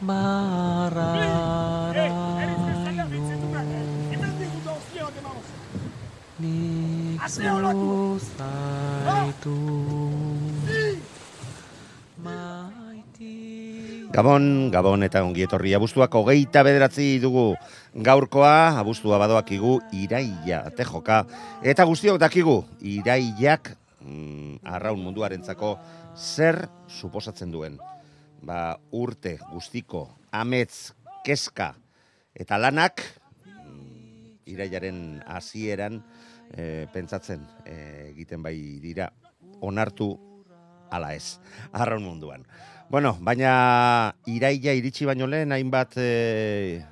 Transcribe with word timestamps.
barraraino 0.00 1.22
Nik 6.40 7.22
zuzaitu 7.28 8.72
Gabon, 14.12 14.68
Gabon 14.68 15.00
eta 15.06 15.22
ongi 15.24 15.46
etorri 15.46 15.70
abuztuak 15.72 16.12
hogeita 16.12 16.60
bederatzi 16.66 17.16
dugu 17.16 17.54
gaurkoa, 17.96 18.76
abuztua 18.76 19.16
badoakigu 19.16 19.78
iraia, 19.96 20.58
tejoka, 20.76 21.22
eta 21.64 21.86
guztiok 21.88 22.18
dakigu 22.20 22.58
iraiak 22.84 23.70
mm, 24.04 24.60
arraun 24.68 25.00
munduarentzako 25.00 25.78
zer 26.12 26.66
suposatzen 26.92 27.54
duen. 27.54 27.78
Ba, 28.44 28.76
urte 28.92 29.38
guztiko, 29.48 30.04
amets, 30.28 30.92
keska 31.24 31.70
eta 32.36 32.58
lanak 32.60 33.00
mm, 33.48 34.44
iraiaren 34.52 35.22
hasieran 35.24 36.02
eh, 36.52 36.84
pentsatzen 36.92 37.48
eh, 37.64 38.10
egiten 38.10 38.44
bai 38.44 38.58
dira 38.84 39.08
onartu 39.64 40.12
ala 40.92 41.14
ez, 41.16 41.40
arraun 41.72 42.04
munduan. 42.04 42.44
Bueno, 42.92 43.14
baina 43.24 44.12
iraia 44.28 44.74
iritsi 44.76 45.06
baino 45.08 45.24
lehen 45.24 45.54
hainbat 45.56 45.94
e, 45.96 46.82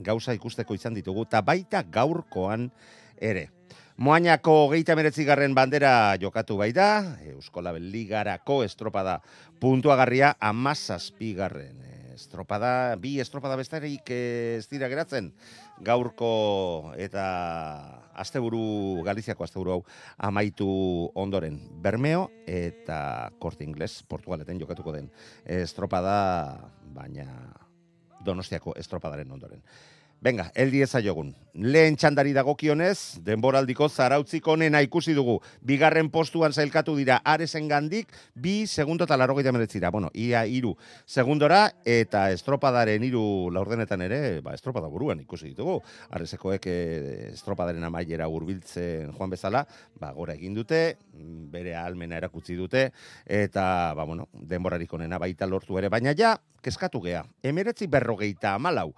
gauza 0.00 0.32
ikusteko 0.32 0.72
izan 0.72 0.96
ditugu, 0.96 1.26
eta 1.28 1.42
baita 1.44 1.82
gaurkoan 1.84 2.64
ere. 3.20 3.50
Moainako 4.00 4.54
geita 4.72 4.96
meretzigarren 4.96 5.52
bandera 5.52 6.16
jokatu 6.22 6.56
bai 6.56 6.70
da, 6.72 6.88
Euskola 7.34 7.76
Ligarako 7.76 8.62
estropada 8.64 9.18
puntuagarria 9.60 10.32
amazazpigarren 10.40 11.84
estropada, 12.20 12.96
bi 13.00 13.18
estropada 13.20 13.56
bestarik 13.60 14.08
ez 14.12 14.66
dira 14.72 14.88
geratzen, 14.92 15.30
gaurko 15.80 16.92
eta 17.00 17.24
asteburu 18.20 19.02
Galiziako 19.04 19.44
asteburu 19.44 19.72
hau 19.72 19.80
amaitu 20.18 20.68
ondoren 21.14 21.56
Bermeo 21.82 22.28
eta 22.46 23.30
Korte 23.38 23.64
Ingles 23.64 24.02
Portugaleten 24.02 24.60
jokatuko 24.60 24.92
den 24.92 25.10
estropada 25.44 26.70
baina 26.94 27.26
Donostiako 28.20 28.74
estropadaren 28.76 29.30
ondoren. 29.32 29.62
Venga, 30.20 30.50
eldi 30.52 30.82
ezaiogun. 30.84 31.30
Lehen 31.64 31.94
txandari 31.96 32.34
dagokionez, 32.36 33.22
denboraldiko 33.24 33.86
zarautzik 33.88 34.44
onena 34.52 34.82
ikusi 34.84 35.14
dugu. 35.16 35.38
Bigarren 35.64 36.10
postuan 36.12 36.52
zailkatu 36.52 36.92
dira 36.98 37.16
aresen 37.24 37.70
gandik, 37.70 38.12
bi 38.34 38.66
segundo 38.68 39.06
eta 39.08 39.16
larrogeita 39.16 39.52
meretzira. 39.56 39.88
Bueno, 39.90 40.10
ia 40.12 40.42
iru 40.44 40.74
segundora, 41.08 41.62
eta 41.88 42.26
estropadaren 42.34 43.06
iru 43.08 43.22
laurdenetan 43.56 44.04
ere, 44.04 44.20
ba, 44.44 44.52
estropada 44.52 44.92
buruan 44.92 45.24
ikusi 45.24 45.54
ditugu. 45.54 45.78
Aresekoek 46.12 46.68
eh, 46.68 47.30
estropadaren 47.32 47.88
amaiera 47.88 48.28
hurbiltzen 48.28 49.16
joan 49.16 49.32
bezala, 49.32 49.64
ba, 49.96 50.12
gora 50.12 50.36
egin 50.36 50.52
dute, 50.60 50.82
bere 51.50 51.74
almena 51.80 52.20
erakutsi 52.20 52.60
dute, 52.60 52.90
eta, 53.24 53.64
ba, 53.96 54.04
bueno, 54.04 54.28
denborarik 54.36 54.92
onena 55.00 55.16
baita 55.16 55.48
lortu 55.48 55.80
ere. 55.80 55.88
Baina 55.88 56.12
ja, 56.12 56.36
keskatu 56.60 57.00
gea, 57.00 57.24
emeretzi 57.42 57.88
berrogeita 57.88 58.52
amalau, 58.54 58.90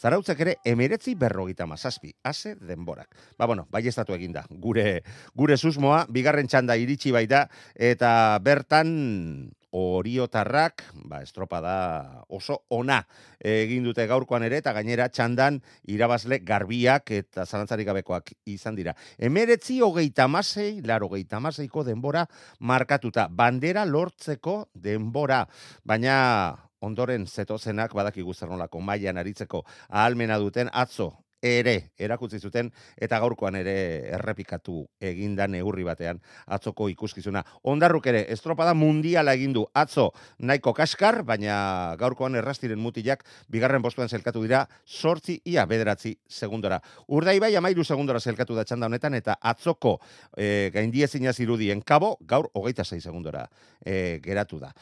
Zarautzak 0.00 0.38
ere 0.40 0.56
emeretzi 0.64 1.12
berrogeita 1.20 1.66
mazazpi, 1.68 2.14
ase 2.24 2.54
denborak. 2.56 3.12
Ba, 3.36 3.44
bueno, 3.44 3.66
bai 3.68 3.84
estatu 3.86 4.14
eginda, 4.16 4.46
gure, 4.48 5.02
gure 5.36 5.58
susmoa, 5.60 6.06
bigarren 6.08 6.48
txanda 6.48 6.76
iritsi 6.80 7.12
baita, 7.12 7.42
eta 7.76 8.38
bertan 8.40 9.52
oriotarrak, 9.76 10.86
ba, 11.04 11.20
estropada 11.22 12.24
oso 12.32 12.62
ona 12.72 13.02
egin 13.44 13.84
dute 13.84 14.06
gaurkoan 14.08 14.42
ere, 14.48 14.62
eta 14.64 14.72
gainera 14.72 15.10
txandan 15.12 15.60
irabazle 15.92 16.40
garbiak 16.48 17.12
eta 17.20 17.44
zalantzarik 17.44 17.86
gabekoak 17.92 18.32
izan 18.50 18.80
dira. 18.80 18.96
Emeretzi 19.18 19.82
hogeita 19.84 20.26
masei, 20.32 20.80
laro 20.80 21.12
hogeita 21.12 21.38
denbora 21.84 22.26
markatuta, 22.58 23.28
bandera 23.28 23.84
lortzeko 23.84 24.70
denbora, 24.74 25.46
baina 25.84 26.69
ondoren 26.80 27.26
zetozenak 27.26 27.94
badakigu 27.94 28.34
zer 28.34 28.48
nolako 28.48 28.80
mailan 28.80 29.18
aritzeko 29.22 29.64
ahalmena 29.88 30.38
duten 30.38 30.70
atzo 30.72 31.12
ere 31.42 31.92
erakutsi 31.98 32.38
zuten 32.38 32.70
eta 32.96 33.18
gaurkoan 33.20 33.56
ere 33.60 33.74
errepikatu 34.16 34.84
eginda 35.00 35.46
neurri 35.48 35.84
batean 35.84 36.20
atzoko 36.46 36.88
ikuskizuna. 36.92 37.42
Ondarruk 37.62 38.06
ere 38.12 38.24
estropada 38.32 38.74
mundiala 38.74 39.34
egin 39.34 39.52
du 39.56 39.64
atzo 39.74 40.10
nahiko 40.38 40.72
kaskar, 40.76 41.22
baina 41.24 41.96
gaurkoan 42.00 42.36
errastiren 42.36 42.78
mutilak 42.78 43.24
bigarren 43.48 43.82
postuan 43.82 44.08
zelkatu 44.08 44.42
dira 44.44 44.66
sortzi 44.86 45.40
ia 45.44 45.66
bederatzi 45.66 46.16
segundora. 46.28 46.80
Urdai 47.08 47.38
bai 47.40 47.54
amairu 47.56 47.84
segundora 47.84 48.20
zelkatu 48.20 48.54
da 48.54 48.64
txanda 48.64 48.86
honetan 48.86 49.14
eta 49.14 49.38
atzoko 49.40 49.98
e, 50.36 50.70
gaindiezina 50.74 51.32
zirudien 51.32 51.82
kabo 51.82 52.16
gaur 52.20 52.50
hogeita 52.54 52.84
sei 52.84 53.00
segundora 53.00 53.46
e, 53.84 54.20
geratu 54.22 54.60
da. 54.60 54.74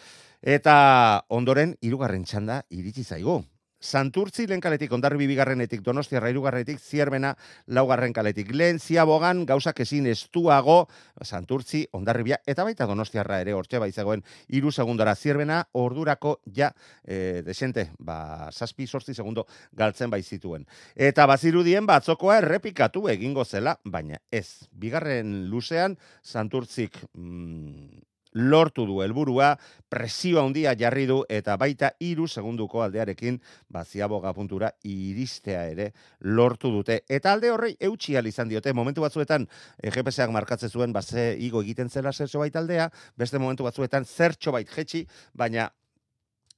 Eta 0.43 1.25
ondoren, 1.35 1.75
hirugarren 1.83 2.25
txanda 2.25 2.63
iritsi 2.71 3.05
zaigu. 3.05 3.43
Santurtzi 3.79 4.49
lehen 4.49 4.61
kaletik, 4.61 4.91
ondarri 4.93 5.29
bigarrenetik, 5.31 5.85
donostiarra 5.87 6.33
irugarrenetik, 6.33 6.81
zierbena 6.83 7.35
laugarren 7.71 8.13
kaletik. 8.13 8.51
Lehen 8.51 8.81
ziabogan, 8.83 9.45
gauzak 9.47 9.79
ezin 9.85 10.09
estuago, 10.11 10.89
Santurtzi, 11.23 11.85
ondarribia, 11.95 12.41
eta 12.47 12.67
baita 12.67 12.89
donostiarra 12.91 13.39
ere, 13.45 13.55
hortxe 13.55 13.79
baizagoen, 13.79 14.25
iru 14.49 14.73
segundora 14.73 15.15
zierbena, 15.15 15.61
ordurako 15.79 16.41
ja, 16.55 16.73
e, 17.05 17.43
desente, 17.47 17.89
ba, 17.99 18.51
saspi, 18.51 18.87
sortzi 18.87 19.15
segundo 19.15 19.47
galtzen 19.73 20.11
baizituen. 20.11 20.67
Eta 20.95 21.27
bazirudien, 21.31 21.87
batzokoa 21.87 22.41
errepikatu 22.43 23.07
egingo 23.15 23.45
zela, 23.45 23.79
baina 23.85 24.19
ez. 24.31 24.67
Bigarren 24.73 25.47
luzean, 25.53 25.95
Santurtzik 26.23 26.99
mm, 27.15 28.09
lortu 28.33 28.87
du 28.87 29.01
helburua, 29.03 29.57
presio 29.89 30.43
handia 30.43 30.75
jarri 30.79 31.07
du 31.07 31.23
eta 31.29 31.57
baita 31.57 31.93
hiru 32.01 32.29
segunduko 32.29 32.83
aldearekin 32.83 33.41
baziaboga 33.69 34.33
puntura 34.35 34.71
iristea 34.85 35.65
ere 35.71 35.93
lortu 36.21 36.71
dute. 36.73 37.03
Eta 37.09 37.33
alde 37.33 37.51
horrei 37.51 37.75
eutxi 37.81 38.17
izan 38.19 38.49
diote, 38.49 38.73
momentu 38.73 39.01
batzuetan 39.01 39.47
e, 39.83 39.91
GPS-ak 39.91 40.31
markatzen 40.31 40.71
zuen 40.71 40.93
baze 40.93 41.37
igo 41.39 41.63
egiten 41.63 41.89
zela 41.89 42.13
zertxo 42.13 42.39
bait 42.39 42.57
aldea, 42.57 42.91
beste 43.17 43.39
momentu 43.39 43.65
batzuetan 43.65 44.05
zertxo 44.05 44.53
bait 44.53 44.69
jetxi, 44.69 45.07
baina 45.35 45.71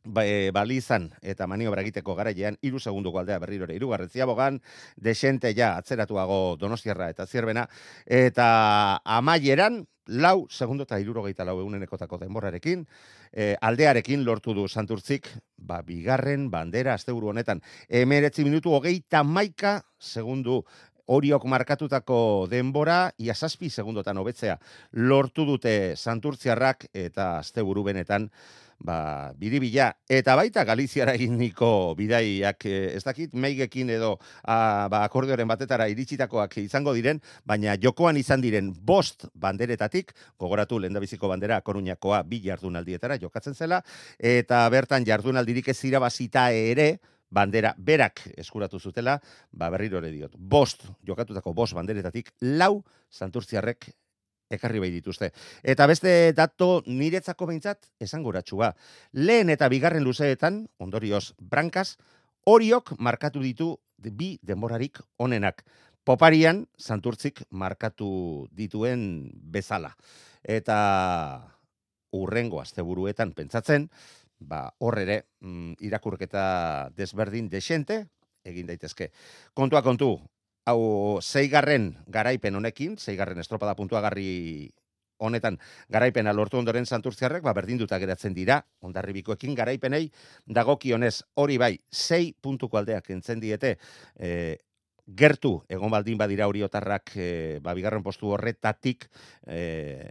ba, 0.04 0.24
e, 0.26 0.50
bali 0.50 0.76
izan 0.80 1.10
eta 1.22 1.46
maniobra 1.46 1.82
egiteko 1.82 2.14
garailean 2.14 2.56
hiru 2.62 2.80
segunduko 2.80 3.20
aldea 3.20 3.38
berriro 3.38 3.68
ere 3.68 3.76
hirugarren 3.76 4.08
ziabogan 4.08 4.60
desente 4.96 5.54
ja 5.54 5.76
atzeratuago 5.76 6.56
Donostiarra 6.60 7.10
eta 7.10 7.26
Zierbena 7.26 7.68
eta 8.06 9.00
amaieran 9.04 9.84
lau 10.10 10.46
segundo 10.50 10.82
eta 10.82 10.98
irurogeita 10.98 11.44
lau 11.46 11.60
egunenekotako 11.60 12.18
denborarekin, 12.18 12.84
e, 13.32 13.54
aldearekin 13.60 14.24
lortu 14.24 14.54
du 14.54 14.66
Santurtzik, 14.68 15.28
ba, 15.56 15.82
bigarren 15.86 16.48
bandera 16.50 16.94
asteburu 16.94 17.30
honetan, 17.30 17.62
emeretzi 17.88 18.44
minutu 18.44 18.74
hogeita 18.74 19.22
maika 19.22 19.80
segundu 19.98 20.64
horiok 21.10 21.44
markatutako 21.46 22.46
denbora, 22.50 23.12
iasazpi 23.18 23.70
segundotan 23.70 24.18
hobetzea 24.18 24.58
lortu 24.92 25.46
dute 25.46 25.94
Santurtziarrak 25.96 26.88
eta 26.94 27.36
asteburu 27.38 27.84
benetan, 27.86 28.30
ba, 28.80 29.32
biribila, 29.36 29.90
eta 30.08 30.34
baita 30.38 30.64
Galiziara 30.64 31.14
eginiko 31.18 31.94
bidaiak, 31.98 32.64
eh, 32.66 32.96
ez 32.96 33.04
dakit, 33.04 33.34
meigekin 33.34 33.92
edo 33.92 34.14
a, 34.42 34.88
ba, 34.90 35.04
akordeoren 35.04 35.48
batetara 35.48 35.88
iritsitakoak 35.92 36.56
izango 36.64 36.94
diren, 36.96 37.20
baina 37.44 37.76
jokoan 37.80 38.16
izan 38.16 38.40
diren 38.40 38.72
bost 38.72 39.28
banderetatik, 39.34 40.14
gogoratu 40.40 40.80
lendabiziko 40.80 41.28
bandera 41.28 41.60
koruñakoa 41.60 42.22
bi 42.24 42.40
jardunaldietara 42.44 43.20
jokatzen 43.20 43.54
zela, 43.54 43.82
eta 44.18 44.66
bertan 44.72 45.06
jardunaldirik 45.06 45.68
ez 45.68 45.78
irabazita 45.84 46.50
ere, 46.52 46.94
bandera 47.30 47.74
berak 47.78 48.24
eskuratu 48.36 48.80
zutela, 48.80 49.20
ba 49.52 49.70
berriro 49.70 50.00
ere 50.00 50.10
diot. 50.10 50.34
Bost, 50.36 50.88
jokatutako 51.06 51.54
bost 51.54 51.76
banderetatik, 51.78 52.32
lau 52.40 52.82
santurtziarrek 53.10 53.92
ekarri 54.50 54.82
bai 54.82 54.90
dituzte. 54.90 55.30
Eta 55.62 55.86
beste 55.86 56.32
dato 56.36 56.82
niretzako 56.86 57.48
behintzat 57.50 57.86
esangoratsua. 58.02 58.74
Lehen 59.12 59.50
eta 59.50 59.68
bigarren 59.72 60.04
luzeetan, 60.04 60.64
ondorioz, 60.78 61.32
brankaz, 61.38 61.94
horiok 62.44 62.96
markatu 62.98 63.40
ditu 63.44 63.76
bi 64.00 64.36
denborarik 64.42 65.00
onenak. 65.18 65.64
Poparian, 66.04 66.64
santurtzik 66.78 67.44
markatu 67.50 68.48
dituen 68.56 69.30
bezala. 69.52 69.92
Eta 70.42 70.78
urrengo 72.16 72.60
asteburuetan 72.60 73.34
pentsatzen, 73.36 73.90
ba, 74.40 74.70
hor 74.80 74.98
ere, 74.98 75.26
mm, 75.40 75.76
irakurketa 75.84 76.90
desberdin 76.96 77.48
desente, 77.52 78.06
egin 78.42 78.66
daitezke. 78.66 79.10
Kontua 79.54 79.82
kontu, 79.84 80.16
hau 80.70 81.18
zeigarren 81.22 81.92
garaipen 82.06 82.56
honekin, 82.56 82.96
zeigarren 82.98 83.40
estropada 83.42 83.74
puntuagarri 83.78 84.70
honetan 85.20 85.58
garaipena 85.92 86.32
lortu 86.32 86.58
ondoren 86.58 86.86
santurtziarrek, 86.86 87.44
ba, 87.44 87.54
berdinduta 87.56 87.98
geratzen 88.00 88.34
dira, 88.34 88.60
ondarribikoekin 88.86 89.54
garaipenei, 89.58 90.06
dagokionez 90.48 91.20
hori 91.42 91.58
bai, 91.60 91.74
sei 91.90 92.32
puntuko 92.32 92.80
aldeak 92.80 93.10
entzen 93.12 93.42
diete, 93.42 93.76
e, 94.16 94.56
gertu, 95.20 95.58
egon 95.68 95.92
baldin 95.92 96.18
badira 96.18 96.48
hori 96.48 96.64
otarrak, 96.64 97.12
e, 97.16 97.28
ba, 97.62 97.76
bigarren 97.76 98.04
postu 98.06 98.32
horretatik, 98.32 99.10
e, 99.46 100.08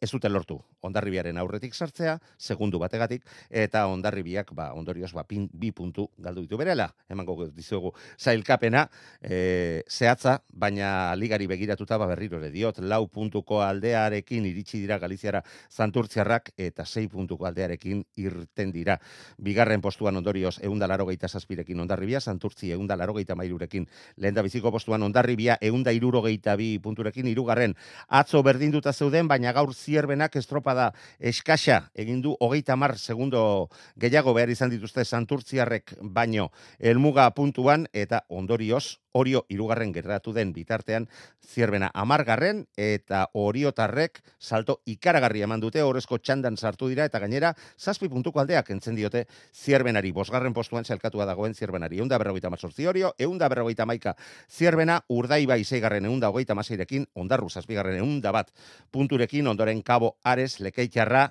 ez 0.00 0.10
dute 0.12 0.28
lortu 0.28 0.58
ondarribiaren 0.86 1.36
aurretik 1.42 1.74
sartzea, 1.74 2.16
segundu 2.38 2.80
bategatik, 2.82 3.24
eta 3.50 3.86
ondarribiak, 3.90 4.52
ba, 4.56 4.70
ondorioz, 4.78 5.12
ba, 5.16 5.26
pin, 5.28 5.48
bi 5.52 5.72
puntu 5.72 6.08
galdu 6.22 6.46
ditu 6.46 6.58
berela, 6.60 6.88
emango 7.10 7.48
dizugu 7.54 7.92
zailkapena, 8.18 8.86
e, 9.20 9.82
zehatza, 9.90 10.38
baina 10.52 11.14
ligari 11.16 11.46
begiratuta, 11.50 11.98
ba, 11.98 12.06
berriro 12.10 12.40
ere 12.40 12.50
diot, 12.54 12.78
lau 12.80 13.06
puntuko 13.08 13.60
aldearekin 13.64 14.46
iritsi 14.46 14.80
dira 14.82 14.98
Galiziara 15.02 15.42
zanturtziarrak, 15.70 16.52
eta 16.56 16.86
sei 16.86 17.08
puntuko 17.08 17.46
aldearekin 17.46 18.04
irten 18.22 18.72
dira. 18.72 18.98
Bigarren 19.42 19.82
postuan 19.82 20.16
ondorioz, 20.16 20.58
eunda 20.64 20.88
laro 20.88 21.06
geita 21.10 21.28
zazpirekin 21.28 21.80
ondarribia, 21.80 22.20
zanturtzi 22.20 22.72
eunda 22.76 22.96
laro 22.96 23.16
geita 23.18 23.34
mairurekin, 23.34 23.86
lehen 24.16 24.42
biziko 24.46 24.70
postuan 24.72 25.02
ondarribia, 25.02 25.58
eunda 25.60 25.92
iruro 25.96 26.22
geita 26.22 26.56
bi 26.56 26.76
punturekin, 26.82 27.26
irugarren, 27.32 27.74
atzo 28.08 28.42
berdinduta 28.46 28.92
zeuden, 28.92 29.28
baina 29.28 29.52
gaur 29.56 29.72
zierbenak 29.74 30.36
estropa 30.36 30.75
da 30.76 30.90
eskasa 31.18 31.80
egin 31.94 32.20
du 32.22 32.36
hogeita 32.40 32.76
mar 32.76 32.96
segundo 32.98 33.68
gehiago 33.96 34.34
behar 34.36 34.52
izan 34.52 34.70
dituzte 34.70 35.04
santurtziarrek 35.04 35.96
baino. 36.02 36.50
Elmuga 36.78 37.30
puntuan 37.34 37.88
eta 37.92 38.22
ondorioz 38.28 38.98
Orio 39.16 39.44
irugarren 39.48 39.92
gerratu 39.94 40.34
den 40.36 40.52
bitartean 40.52 41.06
zierbena 41.40 41.90
amargarren 41.94 42.64
eta 42.76 43.22
oriotarrek 43.32 44.20
salto 44.38 44.80
ikaragarri 44.84 45.42
eman 45.46 45.62
dute 45.62 45.82
horrezko 45.82 46.18
txandan 46.20 46.56
sartu 46.56 46.90
dira 46.92 47.06
eta 47.08 47.20
gainera 47.22 47.54
zazpi 47.78 48.10
puntuko 48.12 48.42
aldeak 48.42 48.70
entzen 48.74 48.96
diote 48.98 49.24
zierbenari. 49.54 50.12
Bosgarren 50.12 50.54
postuan 50.54 50.84
zelkatua 50.84 51.26
dagoen 51.26 51.54
zierbenari. 51.54 52.00
Eunda 52.04 52.18
berrogeita 52.20 52.50
mazortzi 52.52 52.86
orio, 52.86 53.14
eunda 53.18 53.48
berrogeita 53.48 53.86
maika 53.86 54.16
zierbena 54.50 55.00
urdai 55.08 55.44
bai 55.46 55.62
zeigarren 55.64 56.04
eunda 56.04 56.28
hogeita 56.28 56.54
mazeirekin 56.54 57.06
ondarru 57.14 57.48
zazpigarren 57.48 58.02
eunda 58.02 58.32
bat 58.32 58.52
punturekin 58.92 59.46
ondoren 59.46 59.82
kabo 59.82 60.16
ares 60.24 60.58
lekeitxarra 60.60 61.30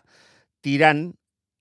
tiran 0.66 1.12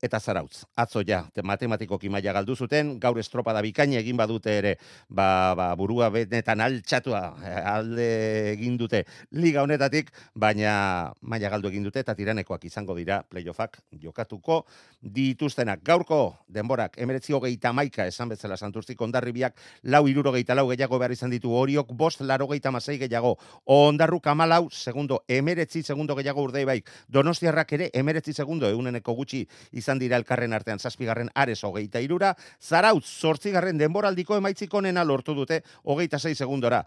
eta 0.04 0.20
zarautz. 0.20 0.64
Atzo 0.76 1.02
ja, 1.06 1.22
matematikoki 1.42 2.10
maila 2.12 2.34
galdu 2.36 2.54
zuten, 2.56 2.98
gaur 3.00 3.18
estropada 3.18 3.62
bikaina 3.64 3.96
egin 4.02 4.18
badute 4.20 4.52
ere, 4.58 4.74
ba, 5.08 5.54
ba, 5.56 5.70
burua 5.80 6.10
benetan 6.12 6.60
altxatua 6.60 7.22
eh, 7.40 7.60
alde 7.72 8.08
egin 8.52 8.76
dute 8.80 9.04
liga 9.32 9.62
honetatik, 9.64 10.10
baina 10.34 11.12
maila 11.22 11.50
galdu 11.54 11.70
egin 11.72 11.86
dute 11.88 12.02
eta 12.04 12.14
tiranekoak 12.14 12.66
izango 12.68 12.96
dira 12.98 13.22
playoffak 13.28 13.80
jokatuko 14.02 14.64
dituztenak. 15.00 15.80
Gaurko 15.84 16.20
denborak, 16.48 16.98
emeretzi 17.00 17.32
hogeita 17.36 17.72
maika 17.72 18.06
esan 18.10 18.28
bezala 18.32 18.56
santurzik 18.56 19.00
ondarribiak, 19.00 19.56
lau 19.84 20.04
iruro 20.08 20.32
geita 20.36 20.54
lau 20.54 20.68
gehiago 20.68 21.00
behar 21.00 21.16
izan 21.16 21.32
ditu 21.32 21.52
horiok, 21.52 21.92
bost 21.96 22.20
laro 22.20 22.48
geita 22.52 22.70
masei 22.74 22.98
gehiago, 23.00 23.36
ondarru 23.64 24.20
kamalau, 24.20 24.68
segundo, 24.70 25.22
emeretzi 25.28 25.82
segundo 25.82 26.16
gehiago 26.16 26.44
urdei 26.44 26.64
baik, 26.68 26.90
donostiarrak 27.08 27.72
ere 27.78 27.90
emeretzi 27.94 28.32
segundo, 28.36 28.68
euneneko 28.68 29.14
gutxi 29.16 29.44
izan 29.72 29.93
izan 29.94 30.02
dira 30.02 30.18
elkarren 30.18 30.52
artean 30.52 30.80
zazpigarren 30.80 31.30
ares 31.34 31.62
hogeita 31.62 32.00
irura, 32.02 32.34
zarautz 32.60 33.06
zortzigarren 33.06 33.78
denboraldiko 33.78 34.36
emaitzik 34.36 34.74
onena 34.74 35.04
lortu 35.04 35.34
dute 35.34 35.62
hogeita 35.84 36.18
zei 36.18 36.34
segundora. 36.34 36.84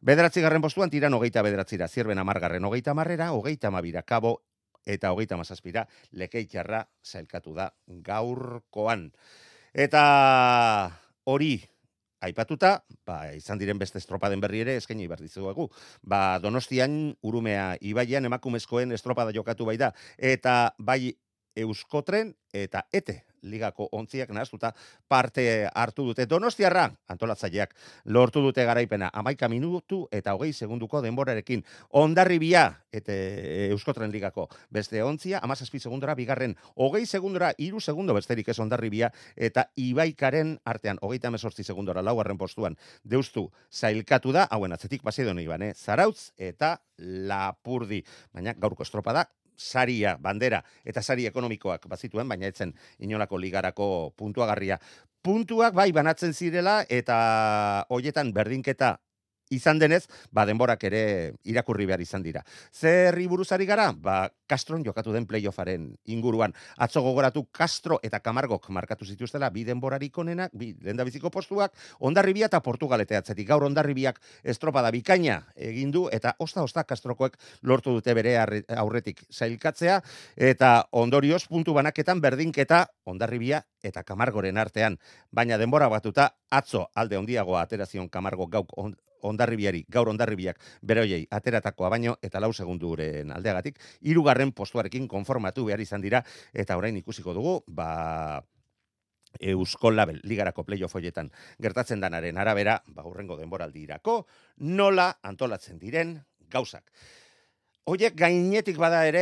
Bederatzi 0.00 0.40
garren 0.40 0.62
postuan 0.62 0.90
tiran 0.90 1.12
hogeita 1.12 1.42
bederatzira, 1.42 1.88
zirben 1.88 2.18
amargarren 2.18 2.64
hogeita 2.64 2.94
marrera, 2.94 3.32
hogeita 3.32 3.70
mabira, 3.70 4.02
kabo 4.02 4.40
eta 4.86 5.12
hogeita 5.12 5.36
mazazpira, 5.36 5.86
lekeitxarra 6.12 6.86
zailkatu 7.04 7.54
da 7.54 7.72
gaurkoan. 7.86 9.10
Eta 9.74 10.02
hori, 11.24 11.58
Aipatuta, 12.24 12.80
ba, 13.04 13.18
izan 13.36 13.58
diren 13.60 13.78
beste 13.78 14.00
estropaden 14.00 14.40
berri 14.40 14.62
ere, 14.64 14.78
eskaini 14.80 15.06
berdizuegu. 15.10 15.68
Ba, 16.00 16.38
donostian, 16.40 17.12
urumea, 17.22 17.74
ibaian, 17.84 18.24
emakumezkoen 18.24 18.96
estropada 18.96 19.34
jokatu 19.36 19.68
bai 19.68 19.76
da. 19.76 19.92
Eta 20.16 20.72
bai 20.78 21.12
Euskotren 21.56 22.34
eta 22.52 22.86
ete 22.92 23.24
ligako 23.46 23.88
ontziak 23.92 24.30
nahaztuta 24.34 24.72
parte 25.08 25.68
hartu 25.74 26.04
dute. 26.08 26.26
Donostiarra, 26.26 26.86
antolatzaileak, 27.08 27.74
lortu 28.04 28.42
dute 28.42 28.64
garaipena 28.66 29.10
amaika 29.14 29.48
minutu 29.48 30.06
eta 30.12 30.34
hogei 30.34 30.52
segunduko 30.52 31.00
denborarekin. 31.02 31.62
Ondarribia, 31.90 32.66
eta 32.92 33.14
Euskotren 33.70 34.12
ligako 34.12 34.48
beste 34.70 35.02
ontzia, 35.02 35.40
amazazpi 35.42 35.80
segundora, 35.80 36.14
bigarren 36.18 36.56
hogei 36.74 37.06
segundora, 37.06 37.52
iru 37.58 37.80
segundo 37.80 38.14
besterik 38.14 38.48
ez 38.48 38.58
ondarribia, 38.58 39.12
eta 39.36 39.68
ibaikaren 39.76 40.56
artean, 40.64 40.98
hogeita 41.00 41.30
mesortzi 41.30 41.64
segundora, 41.64 42.02
laugarren 42.02 42.38
postuan, 42.38 42.76
deustu 43.04 43.50
zailkatu 43.72 44.32
da, 44.32 44.46
hauen 44.50 44.72
atzetik 44.72 45.02
pasidon 45.06 45.38
iban, 45.40 45.62
eh? 45.62 45.74
zarautz 45.74 46.32
eta 46.36 46.76
lapurdi. 46.98 48.02
Baina 48.34 48.54
gaurko 48.58 48.82
estropada, 48.82 49.26
saria, 49.56 50.16
bandera 50.20 50.62
eta 50.84 51.02
sari 51.02 51.26
ekonomikoak 51.26 51.88
bazituen, 51.88 52.28
baina 52.28 52.46
etzen 52.46 52.74
inolako 52.98 53.38
ligarako 53.38 53.88
puntuagarria. 54.16 54.78
Puntuak 55.22 55.74
bai 55.74 55.90
banatzen 55.92 56.32
zirela 56.32 56.84
eta 56.88 57.86
hoietan 57.90 58.32
berdinketa 58.32 58.96
izan 59.50 59.78
denez, 59.78 60.06
ba 60.32 60.46
denborak 60.46 60.82
ere 60.88 61.34
irakurri 61.44 61.86
behar 61.86 62.00
izan 62.00 62.22
dira. 62.22 62.42
Zerri 62.72 63.26
buruzari 63.30 63.66
gara? 63.66 63.92
Ba, 63.92 64.30
Castron 64.46 64.84
jokatu 64.84 65.12
den 65.12 65.26
playoffaren 65.26 65.88
inguruan. 66.06 66.54
Atzo 66.76 67.02
gogoratu 67.02 67.46
Castro 67.52 67.98
eta 68.02 68.20
Camargok 68.20 68.68
markatu 68.70 69.04
zituztela 69.04 69.50
bi 69.50 69.64
denborarik 69.64 70.18
onenak, 70.18 70.52
bi 70.54 70.72
lendabiziko 70.82 71.30
postuak, 71.30 71.74
ondarribia 72.00 72.46
eta 72.46 72.60
Portugalete 72.60 73.16
atzetik. 73.16 73.46
Gaur 73.48 73.64
ondarribiak 73.66 74.20
estropada 74.44 74.90
bikaina 74.90 75.40
egin 75.56 75.90
du 75.94 76.06
eta 76.12 76.34
osta-osta 76.38 76.84
Castrokoek 76.84 77.36
lortu 77.62 77.94
dute 77.98 78.14
bere 78.14 78.36
aurretik 78.76 79.24
zailkatzea 79.32 80.00
eta 80.36 80.72
ondorioz 80.92 81.46
puntu 81.48 81.74
banaketan 81.74 82.20
berdinketa 82.20 82.86
ondarribia 83.04 83.62
eta 83.82 84.02
Camargoren 84.02 84.58
artean. 84.58 84.98
Baina 85.30 85.58
denbora 85.58 85.88
batuta 85.88 86.30
atzo 86.50 86.86
alde 86.94 87.18
ondiagoa 87.18 87.62
aterazion 87.62 88.08
Camargo 88.08 88.46
gauk 88.46 88.72
ondarribiari, 89.28 89.84
gaur 89.92 90.10
ondarribiak 90.12 90.60
bere 90.82 91.04
hoiei 91.04 91.22
ateratakoa 91.30 91.90
baino 91.92 92.16
eta 92.22 92.40
lau 92.40 92.52
segunduren 92.52 93.32
aldeagatik, 93.34 93.80
hirugarren 94.00 94.52
postuarekin 94.52 95.08
konformatu 95.08 95.66
behar 95.66 95.80
izan 95.80 96.04
dira 96.04 96.22
eta 96.54 96.76
orain 96.76 96.96
ikusiko 96.96 97.34
dugu, 97.36 97.58
ba 97.66 98.42
Eusko 99.40 99.90
Label 99.90 100.20
ligarako 100.24 100.64
playoff 100.64 100.96
hoietan 100.96 101.30
gertatzen 101.60 102.00
danaren 102.00 102.38
arabera, 102.38 102.80
ba 102.88 103.04
urrengo 103.04 103.36
denboraldirako 103.36 104.22
nola 104.64 105.10
antolatzen 105.22 105.78
diren 105.78 106.16
gauzak. 106.50 106.90
Oiek 107.86 108.16
gainetik 108.18 108.80
bada 108.82 109.04
ere 109.06 109.20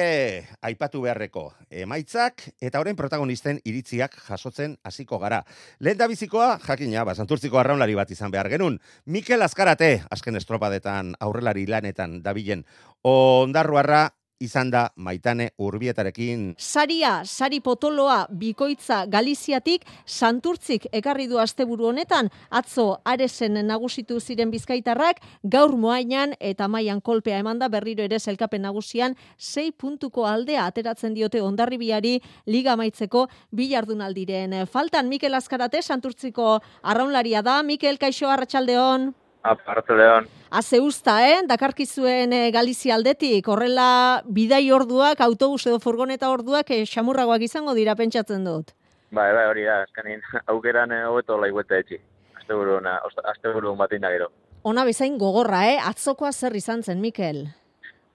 aipatu 0.65 1.03
beharreko 1.05 1.43
emaitzak 1.69 2.47
eta 2.65 2.81
orain 2.81 2.97
protagonisten 2.97 3.59
iritziak 3.69 4.17
jasotzen 4.25 4.79
hasiko 4.89 5.19
gara. 5.21 5.43
Lehen 5.85 5.99
da 6.01 6.09
bizikoa, 6.09 6.55
jakina, 6.65 7.03
basanturtziko 7.05 7.61
arraunlari 7.61 7.93
bat 7.99 8.15
izan 8.17 8.33
behar 8.33 8.49
genun. 8.49 8.79
Mikel 9.05 9.45
Azkarate, 9.45 9.91
azken 10.09 10.41
estropadetan 10.41 11.13
aurrelari 11.21 11.67
lanetan 11.69 12.23
dabilen 12.25 12.65
ondarruarra 13.05 14.07
izan 14.41 14.71
da 14.71 14.89
maitane 14.97 15.51
urbietarekin. 15.59 16.55
Saria, 16.59 17.23
sari 17.25 17.61
potoloa, 17.61 18.27
bikoitza 18.31 19.05
Galiziatik, 19.11 19.85
santurtzik 20.07 20.89
ekarri 20.93 21.27
du 21.31 21.39
asteburu 21.39 21.89
honetan, 21.91 22.31
atzo 22.51 23.01
aresen 23.05 23.61
nagusitu 23.67 24.21
ziren 24.21 24.51
bizkaitarrak, 24.51 25.23
gaur 25.43 25.77
moainan 25.77 26.35
eta 26.41 26.69
maian 26.69 27.01
kolpea 27.01 27.39
emanda 27.39 27.69
berriro 27.69 28.05
ere 28.05 28.21
zelkapen 28.21 28.63
nagusian, 28.63 29.17
sei 29.39 29.71
puntuko 29.73 30.27
aldea 30.27 30.67
ateratzen 30.67 31.15
diote 31.15 31.43
ondarribiari 31.43 32.19
liga 32.47 32.77
maitzeko 32.77 33.29
bilardunaldiren. 33.53 34.65
Faltan 34.67 35.09
Mikel 35.09 35.35
Azkarate, 35.35 35.83
santurtziko 35.83 36.59
arraunlaria 36.83 37.43
da, 37.43 37.63
Mikel 37.63 37.99
Kaixo 37.99 38.31
Arratxaldeon. 38.31 39.13
Aparte 39.45 39.93
leon. 39.93 40.27
Haze 40.51 40.79
usta, 40.81 41.19
eh? 41.29 41.43
Dakarkizuen 41.45 42.33
e, 42.33 42.39
Galizia 42.51 42.95
aldetik, 42.97 43.49
horrela 43.53 44.23
bidai 44.25 44.63
orduak, 44.73 45.21
autobus 45.21 45.67
edo 45.69 45.81
furgoneta 45.85 46.31
orduak, 46.33 46.71
e, 46.73 46.87
xamurragoak 46.89 47.45
izango 47.45 47.75
dira 47.77 47.93
pentsatzen 47.99 48.47
dut. 48.49 48.73
Bai, 49.13 49.27
bai, 49.37 49.45
hori 49.51 49.67
da, 49.69 49.83
azkanin, 49.85 50.25
aukeran 50.55 50.97
hobeto 51.11 51.37
laigueta 51.43 51.83
etxi. 51.83 52.01
Azte 52.41 52.57
buru, 52.57 52.79
azte 52.81 53.53
buru 53.53 53.75
batein 53.77 54.07
da 54.07 54.15
gero. 54.17 54.31
Ona 54.65 54.87
bezain 54.89 55.21
gogorra, 55.21 55.67
eh? 55.75 55.77
Atzokoa 55.93 56.33
zer 56.33 56.57
izan 56.57 56.81
zen, 56.83 57.05
Mikel? 57.05 57.45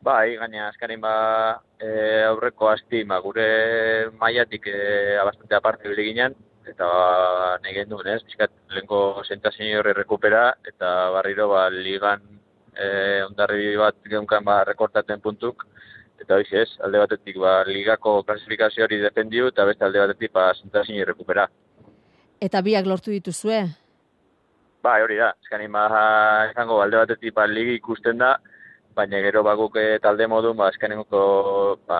Bai, 0.01 0.33
gaina, 0.41 0.71
azkanin 0.71 1.05
ba, 1.05 1.13
e, 1.77 1.93
aurreko 2.25 2.73
asti, 2.73 3.03
ba, 3.05 3.21
gure 3.21 3.49
maiatik 4.17 4.65
e, 4.65 4.79
abastante 5.21 5.61
aparte 5.61 5.93
ginen, 5.93 6.33
eta 6.69 6.89
nahi 7.63 7.73
gen 7.75 7.89
duen 7.91 8.07
ez, 8.13 8.19
bizkat 8.25 8.53
lehenko 8.73 9.23
zentazin 9.27 9.77
horri 9.79 9.93
rekupera, 9.97 10.53
eta 10.71 10.91
barriro 11.15 11.49
ba, 11.51 11.67
ligan 11.73 12.21
e, 12.75 12.87
ondarri 13.25 13.75
bat 13.79 13.97
geunkan 14.09 14.45
ba, 14.45 14.61
rekortaten 14.69 15.21
puntuk, 15.23 15.65
eta 16.21 16.37
hoiz 16.37 16.49
ez, 16.53 16.69
alde 16.85 17.01
batetik 17.03 17.39
ba, 17.41 17.59
ligako 17.67 18.19
klasifikazio 18.27 18.85
hori 18.85 19.01
defendiu, 19.03 19.49
eta 19.53 19.65
beste 19.69 19.87
alde 19.87 20.03
batetik 20.05 20.33
ba, 20.35 20.49
zentazin 20.61 21.03
rekupera. 21.07 21.47
Eta 22.39 22.61
biak 22.63 22.87
lortu 22.87 23.11
dituzue? 23.11 23.63
Ba, 24.83 24.95
hori 25.03 25.19
da, 25.19 25.33
eskanin 25.43 25.73
ba, 25.75 25.87
esango, 26.51 26.79
alde 26.83 27.03
batetik 27.03 27.35
ba, 27.35 27.47
ligi 27.49 27.75
ikusten 27.79 28.21
da, 28.23 28.37
baina 28.99 29.21
gero 29.23 29.43
baguk 29.43 29.77
eh, 29.79 29.97
talde 30.03 30.27
modun, 30.27 30.57
ba, 30.59 30.69
eskanengo 30.73 31.23
ba, 31.87 31.99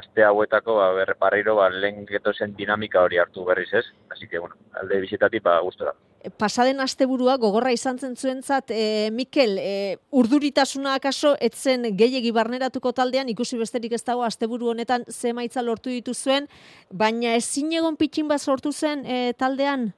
aste 0.00 0.24
hauetako, 0.26 0.76
ba, 0.80 0.90
berreparriro, 0.98 1.56
ba, 1.60 1.70
lehen 1.70 2.06
geto 2.08 2.34
zen 2.34 2.54
dinamika 2.58 3.02
hori 3.06 3.20
hartu 3.22 3.44
berriz 3.46 3.72
ez. 3.74 3.86
Así 4.10 4.26
que, 4.28 4.38
bueno, 4.38 4.56
alde 4.80 5.00
bizitatik, 5.04 5.42
ba, 5.46 5.60
gustora. 5.64 5.94
Pasaden 6.36 6.82
asteburua 6.84 7.38
gogorra 7.40 7.70
izan 7.72 7.96
zen 7.98 8.16
zuentzat, 8.16 8.74
e, 8.76 9.08
Mikel, 9.12 9.56
e, 9.58 9.96
urduritasuna 10.12 10.98
akaso 10.98 11.32
etzen 11.40 11.86
gehiegi 11.96 12.32
barneratuko 12.36 12.92
taldean, 12.92 13.30
ikusi 13.32 13.56
besterik 13.56 13.94
ez 13.96 14.02
dago 14.04 14.26
asteburu 14.26 14.68
honetan 14.74 15.06
zemaitza 15.08 15.64
lortu 15.64 15.88
dituzuen, 15.88 16.50
baina 16.92 17.32
ezin 17.38 17.72
egon 17.72 17.96
pitxin 17.96 18.28
bat 18.28 18.42
sortu 18.42 18.72
zen 18.72 19.06
e, 19.06 19.32
taldean? 19.40 19.94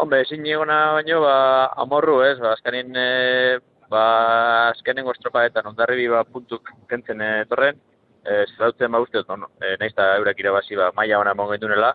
Hombre, 0.00 0.22
ezin 0.24 0.46
egona 0.48 0.78
baino, 0.96 1.20
ba, 1.26 1.36
amorru 1.84 2.22
ez, 2.24 2.38
ba, 2.40 2.54
azkanin, 2.56 2.96
e, 2.96 3.60
ba, 3.92 4.04
azkenengo 4.70 5.12
estropaetan 5.14 5.68
ondarribi 5.72 6.08
ba, 6.12 6.24
puntuk 6.24 6.72
kentzen 6.90 7.20
etorren, 7.26 7.78
e, 8.24 8.44
zerautzen 8.54 8.92
ba 8.92 9.02
uste, 9.04 9.22
no, 9.28 9.50
e, 9.60 9.76
nahiz 9.80 9.94
da 9.98 10.14
eurak 10.18 10.40
irabazi 10.40 10.78
ba, 10.78 10.90
maia 10.96 11.20
hona 11.20 11.34
mongendunela, 11.38 11.92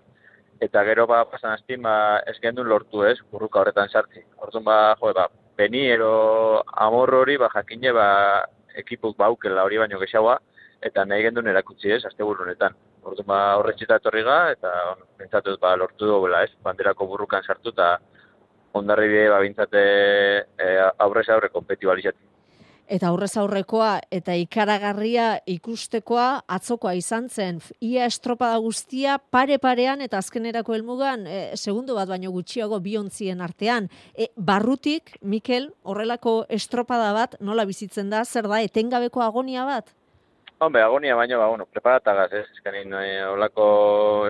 eta 0.62 0.84
gero 0.88 1.08
ba, 1.10 1.24
pasan 1.32 1.56
aztin, 1.56 1.82
ba, 1.82 2.22
ez 2.26 2.38
lortu 2.74 3.04
ez, 3.04 3.18
burruka 3.32 3.62
horretan 3.62 3.90
sartzi. 3.90 4.24
Hortun 4.38 4.64
ba, 4.64 4.96
jo, 5.02 5.14
ba, 5.14 5.28
beni 5.58 5.88
ero 5.90 6.64
amor 6.74 7.14
hori, 7.14 7.38
ba, 7.38 7.50
jakine, 7.54 7.92
ba, 7.94 8.46
ekipuk 8.76 9.18
baukela 9.18 9.64
hori 9.64 9.78
baino 9.78 10.00
gexaua, 10.00 10.38
eta 10.82 11.06
nahi 11.06 11.24
gendun 11.24 11.48
erakutsi 11.48 11.92
ez, 11.92 12.06
azte 12.06 12.24
honetan. 12.24 12.76
Orduan 13.04 13.28
ba, 13.28 13.40
horretxeta 13.58 13.98
etorri 14.02 14.24
ga, 14.24 14.52
eta 14.52 14.72
on, 14.92 15.04
pentsatuz 15.18 15.58
ba, 15.60 15.76
lortu 15.76 16.06
dugu 16.06 16.28
ez, 16.42 16.52
banderako 16.64 17.08
burrukan 17.08 17.44
sartu, 17.44 17.70
eta 17.70 17.98
ondarri 18.74 19.08
bide 19.12 19.30
ba 19.30 19.40
bintzate 19.44 19.84
e, 20.58 20.74
aurrez 21.00 21.30
aurre 21.30 21.50
kompetibalizatu. 21.54 22.20
Eta 22.88 23.10
aurrez 23.10 23.34
aurrekoa 23.36 23.98
eta 24.16 24.32
ikaragarria 24.40 25.42
ikustekoa 25.52 26.28
atzokoa 26.48 26.94
izan 26.96 27.28
zen. 27.28 27.60
Ia 27.84 28.06
estropada 28.08 28.56
guztia 28.64 29.18
pare-parean 29.20 30.00
eta 30.06 30.22
azkenerako 30.22 30.78
helmugan 30.78 31.28
e, 31.28 31.42
segundo 31.60 31.98
bat 32.00 32.08
baino 32.08 32.32
gutxiago 32.32 32.80
biontzien 32.80 33.44
artean. 33.44 33.90
E, 34.16 34.30
barrutik, 34.38 35.18
Mikel, 35.22 35.74
horrelako 35.84 36.46
estropada 36.48 37.12
bat 37.12 37.36
nola 37.42 37.68
bizitzen 37.68 38.10
da, 38.10 38.24
zer 38.24 38.48
da, 38.48 38.62
etengabeko 38.64 39.26
agonia 39.26 39.68
bat? 39.68 39.92
Hombre, 40.60 40.82
agonia 40.82 41.14
baino, 41.14 41.38
ba, 41.38 41.48
bueno, 41.50 41.68
preparatagaz, 41.68 42.32
ez, 42.34 42.48
eskanin, 42.56 42.94
e, 42.98 43.26
olako 43.30 43.66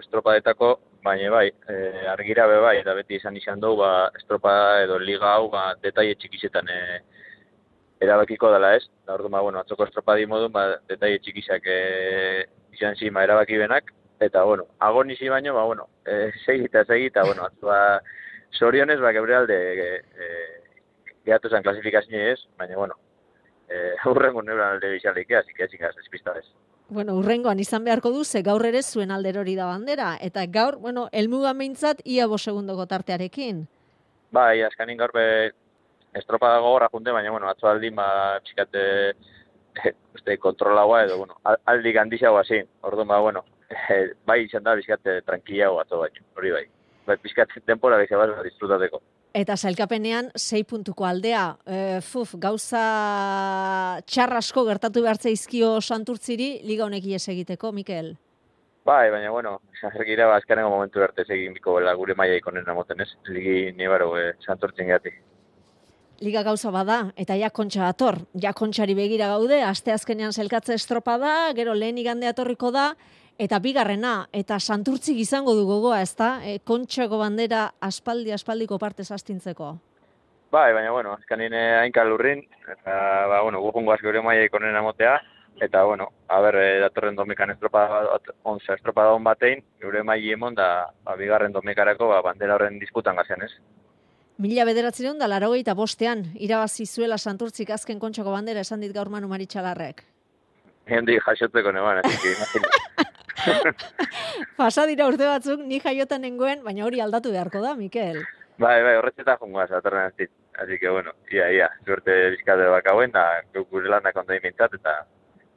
estropadetako, 0.02 0.74
baina 1.06 1.30
bai, 1.32 1.46
e, 1.72 1.78
argira 2.12 2.48
be 2.52 2.58
bai, 2.66 2.74
eta 2.82 2.96
beti 2.98 3.16
izan 3.16 3.38
izan 3.40 3.64
dugu, 3.64 3.78
ba, 3.80 4.10
estropa 4.20 4.56
edo 4.82 4.98
liga 5.00 5.30
hau, 5.38 5.48
ba, 5.54 5.62
detaile 5.86 6.18
txikisetan 6.20 6.68
e, 6.68 6.82
erabakiko 8.04 8.52
dela 8.52 8.74
ez. 8.76 8.84
Da 9.08 9.16
ordu, 9.16 9.32
ba, 9.32 9.46
bueno, 9.48 9.64
atzoko 9.64 9.88
estropa 9.88 10.18
di 10.20 10.28
modun, 10.28 10.52
ba, 10.52 10.68
detaile 10.92 11.24
txikisak 11.24 11.72
e, 11.72 11.80
izan 12.76 13.00
zima 13.00 13.24
erabaki 13.24 13.64
benak, 13.64 13.96
eta, 14.20 14.44
bueno, 14.52 14.68
agonizi 14.84 15.32
baino, 15.32 15.56
ba, 15.56 15.64
bueno, 15.72 15.88
e, 16.04 16.34
segi 16.44 16.68
eta 16.68 16.84
segi, 16.92 17.08
eta, 17.14 17.24
bueno, 17.24 17.48
atzua, 17.48 17.82
sorionez, 18.52 19.00
ba, 19.00 19.16
gebre 19.16 19.40
alde, 19.40 19.64
e, 19.72 19.90
e, 20.20 21.12
gehatu 21.24 21.56
zen 21.56 21.64
klasifikazio 21.64 22.32
ez, 22.36 22.42
baina, 22.60 22.76
bueno, 22.76 23.00
eh, 23.70 23.96
urrengo 24.06 24.42
neuran 24.42 24.76
alde 24.76 24.92
bizalik, 24.92 25.32
así 25.32 25.54
que 25.54 25.64
ezin 25.64 25.80
gaz, 25.80 25.96
espista 25.98 26.34
ez. 26.38 26.46
Bueno, 26.90 27.18
urrengoan 27.20 27.60
izan 27.60 27.84
beharko 27.84 28.12
du, 28.16 28.24
ze 28.24 28.42
gaur 28.42 28.64
ere 28.66 28.82
zuen 28.82 29.12
alderori 29.12 29.56
da 29.56 29.66
bandera. 29.68 30.14
Eta 30.22 30.46
gaur, 30.48 30.78
bueno, 30.80 31.10
elmuga 31.12 31.54
meintzat, 31.54 32.00
ia 32.06 32.28
bo 32.28 32.38
segundoko 32.38 32.86
tartearekin. 32.88 33.66
Bai, 34.32 34.62
askanin 34.64 34.98
gaur 34.98 35.12
be, 35.12 35.26
estropa 36.16 36.54
dago 36.54 36.72
horra 36.72 36.88
junte, 36.92 37.12
baina, 37.12 37.32
bueno, 37.32 37.50
atzo 37.50 37.68
aldi, 37.68 37.92
ma, 37.92 38.08
txikate, 38.44 38.86
este, 39.84 40.38
kontrolagoa 40.38 41.04
edo, 41.04 41.18
bueno, 41.18 41.38
aldi 41.66 41.92
gandixagoa 41.92 42.46
zin. 42.48 42.72
Ordu, 42.88 43.04
ma, 43.06 43.20
bueno, 43.20 43.44
bai 44.28 44.42
izan 44.46 44.64
da, 44.64 44.76
bizkate, 44.80 45.22
tranquilago 45.28 45.82
atzo 45.84 46.00
bai, 46.06 46.12
hori 46.40 46.56
bai. 46.56 46.66
Bai, 47.08 47.20
bizkate, 47.24 47.60
tempora 47.68 48.00
gehiago 48.00 48.32
bat, 48.32 48.44
disfrutateko. 48.48 49.04
Eta 49.38 49.54
sailkapenean, 49.54 50.32
sei 50.34 50.64
puntuko 50.66 51.06
aldea. 51.06 51.42
E, 51.70 51.80
fuf, 52.02 52.32
gauza 52.42 52.80
txarrasko 54.10 54.64
gertatu 54.66 55.04
behartza 55.06 55.30
izkio 55.30 55.76
santurtziri, 55.82 56.64
liga 56.66 56.88
honek 56.88 57.06
ies 57.06 57.28
egiteko, 57.30 57.70
Mikel? 57.76 58.16
Bai, 58.88 59.12
baina, 59.14 59.30
bueno, 59.30 59.60
zahergira, 59.78 60.26
ba, 60.32 60.40
azkarengo 60.42 60.72
momentu 60.74 61.04
bertez 61.04 61.28
egin 61.36 61.54
biko 61.54 61.76
bela 61.76 61.94
gure 62.00 62.16
maia 62.18 62.40
ikonen 62.40 62.66
amoten 62.72 63.04
ez, 63.06 63.12
ligi 63.30 63.74
nibaro 63.78 64.10
e, 64.18 64.32
santurtzen 64.42 64.90
gati. 64.90 65.14
Liga 66.26 66.42
gauza 66.42 66.72
bada, 66.74 66.98
eta 67.20 67.38
ja 67.38 67.52
kontxa 67.54 67.92
ator, 67.92 68.24
ja 68.42 68.56
kontxari 68.58 68.96
begira 68.98 69.28
gaude, 69.36 69.62
aste 69.62 69.94
azkenean 69.94 70.34
zelkatze 70.34 70.74
estropa 70.80 71.20
da, 71.22 71.36
gero 71.54 71.78
lehen 71.78 72.00
igande 72.02 72.32
atorriko 72.32 72.72
da, 72.74 72.88
Eta 73.38 73.60
bigarrena, 73.62 74.30
eta 74.34 74.58
santurtzik 74.58 75.20
izango 75.22 75.54
du 75.54 75.68
gogoa, 75.70 76.00
ezta? 76.02 76.40
E, 76.42 76.58
kontxako 76.66 77.20
bandera 77.22 77.68
aspaldi 77.86 78.32
aspaldiko 78.34 78.80
parte 78.82 79.04
astintzeko. 79.14 79.76
Bai, 80.50 80.72
baina 80.74 80.90
bueno, 80.92 81.14
azkanin 81.14 81.54
hainka 81.54 82.04
lurrin, 82.04 82.42
eta 82.66 82.96
ba, 83.30 83.42
bueno, 83.44 83.62
gupungo 83.62 83.94
asko 83.94 84.10
ere 84.10 84.24
maia 84.26 84.48
ikonen 84.48 84.76
amotea, 84.76 85.20
eta 85.62 85.84
bueno, 85.84 86.08
a 86.28 86.40
ber, 86.42 86.56
e, 86.56 86.80
datorren 86.82 87.16
domikan 87.16 87.54
estropa, 87.54 87.84
onza 88.42 88.74
estropa 88.74 89.06
da 89.06 89.18
batein, 89.28 89.62
gure 89.84 90.02
mai 90.04 90.24
emon 90.32 90.56
da, 90.56 90.88
ba, 91.04 91.16
bigarren 91.16 91.54
domikarako, 91.54 92.08
ba, 92.10 92.24
bandera 92.26 92.56
horren 92.56 92.80
disputan 92.80 93.22
gazean, 93.22 93.44
ez? 93.44 93.52
Mila 94.42 94.66
bederatzen 94.66 95.20
da, 95.20 95.28
laro 95.28 95.52
bostean, 95.76 96.26
irabazi 96.34 96.88
zuela 96.88 97.18
santurtzik 97.20 97.70
azken 97.70 98.00
kontxako 98.00 98.32
bandera 98.32 98.62
esan 98.62 98.82
dit 98.82 98.94
gaur 98.94 99.10
manu 99.10 99.28
maritxalarrek. 99.28 100.04
Hendi 100.88 101.20
jasotzeko 101.20 101.72
neban, 101.72 102.02
ez 102.06 103.08
Pasa 104.60 104.86
dira 104.90 105.08
urte 105.08 105.28
batzuk, 105.28 105.62
ni 105.64 105.80
jaiotan 105.84 106.22
nengoen, 106.26 106.64
baina 106.66 106.86
hori 106.86 107.02
aldatu 107.04 107.32
beharko 107.32 107.62
da, 107.64 107.76
Mikel. 107.80 108.24
Bai, 108.58 108.82
bai, 108.82 108.96
horretzeta 108.98 109.38
jungoa, 109.38 109.68
zatorren 109.68 110.12
ez 110.18 110.30
Así 110.58 110.80
que, 110.80 110.90
bueno, 110.90 111.12
ia, 111.30 111.52
ia, 111.52 111.70
suerte 111.86 112.32
bizkate 112.32 112.66
bakauen, 112.66 113.12
da, 113.12 113.44
gure 113.70 113.90
lanak 113.90 114.16
ondo 114.18 114.34
imintzat, 114.34 114.74
eta 114.74 115.04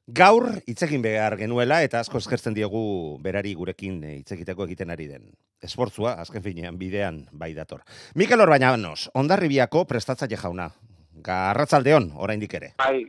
gaur 0.08 0.48
hitzekin 0.66 1.02
behar 1.02 1.36
genuela 1.38 1.82
eta 1.82 2.00
asko 2.00 2.18
eskertzen 2.18 2.54
diegu 2.54 3.18
berari 3.22 3.54
gurekin 3.54 4.02
eh, 4.04 4.16
hitz 4.20 4.32
egiteko 4.32 4.66
egiten 4.66 4.90
ari 4.90 5.06
den. 5.08 5.30
Esportzua, 5.62 6.16
azken 6.18 6.42
finean, 6.42 6.78
bidean 6.78 7.26
bai 7.30 7.52
dator. 7.54 7.84
Mikel 8.14 8.40
Orbañanos, 8.40 9.10
ondarribiako 9.14 9.84
prestatzaile 9.86 10.36
jauna. 10.36 10.72
Garratzaldeon, 11.22 12.12
oraindik 12.18 12.54
ere. 12.58 12.74
Bai, 12.78 13.06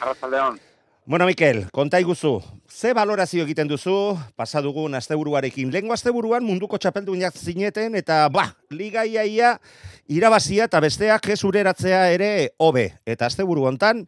arratzaldeon. 0.00 0.60
Bueno, 1.06 1.26
Mikel, 1.26 1.66
konta 1.70 1.98
iguzu, 2.00 2.38
ze 2.68 2.94
balorazio 2.96 3.44
egiten 3.44 3.68
duzu, 3.68 4.16
pasa 4.36 4.62
dugun 4.64 4.94
asteburuarekin. 4.96 5.72
Lengo 5.72 5.92
asteburuan 5.92 6.44
munduko 6.44 6.78
txapeldunak 6.80 7.36
zineten, 7.36 7.96
eta 8.00 8.22
ba, 8.32 8.46
liga 8.72 9.04
iaia 9.04 9.58
irabazia 10.08 10.64
eta 10.64 10.80
besteak 10.80 11.28
ez 11.28 11.42
ureratzea 11.44 12.06
ere 12.12 12.30
hobe. 12.56 12.86
Eta 13.04 13.28
asteburu 13.28 13.66
hontan, 13.68 14.06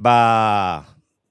ba, 0.00 0.88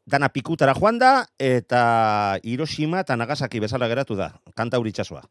dana 0.08 0.30
pikutara 0.32 0.74
joan 0.78 1.00
da, 1.00 1.12
eta 1.38 2.40
Hiroshima 2.44 3.04
eta 3.04 3.18
Nagasaki 3.20 3.60
bezala 3.60 3.90
geratu 3.92 4.16
da, 4.16 4.32
kanta 4.56 4.80
uritxasua. 4.80 5.22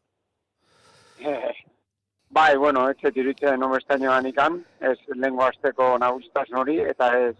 bai, 2.37 2.55
bueno, 2.61 2.85
ez 2.91 2.97
zet 3.01 3.17
iruditzen 3.17 3.59
no 3.59 3.71
bestainoan 3.73 4.29
ikan, 4.29 4.61
ez 4.79 4.97
lengo 5.15 5.43
asteko 5.47 5.95
nagusitasun 6.03 6.61
hori, 6.61 6.79
eta 6.93 7.09
ez 7.25 7.35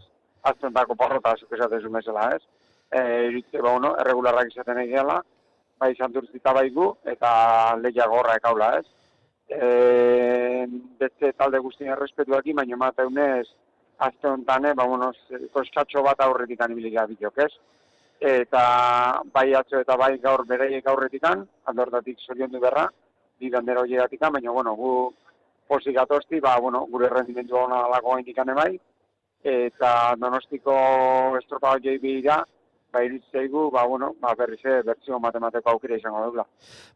aztentako 0.50 0.98
porrota 0.98 1.36
zuk 1.38 1.54
esatezu 1.54 1.92
mesela, 1.94 2.32
ez? 2.36 2.42
E, 2.90 3.02
iruditzen, 3.30 3.62
ba, 3.62 3.70
bueno, 3.70 3.94
erregularrak 4.02 4.50
izaten 4.54 4.82
egiala, 4.88 5.22
bai 5.78 5.94
santurzita 5.96 6.56
baigu, 6.58 6.90
eta 7.06 7.30
lehia 7.84 8.08
gorra 8.10 8.40
ekaula, 8.42 8.72
ez? 8.82 8.88
E, 9.48 10.66
beste 11.00 11.32
talde 11.38 11.62
guztien 11.62 11.94
errespetuak 11.94 12.50
baina 12.58 12.80
mateunez, 12.82 13.46
azte 13.98 14.28
honetan, 14.28 14.70
ba, 14.76 14.86
bueno, 14.86 15.12
koskatxo 15.54 16.04
bat 16.06 16.22
aurretik 16.22 16.62
anibilik 16.62 16.98
bideok, 17.10 17.38
ez? 17.46 17.52
Eta 18.20 19.22
bai 19.34 19.54
atzo 19.54 19.80
eta 19.82 19.98
bai 19.98 20.18
gaur 20.18 20.46
bereiek 20.46 20.88
aurretikan, 20.88 21.46
aldortatik 21.66 22.20
zorion 22.20 22.52
du 22.52 22.60
berra, 22.60 22.88
bi 23.40 23.50
bandera 23.54 23.82
horietatik, 23.82 24.22
baina, 24.22 24.52
bueno, 24.52 24.76
gu 24.76 24.92
posik 25.68 25.98
atosti, 25.98 26.40
ba, 26.40 26.60
bueno, 26.60 26.86
gure 26.92 27.10
rendimentu 27.10 27.58
hona 27.58 27.88
lagoa 27.92 28.20
indikane 28.20 28.54
bai, 28.54 28.72
eta 29.44 30.16
donostiko 30.18 30.76
estropa 31.38 31.76
horiei 31.76 31.98
bihira, 32.02 32.44
ba, 32.92 33.04
iritzeigu, 33.04 33.70
ba, 33.72 33.86
bueno, 33.86 34.16
ba, 34.22 34.34
berriz 34.38 34.62
bertzio 34.86 35.20
matemateko 35.20 35.70
aukera 35.72 35.98
izango 35.98 36.24
dugula. 36.26 36.46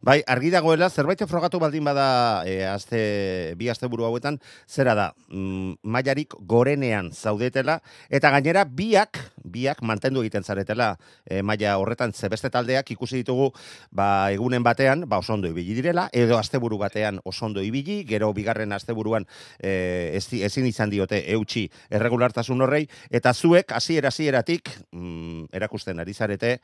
Bai, 0.00 0.22
argi 0.26 0.50
dagoela, 0.50 0.88
zerbait 0.90 1.22
frogatu 1.28 1.60
baldin 1.60 1.84
bada 1.84 2.42
e, 2.48 2.64
azte, 2.66 3.54
bi 3.58 3.68
azte 3.68 3.88
buru 3.92 4.06
hauetan, 4.08 4.38
zera 4.66 4.94
da, 4.98 5.06
mm, 5.28 5.82
maiarik 5.82 6.34
gorenean 6.48 7.12
zaudetela, 7.12 7.80
eta 8.10 8.30
gainera 8.34 8.64
biak, 8.64 9.20
biak 9.44 9.82
mantendu 9.82 10.22
egiten 10.24 10.44
zaretela, 10.44 10.96
e, 11.26 11.42
maia 11.42 11.76
horretan 11.78 12.12
zebeste 12.12 12.50
taldeak 12.50 12.90
ikusi 12.96 13.22
ditugu, 13.22 13.50
ba, 13.90 14.30
egunen 14.32 14.64
batean, 14.64 15.06
ba, 15.08 15.20
osondo 15.22 15.50
ibili 15.52 15.76
direla, 15.76 16.08
edo 16.12 16.38
asteburu 16.38 16.78
batean 16.80 17.20
osondo 17.24 17.62
ibili, 17.62 18.02
gero 18.08 18.32
bigarren 18.32 18.72
asteburuan 18.72 19.28
e, 19.58 20.16
ezin 20.16 20.66
izan 20.66 20.90
diote 20.90 21.22
eutxi 21.36 21.68
erregulartasun 21.90 22.64
horrei, 22.64 22.86
eta 23.10 23.32
zuek, 23.32 23.72
hasiera 23.76 24.08
hasieratik 24.12 24.70
mm, 24.90 25.52
ikusten 25.82 26.00
ari 26.00 26.14
zarete, 26.14 26.60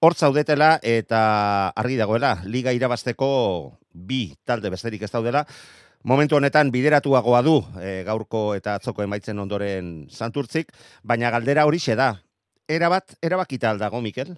hor 0.00 0.14
zaudetela 0.14 0.78
eta 0.82 1.70
argi 1.76 1.96
dagoela, 1.96 2.38
liga 2.44 2.72
irabazteko 2.72 3.76
bi 3.92 4.34
talde 4.44 4.70
besterik 4.70 5.02
ez 5.02 5.10
daudela, 5.12 5.44
momentu 6.04 6.36
honetan 6.36 6.70
bideratuagoa 6.72 7.42
du 7.42 7.60
e, 7.80 8.02
gaurko 8.04 8.54
eta 8.54 8.76
atzoko 8.76 9.02
emaitzen 9.02 9.38
ondoren 9.38 10.08
santurtzik, 10.10 10.72
baina 11.02 11.30
galdera 11.30 11.66
hori 11.66 11.78
da. 11.96 12.14
Erabat, 12.68 13.16
erabakita 13.22 13.70
aldago, 13.70 14.00
Mikel? 14.00 14.36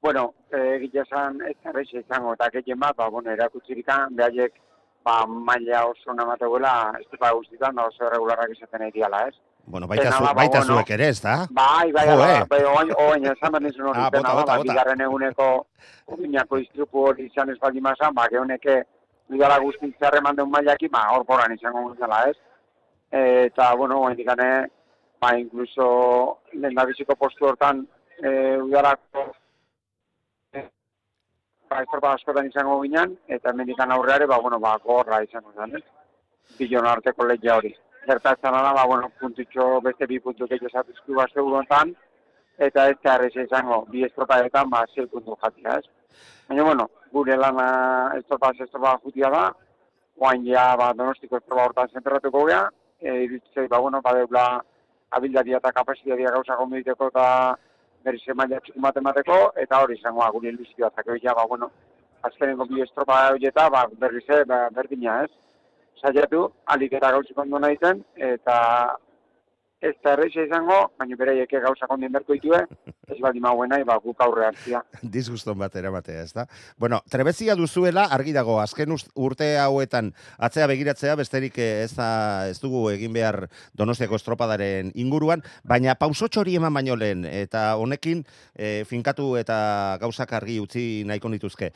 Bueno, 0.00 0.34
egitea 0.50 1.04
zan, 1.10 1.40
ez 1.42 1.56
erreixe 1.64 2.00
izango, 2.00 2.32
eta 2.32 2.48
gehien 2.52 2.78
bat, 2.78 2.96
ba, 2.96 3.10
bueno, 3.10 3.30
erakutsirikan, 3.30 4.16
behaiek, 4.16 4.54
ba, 5.04 5.26
maila 5.26 5.86
oso 5.90 6.14
namateguela, 6.14 6.94
ez 7.00 7.06
dupa 7.10 7.32
guztitan, 7.32 7.76
da 7.76 7.84
oso 7.90 8.08
regularrak 8.08 8.56
izaten 8.56 8.86
egiala, 8.88 9.26
ez? 9.28 9.34
Bueno, 9.66 9.88
baita, 9.88 10.12
zu, 10.12 10.24
baita 10.34 10.60
ba, 10.60 10.64
zuek 10.64 10.90
ere, 10.94 11.08
ez 11.10 11.20
da? 11.20 11.34
Bai, 11.50 11.90
bai, 11.92 12.06
bai, 12.06 12.34
bai, 12.46 12.58
oin, 12.70 12.90
oin, 13.02 13.24
esan 13.32 13.50
behar 13.50 13.62
nizun 13.64 13.88
hori, 13.90 13.98
ah, 13.98 14.10
bota, 14.14 14.34
bota, 14.38 14.56
bota. 14.60 14.66
bigarren 14.68 15.00
eguneko 15.06 15.46
oinako 16.14 16.60
iztrupu 16.62 17.06
hori 17.08 17.26
izan 17.26 17.50
ez 17.50 17.56
baldin 17.64 17.82
mazan, 17.82 18.14
ba, 18.14 18.28
gehoneke 18.30 18.76
bigala 19.32 19.56
guztin 19.64 19.90
zerre 19.98 20.20
manden 20.22 20.52
mailaki, 20.52 20.86
ba, 20.92 21.02
hor 21.14 21.24
poran 21.26 21.54
izango 21.56 21.82
guztela, 21.88 22.20
ez? 22.30 22.36
Eta, 23.10 23.72
bueno, 23.80 23.98
oin 24.06 24.14
dikane, 24.20 24.50
ba, 25.20 25.32
inkluso, 25.40 25.88
lehen 26.52 26.78
biziko 26.92 27.16
postu 27.18 27.48
hortan, 27.50 27.82
e, 28.22 28.30
udarako, 28.68 29.24
ba, 30.54 31.80
estorpa 31.80 32.12
askotan 32.14 32.52
izango 32.52 32.78
ginen, 32.84 33.18
eta 33.26 33.50
mendikan 33.52 33.90
aurreare, 33.98 34.30
ba, 34.30 34.38
bueno, 34.38 34.62
ba, 34.62 34.76
gorra 34.84 35.24
izango 35.26 35.50
zen, 35.58 35.74
ez? 35.80 35.82
Bilon 36.60 36.86
arteko 36.86 37.26
lehia 37.26 37.58
hori 37.58 37.74
gertatzen 38.06 38.52
da, 38.52 38.72
ba, 38.72 38.84
bueno, 38.86 39.10
puntutxo 39.20 39.80
beste 39.84 40.06
bi 40.06 40.18
puntu 40.20 40.46
gehiago 40.50 40.70
zatuzku 40.72 41.14
bat 41.18 41.32
zeudontan, 41.34 41.92
eta 42.58 42.88
ez 42.90 42.96
da 43.02 43.16
izango, 43.42 43.84
bi 43.90 44.04
estropaetan, 44.06 44.70
ba, 44.70 44.84
zei 44.94 45.06
puntu 45.06 45.36
jatia, 45.42 45.78
ez. 45.78 45.86
Baina, 46.48 46.64
bueno, 46.64 46.88
gure 47.12 47.36
lana 47.36 47.68
estropa, 48.18 48.52
estropa 48.64 48.96
jutia 49.04 49.30
da, 49.30 49.44
guain 50.16 50.46
ja, 50.46 50.74
ba, 50.76 50.92
donostiko 50.94 51.36
estropa 51.36 51.66
hortan 51.68 51.92
zentratuko 51.92 52.44
gea, 52.48 52.68
e, 53.00 53.22
irutzei, 53.24 53.66
ba, 53.68 53.78
bueno, 53.78 54.00
ba, 54.02 54.14
deula, 54.14 54.46
abildadia 55.16 55.60
eta 55.62 55.72
kapasitatea 55.72 56.32
gauza 56.34 56.56
gombiditeko 56.56 57.10
eta 57.12 57.26
berri 58.04 58.22
zemaila 58.24 58.60
txuku 58.60 58.80
matemateko, 58.80 59.40
eta 59.62 59.82
hori 59.82 59.98
izango, 59.98 60.22
ba, 60.24 60.30
gure 60.30 60.54
iluzioa, 60.54 60.92
zako 60.96 61.18
ba, 61.34 61.46
bueno, 61.48 61.70
azkenengo 62.22 62.66
bi 62.66 62.82
estropa 62.82 63.26
horieta, 63.32 63.68
ba, 63.70 63.86
berri 63.98 64.22
ze, 64.26 64.44
ba, 64.44 64.68
berdina, 64.70 65.22
ez 65.24 65.45
saiatu, 66.02 66.46
alik 66.66 66.96
eta 66.98 67.12
gauzik 67.16 67.38
ondo 67.38 67.58
nahi 67.62 67.78
zen, 67.82 68.04
eta 68.16 68.56
ez 69.84 69.92
da 70.02 70.14
erreixa 70.14 70.44
izango, 70.46 70.76
baina 70.98 71.16
beraiek 71.18 71.50
gauzak 71.62 71.90
ondien 71.92 72.12
berko 72.12 72.36
ditue, 72.36 72.62
ez 73.12 73.18
baldin 73.20 73.44
mauen 73.44 73.70
nahi, 73.70 73.84
ba, 73.86 73.98
guk 74.02 74.22
aurre 74.24 74.46
hartzia. 74.48 74.80
Disguston 75.02 75.58
bat 75.60 75.74
eramatea, 75.76 76.22
ez 76.24 76.32
da? 76.36 76.46
Bueno, 76.80 77.02
trebezia 77.12 77.56
duzuela, 77.58 78.06
argi 78.16 78.32
dago, 78.36 78.56
azken 78.62 78.94
urte 78.96 79.50
hauetan 79.60 80.12
atzea 80.48 80.68
begiratzea, 80.72 81.16
besterik 81.20 81.60
ez, 81.62 81.92
da, 81.98 82.08
ez 82.50 82.58
dugu 82.62 82.86
egin 82.94 83.12
behar 83.16 83.44
donostiako 83.76 84.18
estropadaren 84.20 84.94
inguruan, 84.94 85.44
baina 85.64 85.94
pausotxori 86.00 86.56
eman 86.56 86.74
baino 86.74 86.96
lehen, 86.96 87.26
eta 87.28 87.68
honekin 87.76 88.24
e, 88.54 88.82
finkatu 88.88 89.34
eta 89.40 89.58
gauzak 90.00 90.32
argi 90.40 90.58
utzi 90.62 90.88
nahiko 91.06 91.30
nituzke 91.32 91.72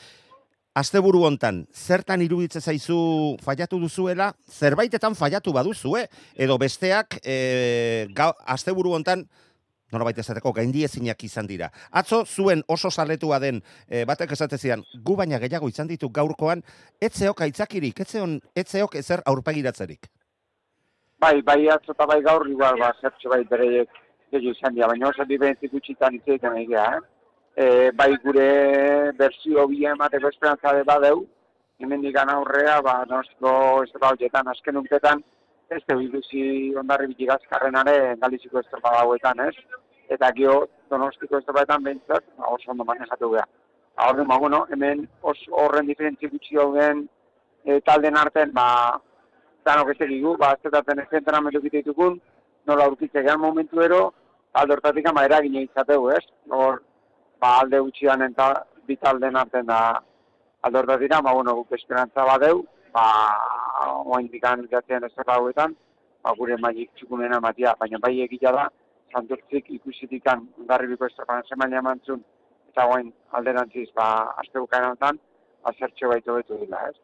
asteburu 0.74 1.24
hontan 1.26 1.64
zertan 1.74 2.22
iruditze 2.22 2.60
zaizu 2.60 3.36
fallatu 3.42 3.80
duzuela, 3.80 4.30
zerbaitetan 4.46 5.16
fallatu 5.18 5.52
baduzue 5.52 6.06
edo 6.36 6.58
besteak 6.58 7.18
e, 7.24 8.06
asteburu 8.46 8.94
hontan 8.94 9.26
norbait 9.90 10.18
esateko 10.22 10.52
gaindi 10.54 10.84
ezinak 10.86 11.24
izan 11.26 11.48
dira. 11.50 11.70
Atzo 11.90 12.22
zuen 12.24 12.62
oso 12.68 12.90
saletua 12.90 13.40
den 13.42 13.58
e, 13.88 14.04
batek 14.06 14.36
esatezian, 14.36 14.84
gu 15.02 15.16
baina 15.18 15.40
gehiago 15.42 15.68
izan 15.68 15.88
ditu 15.90 16.08
gaurkoan, 16.14 16.62
etzeok 17.02 17.42
aitzakirik, 17.48 17.98
etzeon, 18.06 18.38
etzeok 18.54 18.94
ezer 19.02 19.24
aurpegiratzerik. 19.26 20.06
Bai, 21.20 21.40
bai 21.42 21.66
atzo 21.68 21.92
eta 21.92 22.06
bai 22.06 22.20
gaur 22.22 22.46
igual, 22.48 22.78
ba, 22.78 22.94
zertxe 23.02 23.28
bai 23.28 23.42
bereiek 23.50 23.90
gehiago 24.30 24.54
izan 24.54 24.78
dira, 24.78 24.86
baina 24.86 25.10
oso 25.10 25.26
dibentzik 25.26 25.74
utxitan 25.74 26.14
itzeetan 26.20 26.62
egia, 26.62 26.86
eh? 26.94 27.19
E, 27.56 27.90
bai 27.92 28.16
gure 28.22 29.12
berzio 29.18 29.66
bi 29.68 29.84
emateko 29.86 30.28
esperantza 30.28 30.74
de 30.76 30.84
badeu, 30.84 31.26
hemen 31.78 32.00
digan 32.00 32.30
aurrea, 32.30 32.80
ba, 32.82 33.04
nostro 33.08 33.82
estropa 33.84 34.12
horietan, 34.14 34.48
azken 34.48 34.76
untetan, 34.76 35.22
ez 35.70 35.82
da 35.86 35.96
biluzi 35.96 36.74
ondarri 36.76 37.08
bitigaz 37.12 37.40
karrenare 37.50 38.16
galiziko 38.20 38.60
estropa 38.60 38.96
hauetan, 39.00 39.40
ez? 39.46 39.54
Eta 40.10 40.32
gio 40.36 40.56
donostiko 40.90 41.38
estropaetan 41.38 41.84
behintzat, 41.86 42.26
ba, 42.36 42.50
oso 42.56 42.72
ondo 42.72 42.84
manejatu 42.84 43.30
beha. 43.36 43.46
Horren, 44.06 44.28
ba, 44.28 44.38
bueno, 44.38 44.64
hemen 44.70 45.06
os, 45.22 45.38
horren 45.62 45.86
diferentzi 45.86 46.28
gutxi 46.32 46.58
dauden 46.58 47.06
e, 47.64 47.80
talden 47.86 48.16
arten, 48.16 48.52
ba, 48.56 48.66
danok 49.66 49.94
ez 49.94 50.00
egigu, 50.08 50.36
ba, 50.40 50.54
ez 50.56 50.72
da 50.72 50.82
tenek 50.82 51.12
entrenamentu 51.20 51.62
ditukun, 51.64 52.20
nola 52.66 52.88
urkitze 52.90 53.22
gehan 53.22 53.40
momentu 53.40 53.82
ero, 53.84 54.02
aldortatik 54.52 55.06
ama 55.08 55.24
eragine 55.28 55.64
izateu, 55.68 56.08
ez? 56.16 56.24
Hor, 56.50 56.80
ba, 57.40 57.56
alde 57.60 57.80
gutxian 57.80 58.22
eta 58.26 58.50
bitalden 58.86 59.36
arten 59.36 59.66
da 59.66 59.80
aldorda 60.62 60.96
dira, 60.98 61.20
ba, 61.20 61.32
bueno, 61.32 61.54
guk 61.60 61.72
esperantza 61.78 62.24
badeu, 62.28 62.64
ba, 62.92 63.06
oain 64.04 64.28
dikan 64.32 64.66
jatzen 64.70 65.04
ez 65.04 65.12
hauetan, 65.26 65.76
ba, 66.22 66.34
gure 66.36 66.56
maik 66.60 66.90
txukunena 66.96 67.40
matia, 67.40 67.74
baina 67.80 67.98
bai 68.02 68.20
egitea 68.26 68.52
da, 68.52 68.68
santurtzik 69.12 69.70
ikusitikan 69.78 70.46
garribiko 70.68 71.06
estropan 71.06 71.42
zemaila 71.48 71.80
emantzun, 71.82 72.22
eta 72.70 72.86
oain 72.86 73.12
alderantziz, 73.38 73.88
ba, 73.94 74.06
azte 74.42 74.60
bukaeran 74.60 74.96
azertxo 75.70 76.08
baitu 76.08 76.34
betu 76.34 76.58
dila, 76.60 76.88
ez? 76.88 76.96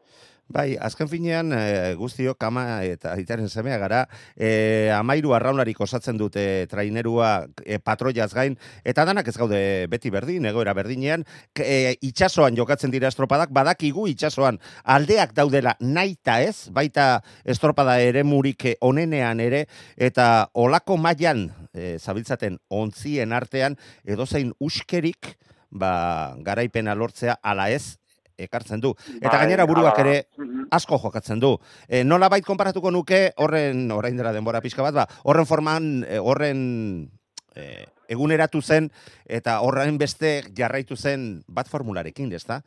Bai, 0.47 0.77
azken 0.79 1.09
finean 1.11 1.51
e, 1.51 1.95
guztio 1.99 2.31
kama 2.39 2.79
eta 2.87 3.11
aitaren 3.17 3.49
semea 3.51 3.75
gara, 3.81 4.05
e, 4.31 4.87
amairu 4.95 5.33
arraunlarik 5.35 5.81
osatzen 5.83 6.15
dute 6.15 6.65
trainerua 6.71 7.31
e, 7.65 7.81
patroiaz 7.83 8.29
gain, 8.31 8.55
eta 8.87 9.03
danak 9.09 9.27
ez 9.27 9.35
gaude 9.35 9.59
beti 9.91 10.07
berdin, 10.13 10.47
egoera 10.47 10.71
berdinean, 10.77 11.27
e, 11.59 11.97
itxasoan 11.99 12.55
jokatzen 12.55 12.95
dira 12.95 13.11
estropadak, 13.11 13.51
badakigu 13.51 14.07
itxasoan 14.07 14.61
aldeak 14.95 15.35
daudela 15.35 15.75
naita 15.83 16.39
ez, 16.39 16.71
baita 16.71 17.09
estropada 17.43 17.99
ere 17.99 18.23
murik 18.23 18.69
onenean 18.79 19.43
ere, 19.43 19.65
eta 19.99 20.47
olako 20.55 20.95
mailan 20.95 21.49
e, 21.75 21.97
zabiltzaten 21.99 22.55
ontzien 22.71 23.35
artean, 23.35 23.75
edozein 24.07 24.55
uskerik, 24.63 25.35
ba, 25.75 26.37
garaipena 26.39 26.95
lortzea 26.95 27.41
ala 27.43 27.67
ez 27.67 27.97
ekartzen 28.37 28.81
du. 28.81 28.93
Eta 29.17 29.29
Bai, 29.29 29.39
gainera 29.39 29.65
buruak 29.65 29.97
da. 29.97 30.01
ere 30.01 30.27
Mhm. 30.37 30.67
asko 30.71 30.99
jokatzen 30.99 31.39
du. 31.39 31.57
E, 31.87 32.03
nola 32.03 32.29
bait 32.29 32.45
konparatuko 32.45 32.91
nuke, 32.91 33.33
horren, 33.37 33.91
orain 33.91 34.17
dela 34.17 34.31
denbora 34.31 34.61
pixka 34.61 34.81
bat, 34.83 34.93
ba, 34.93 35.07
horren 35.23 35.45
forman, 35.45 36.05
e, 36.07 36.19
horren 36.19 37.09
e, 37.55 37.85
eguneratu 38.07 38.61
zen, 38.61 38.91
eta 39.25 39.59
horren 39.61 39.97
beste 39.97 40.43
jarraitu 40.55 40.95
zen 40.95 41.43
bat 41.47 41.67
formularekin, 41.67 42.31
ezta? 42.33 42.61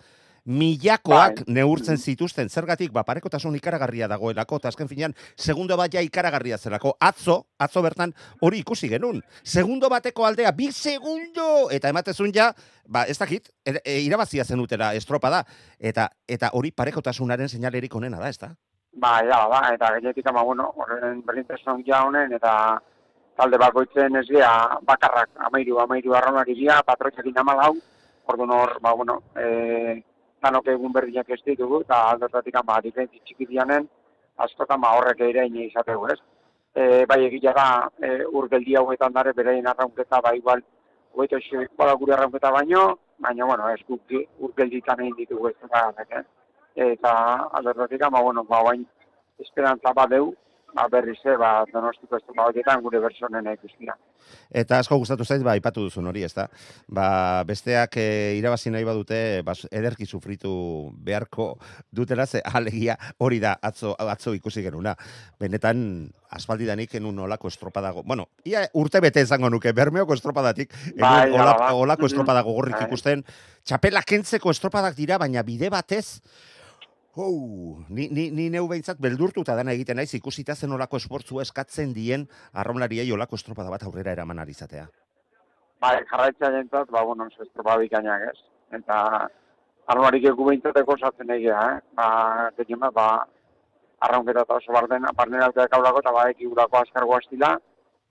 Milakoak 0.51 1.45
Bai. 1.45 1.55
neurtzen 1.55 1.99
zituzten, 1.99 2.49
zergatik, 2.51 2.91
ba, 2.93 3.05
parekotasun 3.07 3.55
ikaragarria 3.55 4.09
dagoelako, 4.11 4.59
eta 4.59 4.71
azken 4.73 4.89
finean, 4.91 5.15
segundo 5.39 5.77
bat 5.79 5.95
ja 5.95 6.03
ikaragarria 6.03 6.59
zelako. 6.59 6.97
Atzo, 6.99 7.37
atzo 7.59 7.83
bertan, 7.87 8.15
hori 8.43 8.59
ikusi 8.65 8.91
genuen. 8.91 9.21
Segundo 9.45 9.89
bateko 9.93 10.27
aldea, 10.27 10.51
bi 10.57 10.73
segundo! 10.73 11.69
Eta 11.71 11.93
ematezun 11.95 12.35
ja, 12.35 12.51
ba, 12.87 13.05
ez 13.07 13.19
dakit, 13.19 13.53
e, 13.65 13.77
e, 13.85 14.01
irabazia 14.09 14.45
zenutela 14.45 14.91
estropada, 14.99 15.45
eta 15.79 16.09
eta 16.27 16.51
hori 16.59 16.75
parekotasunaren 16.75 17.49
seinalerik 17.49 17.95
onena 17.95 18.19
da, 18.19 18.29
ezta? 18.29 18.51
Ba, 18.99 19.21
ja, 19.23 19.45
ba, 19.47 19.63
eta 19.75 19.95
gainetik 19.95 20.27
ama, 20.27 20.43
bueno, 20.43 20.73
horren 20.75 21.23
berdintasun 21.27 21.85
ja 21.87 22.03
honen, 22.09 22.35
eta 22.35 22.81
talde 23.39 23.59
bakoitzen 23.59 24.19
ez 24.19 24.27
gea 24.29 24.53
bakarrak 24.83 25.31
amairu, 25.47 25.79
amairu 25.79 26.19
arraunari 26.19 26.59
dira, 26.59 26.83
patroiakin 26.83 27.39
amalau, 27.39 27.77
orduan 28.27 28.51
hor, 28.51 28.79
ba, 28.83 28.95
bueno, 28.99 29.23
e, 29.39 30.03
danok 30.43 30.69
egun 30.73 30.93
berdinak 30.93 31.31
ez 31.31 31.41
ditugu, 31.47 31.83
eta 31.87 32.01
aldotatik 32.11 32.57
ama, 32.61 32.81
diferentzi 32.85 33.21
txiki 33.25 33.47
dianen, 33.47 33.89
askotan 34.37 34.81
ba, 34.81 34.95
horrek 34.99 35.21
ere 35.29 35.47
ine 35.47 35.67
izategu, 35.67 36.09
ez? 36.15 36.19
E, 36.75 37.05
bai 37.11 37.21
egia 37.27 37.53
da, 37.57 37.67
e, 38.01 38.25
urgeldi 38.41 38.77
hauetan 38.79 39.13
dare 39.13 39.33
beraien 39.37 39.67
arraunketa, 39.67 40.21
ba, 40.25 40.35
igual, 40.37 40.63
hogeito 41.15 41.65
bada 41.79 41.95
gure 42.03 42.15
arraunketa 42.15 42.53
baino, 42.55 42.85
baina, 43.19 43.47
bueno, 43.47 43.69
ez 43.69 43.81
guk 43.89 44.15
urgelditan 44.49 45.01
egin 45.01 45.17
ditugu 45.17 45.49
ez 45.49 45.57
eh? 46.09 46.23
eta 46.75 47.13
alderrotik 47.59 48.03
ama, 48.03 48.23
bueno, 48.23 48.45
ba, 48.45 48.63
bain 48.63 48.87
esperantza 49.39 49.93
badeu, 49.93 50.35
ba, 50.75 50.87
berriz, 50.89 51.19
eh, 51.25 51.37
ba, 51.39 51.65
donostiko 51.73 52.17
ez 52.17 52.23
ba, 52.37 52.47
horietan 52.49 52.83
gure 52.83 53.01
bersonen 53.03 53.47
ikustia. 53.53 53.95
Eta 54.51 54.79
asko 54.79 54.99
gustatu 55.01 55.25
zait, 55.25 55.43
ba, 55.43 55.57
ipatu 55.59 55.83
duzun 55.87 56.07
hori, 56.11 56.23
ezta? 56.27 56.47
Ba, 56.89 57.43
besteak 57.49 57.97
e, 58.01 58.07
irabazi 58.39 58.71
nahi 58.71 58.87
badute, 58.87 59.43
ba, 59.47 59.55
ederki 59.71 60.07
sufritu 60.07 60.53
beharko 60.95 61.53
dutela, 61.91 62.27
ze 62.27 62.43
alegia 62.45 62.97
hori 63.19 63.41
da 63.41 63.57
atzo, 63.63 63.95
atzo 63.99 64.35
ikusi 64.35 64.63
genuna. 64.63 64.95
Benetan, 65.41 65.83
aspaldidanik 66.31 66.95
enun 67.01 67.19
olako 67.27 67.49
estropadago. 67.49 68.05
Bueno, 68.05 68.29
ia 68.45 68.67
urte 68.75 69.01
bete 69.01 69.25
izango 69.27 69.51
nuke, 69.51 69.73
bermeoko 69.73 70.15
estropadatik, 70.15 70.75
enun 70.95 71.03
Bai, 71.09 71.31
ola, 71.31 71.43
hala 71.43 71.57
da. 71.59 71.75
olako 71.75 72.07
estropadago 72.11 72.55
gorrik 72.55 72.79
Bai. 72.79 72.87
ikusten. 72.87 73.25
Txapela 73.65 74.03
kentzeko 74.07 74.51
estropadak 74.55 74.97
dira, 74.97 75.19
baina 75.19 75.43
bide 75.47 75.71
batez, 75.71 76.21
Oh, 77.23 77.85
ni, 77.91 78.09
ni, 78.09 78.31
ni 78.33 78.47
neu 78.49 78.65
behintzat 78.69 79.01
beldurtuta 79.05 79.53
dana 79.59 79.75
egiten 79.77 79.99
naiz 80.01 80.13
ikusita 80.17 80.55
zen 80.57 80.73
olako 80.73 80.97
esportzua 80.97 81.43
eskatzen 81.45 81.91
dien 81.93 82.23
arraunlariei 82.63 83.11
olako 83.13 83.37
estropada 83.37 83.73
bat 83.73 83.83
aurrera 83.85 84.15
eraman 84.17 84.41
izatea. 84.49 84.87
Bai, 85.85 85.99
jarraitzea 86.09 86.49
jentzat, 86.55 86.89
ba, 86.95 87.03
bueno, 87.05 87.27
estropa 87.45 87.75
bikainak 87.83 88.25
ez. 88.31 88.39
Eta, 88.79 88.97
armarik 89.93 90.25
egu 90.31 90.47
behintzateko 90.49 90.97
osatzen 90.97 91.33
egia, 91.37 91.59
eh? 91.75 91.83
Ba, 91.99 92.07
tekien 92.57 92.81
bat, 92.81 92.95
ba, 92.97 93.09
arraunketa 94.09 94.47
eta 94.47 94.57
oso 94.57 94.73
barden, 94.77 95.05
barneraltea 95.19 95.69
kaulako, 95.75 96.01
eta 96.05 96.15
ba, 96.17 96.23
ekigurako 96.33 96.81
askargo 96.81 97.19
astila. 97.19 97.51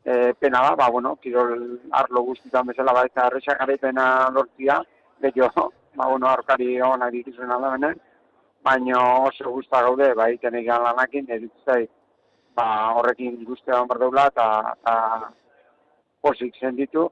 E, 0.06 0.36
pena 0.44 0.62
da, 0.68 0.76
ba, 0.84 0.92
bueno, 0.94 1.16
kirol 1.24 1.56
arlo 2.02 2.24
guztitan 2.30 2.70
bezala, 2.70 2.94
ba, 3.00 3.08
eta 3.10 3.26
errexak 3.32 3.58
garaipena 3.64 4.06
lortzia, 4.38 4.78
gehiago, 5.26 5.66
ba, 5.96 6.12
bueno, 6.14 6.30
arkari 6.30 6.78
honak 6.92 7.18
dituzuen 7.18 7.58
aldamenen, 7.58 7.98
baina 8.64 9.00
oso 9.26 9.52
guzta 9.52 9.82
gaude, 9.86 10.14
ba, 10.16 10.30
iten 10.34 10.56
egan 10.60 10.84
lanakin, 10.84 11.30
editzai, 11.38 11.86
ba, 12.56 12.68
horrekin 13.00 13.38
guztia 13.48 13.80
hon 13.80 13.88
berdeula, 13.92 14.28
eta, 14.34 14.76
eta 14.76 14.96
posik 16.22 16.60
zenditu, 16.60 17.08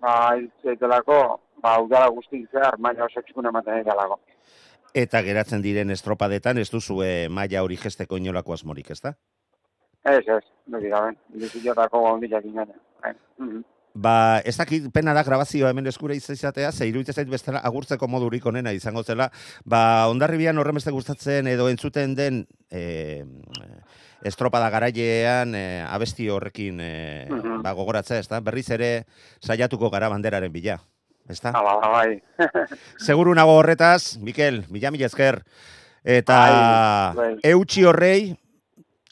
ba, 0.00 0.16
delako, 0.64 1.20
ba, 1.62 1.76
udara 1.82 2.08
guzti 2.08 2.44
zehar, 2.52 2.78
maila 2.78 3.06
oso 3.08 3.22
txukun 3.22 3.52
ematen 3.52 3.82
edalako. 3.84 4.20
Eta 4.96 5.20
geratzen 5.22 5.62
diren 5.62 5.92
estropadetan 5.92 6.58
ez 6.58 6.70
duzue 6.72 7.28
maila 7.28 7.62
hori 7.62 7.76
gesteko 7.76 8.16
inolako 8.16 8.56
asmorik, 8.56 8.90
ezta? 8.90 9.12
Ez, 10.06 10.22
ez, 10.22 10.44
dudik 10.70 10.92
gabe, 10.94 11.16
dizilotako 11.42 12.00
gondilak 12.06 12.44
ingane. 12.48 12.78
Ba, 13.96 14.42
ez 14.44 14.56
dakit 14.60 14.90
pena 14.92 15.14
da 15.16 15.22
grabazioa 15.24 15.70
hemen 15.72 15.86
eskura 15.88 16.12
izatea, 16.14 16.68
ze 16.72 16.84
iruditzen 16.90 17.14
zait 17.16 17.28
bestela 17.32 17.62
agurtzeko 17.64 18.08
modurik 18.12 18.44
onena 18.46 18.72
izango 18.76 19.02
zela. 19.02 19.30
Ba, 19.64 20.08
ondarribian 20.12 20.58
horren 20.60 20.76
beste 20.76 20.92
gustatzen 20.92 21.46
edo 21.48 21.70
entzuten 21.72 22.12
den 22.14 22.42
e, 22.70 23.24
estropada 24.26 24.68
garailean 24.70 25.54
e, 25.56 25.64
abesti 25.88 26.28
horrekin 26.28 26.80
e, 26.80 27.26
Mhm. 27.30 27.62
ba, 27.62 27.72
gogoratzea, 27.72 28.18
ezta? 28.20 28.40
Berriz 28.40 28.68
ere 28.70 29.06
saiatuko 29.40 29.88
gara 29.90 30.08
banderaren 30.12 30.52
bila. 30.52 30.76
Ezta? 31.28 31.50
Hala, 31.56 31.74
ba, 31.80 31.88
bai. 31.90 32.20
Seguru 33.06 33.32
nago 33.34 33.56
horretaz, 33.58 34.18
Mikel, 34.20 34.64
mila 34.68 34.90
mila 34.90 35.06
esker. 35.06 35.40
Eta 36.04 36.36
Bai, 36.36 37.16
bai. 37.16 37.40
eutxi 37.50 37.82
horrei, 37.84 38.36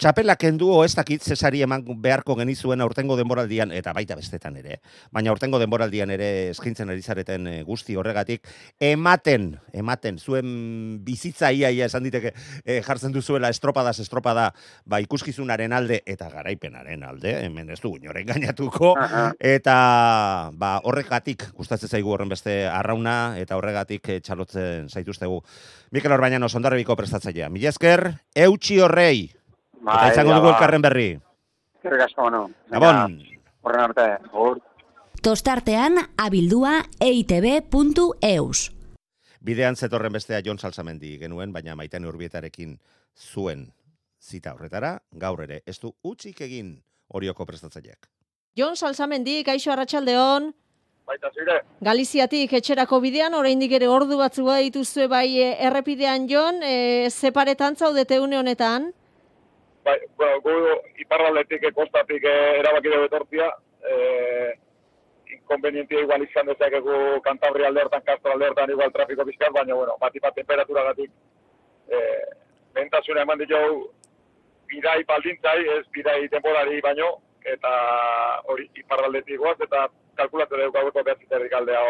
txapela 0.01 0.35
kendu 0.37 0.71
ez 0.83 0.93
dakit 0.97 1.23
zesari 1.23 1.63
eman 1.63 1.85
beharko 2.03 2.35
genizuen 2.39 2.83
aurtengo 2.83 3.17
denboraldian, 3.17 3.71
eta 3.73 3.93
baita 3.95 4.17
bestetan 4.19 4.57
ere, 4.59 4.81
baina 5.15 5.31
aurtengo 5.31 5.61
denboraldian 5.63 6.11
ere 6.11 6.31
eskintzen 6.51 6.91
ari 6.91 7.03
zareten 7.03 7.47
eh, 7.47 7.61
guzti 7.67 7.97
horregatik, 7.97 8.49
ematen, 8.83 9.53
ematen, 9.73 10.19
zuen 10.19 10.99
bizitza 11.07 11.53
ia, 11.55 11.71
ia 11.71 11.87
esan 11.87 12.05
diteke 12.07 12.35
eh, 12.65 12.81
jartzen 12.83 13.15
duzuela 13.15 13.51
estropadas 13.55 14.01
estropada, 14.03 14.51
ba 14.85 15.01
ikuskizunaren 15.05 15.73
alde 15.73 16.01
eta 16.07 16.29
garaipenaren 16.33 17.07
alde, 17.07 17.37
hemen 17.45 17.71
ez 17.71 17.81
dugu 17.83 18.03
inoren 18.03 18.27
gainatuko, 18.33 18.95
eta 19.39 19.79
ba, 20.59 20.75
horregatik 20.83 21.47
gustatzen 21.55 21.93
zaigu 21.93 22.11
horren 22.15 22.33
beste 22.33 22.65
arrauna 22.67 23.39
eta 23.39 23.59
horregatik 23.61 24.11
eh, 24.11 24.21
txalotzen 24.25 24.91
zaituztegu. 24.91 25.39
Mikel 25.95 26.13
Orbañano 26.13 26.49
sondarribiko 26.49 26.97
prestatzailea. 26.99 27.49
Mila 27.53 27.71
esker, 27.71 28.09
eutxi 28.35 28.81
horrei. 28.83 29.44
Eta 29.85 30.01
Bai, 30.01 30.13
izango 30.13 30.33
ja, 30.33 30.37
dugu 30.41 30.53
elkarren 30.53 30.83
berri. 30.83 31.09
Eskerrik 31.77 32.07
asko, 32.09 32.23
bueno. 32.23 32.45
Gabon. 32.73 33.19
Horren 33.65 33.85
arte, 33.85 34.07
agur. 34.31 34.61
Tostartean 35.25 36.01
abildua 36.17 36.79
eitb.eus. 37.01 38.71
Bidean 39.45 39.77
zetorren 39.77 40.13
bestea 40.13 40.41
Jon 40.45 40.59
Salsamendi 40.59 41.19
genuen, 41.21 41.53
baina 41.53 41.77
maitean 41.77 42.05
urbietarekin 42.09 42.79
zuen 43.15 43.67
zita 44.25 44.55
horretara, 44.55 44.99
gaur 45.21 45.43
ere, 45.45 45.61
ez 45.67 45.79
du 45.83 45.93
utzik 46.03 46.41
egin 46.47 46.75
horioko 47.09 47.45
prestatzaileak. 47.45 48.09
Jon 48.57 48.77
Salsamendi, 48.77 49.43
kaixo 49.45 49.73
arratsaldeon. 49.75 50.53
Baita 51.05 51.29
zure, 51.37 51.59
Galiziatik 51.85 52.53
etxerako 52.57 53.03
bidean, 53.05 53.35
oraindik 53.37 53.75
ere 53.77 53.89
ordu 53.93 54.17
batzu 54.17 54.47
dituzue 54.49 55.07
bai 55.13 55.37
e, 55.37 55.51
errepidean 55.69 56.29
Jon, 56.29 56.63
e, 56.63 57.11
zeparetan 57.11 57.77
zaudete 57.77 58.21
une 58.21 58.39
honetan. 58.39 58.93
Bai, 59.85 59.99
bueno, 60.17 60.41
gu 60.41 60.55
iparraldetik, 61.05 61.67
kostatik 61.77 62.25
eh, 62.25 62.61
erabaki 62.61 62.91
dugu 62.91 63.09
etortzia, 63.09 63.49
eh, 63.91 64.53
inkonvenientia 65.37 66.05
igual 66.05 66.25
izan 66.25 66.49
dezakegu 66.49 67.21
Kantabria 67.25 67.69
aldertan, 67.69 68.05
Castro 68.07 68.33
aldertan, 68.33 68.71
igual 68.71 68.93
trafiko 68.93 69.27
bizkat, 69.29 69.53
baina, 69.53 69.75
bueno, 69.75 69.97
bat 70.01 70.17
ipat 70.17 70.41
temperaturagatik, 70.41 71.11
eh, 71.89 72.23
bentasuna 72.75 73.23
eman 73.23 73.39
ditu 73.39 73.61
bidai 74.71 75.03
baldintzai, 75.05 75.61
ez 75.79 75.85
bidai 75.93 76.29
temporari 76.33 76.81
baino, 76.81 77.19
eta 77.45 77.75
hori 78.49 78.71
iparraldetik 78.81 79.39
goaz, 79.39 79.59
eta 79.61 79.89
kalkulatu 80.17 80.57
dugu 80.57 80.79
gaueko 80.79 81.05
behatziterrik 81.05 81.53
aldea, 81.53 81.83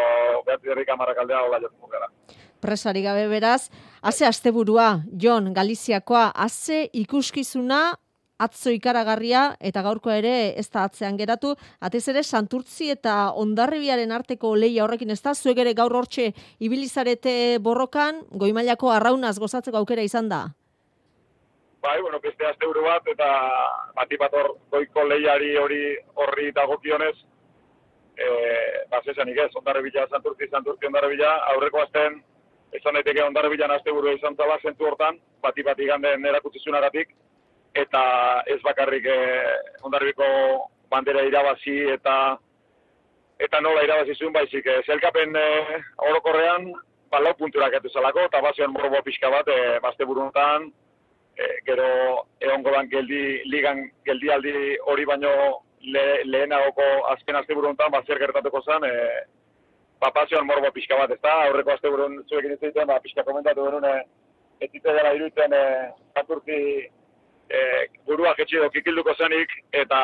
behatziterrik 0.45 0.91
amarrak 0.91 1.23
aldea, 1.23 1.45
hola 1.47 1.61
jotuko 1.63 2.44
gara. 2.65 2.75
Presari 2.75 3.01
gabe 3.01 3.27
beraz, 3.27 3.69
haze 4.01 4.25
asteburua, 4.25 5.03
Jon, 5.11 5.53
Galiziakoa, 5.53 6.31
haze 6.35 6.89
ikuskizuna, 6.93 7.97
atzo 8.37 8.69
ikaragarria 8.69 9.55
eta 9.61 9.81
gaurkoa 9.81 10.17
ere 10.17 10.59
ez 10.59 10.69
da 10.69 10.83
atzean 10.83 11.15
geratu, 11.17 11.55
atez 11.79 12.07
ere 12.09 12.21
santurtzi 12.23 12.89
eta 12.91 13.31
ondarribiaren 13.31 14.11
arteko 14.11 14.55
leia 14.55 14.83
horrekin 14.83 15.09
ez 15.11 15.21
da, 15.21 15.33
zuek 15.33 15.57
ere 15.57 15.73
gaur 15.73 15.95
hortxe 15.95 16.33
ibilizarete 16.59 17.59
borrokan, 17.59 18.25
goimailako 18.31 18.91
arraunaz 18.91 19.39
gozatzeko 19.39 19.77
aukera 19.77 20.01
izan 20.01 20.29
da. 20.29 20.53
bai, 21.81 22.01
bueno, 22.01 22.19
beste 22.19 22.45
azte 22.45 22.65
bat, 22.65 23.07
eta 23.07 23.25
batipator 23.95 24.57
goiko 24.71 25.03
lehiari 25.03 25.55
hori 25.55 25.95
horri 26.15 26.51
dagokionez, 26.51 27.15
e, 28.17 28.25
ba, 28.89 29.01
zesanik 29.05 29.37
ez, 29.37 29.55
ondarri 29.55 29.83
bila, 29.83 30.07
santurzi, 30.09 30.47
santurzi 30.49 30.87
ondarri 30.87 31.15
bila, 31.15 31.37
aurreko 31.53 31.81
azten, 31.83 32.23
esan 32.77 32.97
daiteke 32.97 33.23
ondarri 33.23 33.49
bila 33.55 33.67
nazte 33.67 33.91
burua 33.91 34.13
izan 34.15 34.35
zala 34.35 34.57
zentu 34.63 34.87
hortan, 34.89 35.19
bati 35.41 35.63
bat 35.63 35.79
iganden 35.79 36.25
erakutzizunagatik, 36.25 37.13
eta 37.75 38.01
ez 38.47 38.61
bakarrik 38.63 39.05
e, 39.05 39.19
ondarribiko 39.83 40.27
bandera 40.91 41.23
irabazi 41.27 41.75
eta 41.97 42.15
eta 43.45 43.59
nola 43.61 43.83
irabazi 43.83 44.15
zuen 44.15 44.33
baizik. 44.33 44.65
E, 44.65 44.81
zelkapen 44.87 45.35
e, 45.35 45.45
orokorrean, 46.09 46.71
ba, 47.11 47.19
lau 47.19 47.35
punturak 47.39 47.75
etu 47.79 47.91
zelako, 47.91 48.29
eta 48.29 48.41
bazioan 48.41 48.73
morbo 48.73 49.01
pixka 49.03 49.31
bat, 49.33 49.51
e, 49.51 49.79
bazte 49.83 50.07
buruntan, 50.07 50.69
e, 51.35 51.51
gero 51.67 51.87
egongo 52.39 52.71
dan 52.77 52.89
geldi, 52.91 53.23
ligan 53.51 53.83
geldialdi 54.07 54.77
hori 54.91 55.07
baino 55.11 55.33
le, 55.83 56.05
lehenagoko 56.23 56.87
azken 57.11 57.41
azte 57.41 57.57
buruntan, 57.57 57.91
ba, 57.91 58.03
zer 58.07 58.23
gertatuko 58.23 58.63
zen, 58.63 58.87
e, 58.87 58.95
ba, 59.99 60.11
pasioan 60.11 60.45
morbo 60.45 60.71
pixka 60.71 60.97
bat, 60.99 61.11
ez 61.11 61.21
da, 61.23 61.33
aurreko 61.47 61.73
azte 61.73 61.89
burun 61.89 62.21
zuekin 62.29 62.55
ez 62.55 62.73
ba, 62.85 62.99
pixka 63.03 63.23
komentatu 63.23 63.65
benune, 63.65 63.93
ez 64.59 64.69
zitu 64.71 64.91
dela 64.91 65.13
iruditzen, 65.15 65.53
e, 65.53 65.63
jaturki, 66.17 66.59
e, 67.49 67.61
burua 68.07 68.35
jetxe 68.39 68.69
kikilduko 68.73 69.15
zenik, 69.15 69.51
eta 69.73 70.01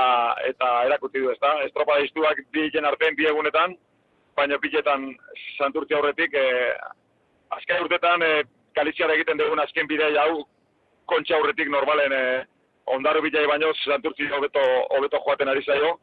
eta 0.48 0.72
erakuti 0.90 1.20
du, 1.20 1.32
ez 1.32 1.40
da, 1.42 1.58
estropa 1.66 2.00
iztuak 2.06 2.44
bi 2.52 2.70
jen 2.74 2.86
artean 2.86 3.16
bi 3.16 3.28
egunetan, 3.28 3.76
baina 4.36 4.60
piletan 4.60 5.12
santurtzi 5.58 5.98
aurretik, 5.98 6.34
e, 6.34 6.74
azken 7.58 7.84
urtetan, 7.84 8.24
e, 8.24 8.44
kaliziara 8.76 9.18
egiten 9.18 9.38
dugun 9.38 9.60
azken 9.60 9.88
bidea 9.88 10.26
hau, 10.26 10.46
kontxa 11.12 11.36
aurretik 11.36 11.70
normalen, 11.70 12.14
e, 12.14 12.24
ondarru 12.96 13.22
bilai 13.26 13.46
baino, 13.48 13.74
santurtzi 13.86 14.30
hobeto, 14.32 14.64
hobeto 14.96 15.20
joaten 15.26 15.52
ari 15.52 15.64
zaio. 15.64 15.98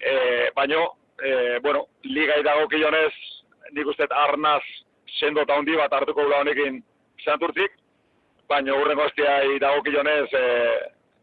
E, 0.00 0.12
baino, 0.56 0.82
e, 1.22 1.58
bueno, 1.62 1.86
ligai 2.04 2.42
dago 2.42 2.68
kionez, 2.68 3.12
nik 3.72 3.86
uste 3.86 4.06
arnaz 4.10 4.62
sendo 5.18 5.42
eta 5.42 5.56
hondi 5.56 5.76
bat 5.76 5.92
hartuko 5.92 6.24
gula 6.24 6.42
honekin 6.44 6.82
santurtzik, 7.24 7.72
baino 8.48 8.76
urren 8.80 8.98
goztia 8.98 9.40
dago 9.60 9.82
kionez, 9.82 10.28
e, 10.32 10.44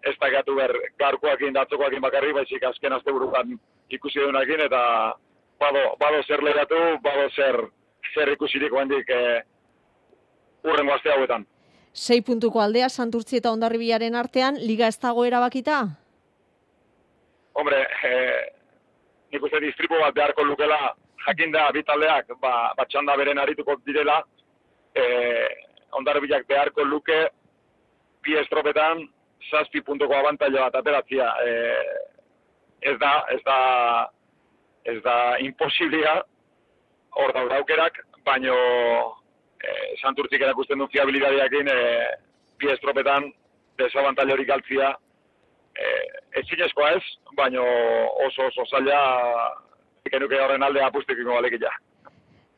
ez 0.09 0.15
da 0.19 0.29
gatu 0.29 0.55
ber, 0.55 0.73
garkoakin, 0.99 1.53
datzokoakin 1.53 2.01
bakarri, 2.01 2.33
baizik 2.33 2.63
azken 2.63 2.93
azte 2.93 3.11
burukan 3.11 3.55
ikusi 3.89 4.19
duenakin, 4.19 4.65
eta 4.67 4.83
bado, 5.59 5.85
bado 5.99 6.23
zer 6.27 6.43
lehatu, 6.43 6.81
bado 7.03 7.29
zer, 7.35 7.61
zer 8.13 8.33
ikusirik 8.33 8.75
hendik 8.75 9.09
e, 9.09 9.23
urren 10.63 10.87
goztia 10.87 11.15
hauetan 11.15 11.47
sei 11.93 12.21
puntuko 12.25 12.59
aldea 12.59 12.89
Santurtzi 12.89 13.37
eta 13.37 13.51
Ondarribiaren 13.53 14.17
artean, 14.17 14.57
liga 14.57 14.89
ez 14.89 14.97
dago 14.99 15.25
erabakita? 15.25 15.85
Hombre, 17.53 17.83
eh, 18.03 18.49
nik 19.33 19.43
uste 19.43 19.59
distripo 19.59 19.97
bat 19.99 20.13
beharko 20.13 20.45
lukela, 20.45 20.93
jakinda 21.25 21.65
bitaldeak, 21.73 22.35
ba, 22.41 22.73
batxanda 22.77 23.15
beren 23.17 23.41
arituko 23.41 23.79
direla, 23.85 24.21
eh, 24.95 25.49
Ondarribiak 25.93 26.47
beharko 26.49 26.85
luke, 26.85 27.17
bi 28.25 28.37
estropetan, 28.39 29.03
saspi 29.49 29.81
puntuko 29.85 30.15
abantaila 30.17 30.67
bat 30.67 30.79
ateratzia. 30.79 31.27
Eh, 31.45 32.89
ez 32.91 32.95
da, 32.99 33.11
ez 33.29 33.41
da, 33.45 33.57
ez 34.89 34.97
da 35.05 35.17
imposiblia, 35.45 36.15
hor 37.21 37.33
daukerak, 37.37 37.99
baino 38.25 38.55
eh, 39.61 39.93
santurtzik 40.01 40.41
erakusten 40.41 40.81
duen 40.81 40.91
fiabilidadeakin 40.93 41.69
eh, 41.69 42.09
bi 42.57 42.71
estropetan 42.73 43.29
desabantaile 43.77 44.33
hori 44.35 44.45
galtzia 44.49 44.93
eh, 45.75 46.39
ez 46.39 46.45
zinezkoa 46.49 46.91
ez, 46.97 47.03
baino 47.37 47.63
oso 48.27 48.47
oso 48.49 48.65
zaila 48.69 48.99
ikenuke 50.05 50.39
horren 50.39 50.63
aldea 50.63 50.87
apustikiko 50.87 51.33
balekila. 51.33 51.71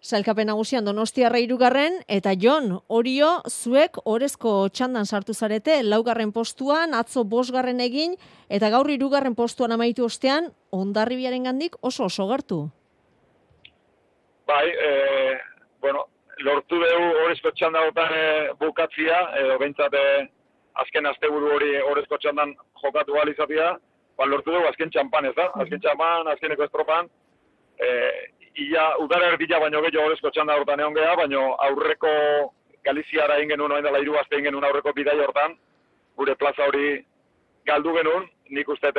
Zailkapen 0.06 0.46
nagusian 0.52 0.86
donostiarra 0.86 1.40
irugarren, 1.42 1.96
eta 2.08 2.36
Jon, 2.38 2.76
orio, 2.94 3.30
zuek 3.50 3.98
orezko 4.06 4.68
txandan 4.70 5.08
sartu 5.10 5.34
zarete, 5.34 5.80
laugarren 5.82 6.30
postuan, 6.32 6.94
atzo 6.94 7.24
bosgarren 7.26 7.82
egin, 7.82 8.14
eta 8.48 8.70
gaur 8.70 8.92
irugarren 8.94 9.34
postuan 9.34 9.74
amaitu 9.74 10.06
ostean, 10.06 10.52
ondarribiaren 10.70 11.50
gandik 11.50 11.80
oso 11.82 12.06
oso 12.06 12.28
gertu. 12.30 12.60
Bai, 14.46 14.68
e, 14.70 14.92
bueno, 15.82 16.06
lortu 16.46 16.78
dugu 16.84 17.10
horrezko 17.24 17.56
txandagotan 17.58 18.14
e, 18.14 18.28
bukatzia, 18.62 19.24
edo 19.42 19.58
e, 19.58 20.06
azken 20.84 21.06
asteburu 21.06 21.52
hori 21.56 21.76
horrezko 21.82 22.18
txandan 22.18 22.54
jokatu 22.84 23.16
izatea, 23.32 23.76
ba, 24.18 24.26
lortu 24.26 24.52
dugu 24.52 24.68
azken 24.68 24.90
txampan 24.90 25.26
ez 25.26 25.36
da, 25.36 25.50
azken 25.64 25.82
txampan, 25.82 26.28
azkeneko 26.28 26.64
estropan, 26.64 27.10
e, 27.80 27.88
ia 28.68 28.86
udara 29.04 29.32
erdila 29.34 29.60
baino 29.60 29.82
gehiago 29.82 30.06
horrezko 30.08 30.30
txandagotan 30.32 30.80
egon 30.80 30.94
geha, 30.94 31.16
baino 31.16 31.56
aurreko 31.68 32.14
Galiziara 32.86 33.40
ingen 33.42 33.58
nuen, 33.58 33.84
dela 33.84 34.00
iru 34.00 34.18
azte 34.20 34.38
ingen 34.38 34.64
aurreko 34.64 34.94
bidai 34.94 35.18
hortan, 35.20 35.56
gure 36.18 36.36
plaza 36.36 36.68
hori 36.68 37.04
galdu 37.66 37.96
genuen, 37.96 38.28
nik 38.50 38.70
uste 38.70 38.92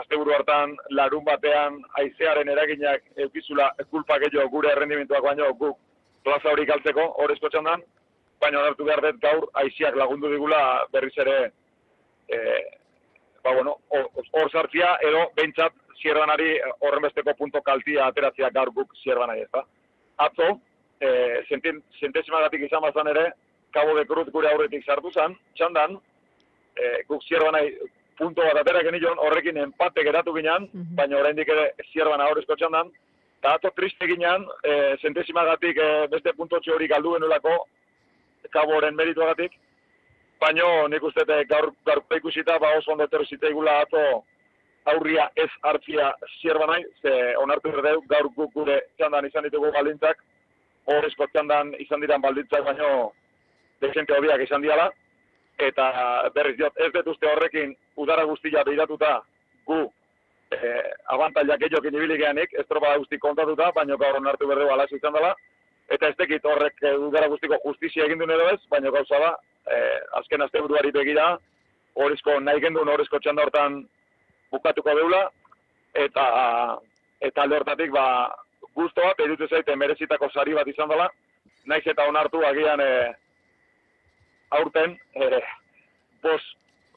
asteburu 0.00 0.32
hartan 0.34 0.76
larun 0.90 1.24
batean 1.24 1.76
aizearen 2.00 2.48
eraginak 2.48 3.02
eukizula 3.16 3.70
kulpa 3.90 4.18
gehiago 4.22 4.48
gure 4.56 4.72
errendimentuak 4.72 5.22
baino 5.22 5.52
guk 5.60 5.78
plaza 6.24 6.50
hori 6.50 6.64
galtzeko, 6.66 7.04
horrezko 7.22 7.50
txandan, 7.52 7.84
baina 8.44 8.60
onartu 8.60 8.86
behar 8.88 9.02
dut 9.04 9.20
gaur, 9.22 9.46
aiziak 9.62 9.96
lagundu 10.00 10.30
digula 10.32 10.60
berriz 10.92 11.14
ere, 11.24 11.38
e, 12.28 12.38
ba 13.44 13.54
bueno, 13.56 13.78
hor 13.90 14.52
sartzia, 14.52 14.94
edo 15.08 15.24
behintzat 15.38 15.74
zierdanari 16.00 16.50
horren 16.80 17.06
besteko 17.06 17.34
punto 17.38 17.62
kaltia 17.62 18.08
ateratzea 18.10 18.50
gaur 18.58 18.72
guk 18.78 18.94
zierdanari 19.02 19.44
ez 19.46 19.50
da. 19.52 19.64
Atzo, 20.26 20.50
e, 21.00 21.10
zentezimagatik 22.00 22.68
izan 22.68 22.84
bazan 22.84 23.12
ere, 23.14 23.30
Cabo 23.74 23.96
de 23.98 24.04
Cruz 24.06 24.28
gure 24.30 24.50
aurretik 24.52 24.84
sartu 24.86 25.10
zan, 25.10 25.34
txandan, 25.58 25.96
e, 26.76 26.90
guk 27.08 27.24
zierdanari 27.26 27.74
punto 28.18 28.44
bat 28.46 28.60
atera 28.60 28.84
genion, 28.86 29.18
horrekin 29.18 29.56
empate 29.58 30.04
geratu 30.06 30.36
ginen, 30.36 30.68
mhm. 30.70 30.94
baina 31.00 31.18
oraindik 31.18 31.50
ere 31.50 31.72
zierbana 31.92 32.28
horrezko 32.30 32.56
txandan, 32.60 32.92
Eta 33.44 33.58
ato 33.58 33.70
triste 33.76 34.06
ginean, 34.08 34.46
e, 34.64 34.74
zentezimagatik 35.04 35.76
e, 35.76 35.88
beste 36.08 36.32
puntotxe 36.32 36.70
hori 36.72 36.86
galdu 36.88 37.10
genuelako, 37.12 37.50
kaboren 38.52 38.96
merituagatik, 38.96 39.52
baino 40.40 40.88
nik 40.88 41.02
uste 41.02 41.24
gaur, 41.48 41.72
gaur 41.86 42.02
ikusita, 42.16 42.58
ba 42.58 42.76
oso 42.78 42.92
ondo 42.92 43.04
etorri 43.04 43.26
ziteigula 43.26 43.80
ato 43.80 44.24
aurria 44.92 45.28
ez 45.36 45.50
hartzia 45.62 46.12
zierba 46.40 46.66
nahi, 46.66 46.84
ze 47.02 47.36
onartu 47.40 47.72
erdeu, 47.72 48.02
gaur 48.08 48.28
guk 48.36 48.52
gure 48.52 48.80
txandan 48.98 49.26
izan 49.26 49.46
ditugu 49.48 49.72
baldintzak, 49.72 50.20
horrezko 50.84 51.26
txandan 51.32 51.72
izan 51.80 52.00
diran 52.04 52.20
baldintzak, 52.20 52.64
baino 52.64 53.12
desente 53.80 54.16
hobiak 54.16 54.44
izan 54.44 54.62
diala, 54.62 54.90
eta 55.58 55.88
berriz 56.34 56.56
diot, 56.58 56.76
ez 56.76 56.90
dut 56.92 57.14
uste 57.14 57.30
horrekin 57.30 57.74
udara 57.96 58.24
guztia 58.28 58.64
behiratuta 58.66 59.20
gu 59.66 59.80
eh, 60.52 60.90
abantailak 61.14 61.62
egiokin 61.68 61.94
ibili 61.94 62.18
geanik, 62.20 62.52
ez 62.52 62.66
tropa 62.68 62.96
guzti 62.98 63.18
kontatuta, 63.18 63.70
baina 63.72 63.96
gaur 63.96 64.20
onartu 64.20 64.48
berdeu 64.50 64.72
ala 64.72 64.86
izan 64.90 65.16
dela, 65.16 65.34
eta 65.92 66.08
ez 66.08 66.16
tekit 66.16 66.44
horrek 66.44 66.82
eh, 66.82 66.94
udara 67.08 67.28
guztiko 67.32 67.58
justizia 67.64 68.06
egin 68.06 68.18
duen 68.18 68.32
edo 68.36 68.48
ez, 68.52 68.60
baina 68.70 68.92
gauza 68.94 69.20
da, 69.20 69.34
eh, 69.70 69.98
azken 70.20 70.42
azte 70.42 70.62
buruari 70.62 70.92
begira, 70.94 71.34
horrezko 71.94 72.38
nahi 72.40 72.62
gendun 72.64 72.88
horrezko 72.88 73.20
txanda 73.20 73.44
hortan 73.44 73.82
bukatuko 74.52 74.94
deula, 74.96 75.28
eta 75.94 76.24
eta 77.24 77.42
alde 77.42 77.60
hortatik 77.60 77.92
ba, 77.94 78.06
guztoa, 78.74 79.14
peritu 79.18 79.46
zaite 79.48 79.76
merezitako 79.76 80.28
sari 80.32 80.54
bat 80.56 80.68
izan 80.68 80.90
dela, 80.90 81.08
naiz 81.66 81.84
eta 81.86 82.06
onartu 82.10 82.42
agian 82.44 82.80
e, 82.80 82.90
aurten, 84.58 84.96
e, 85.14 85.40
bos, 86.24 86.42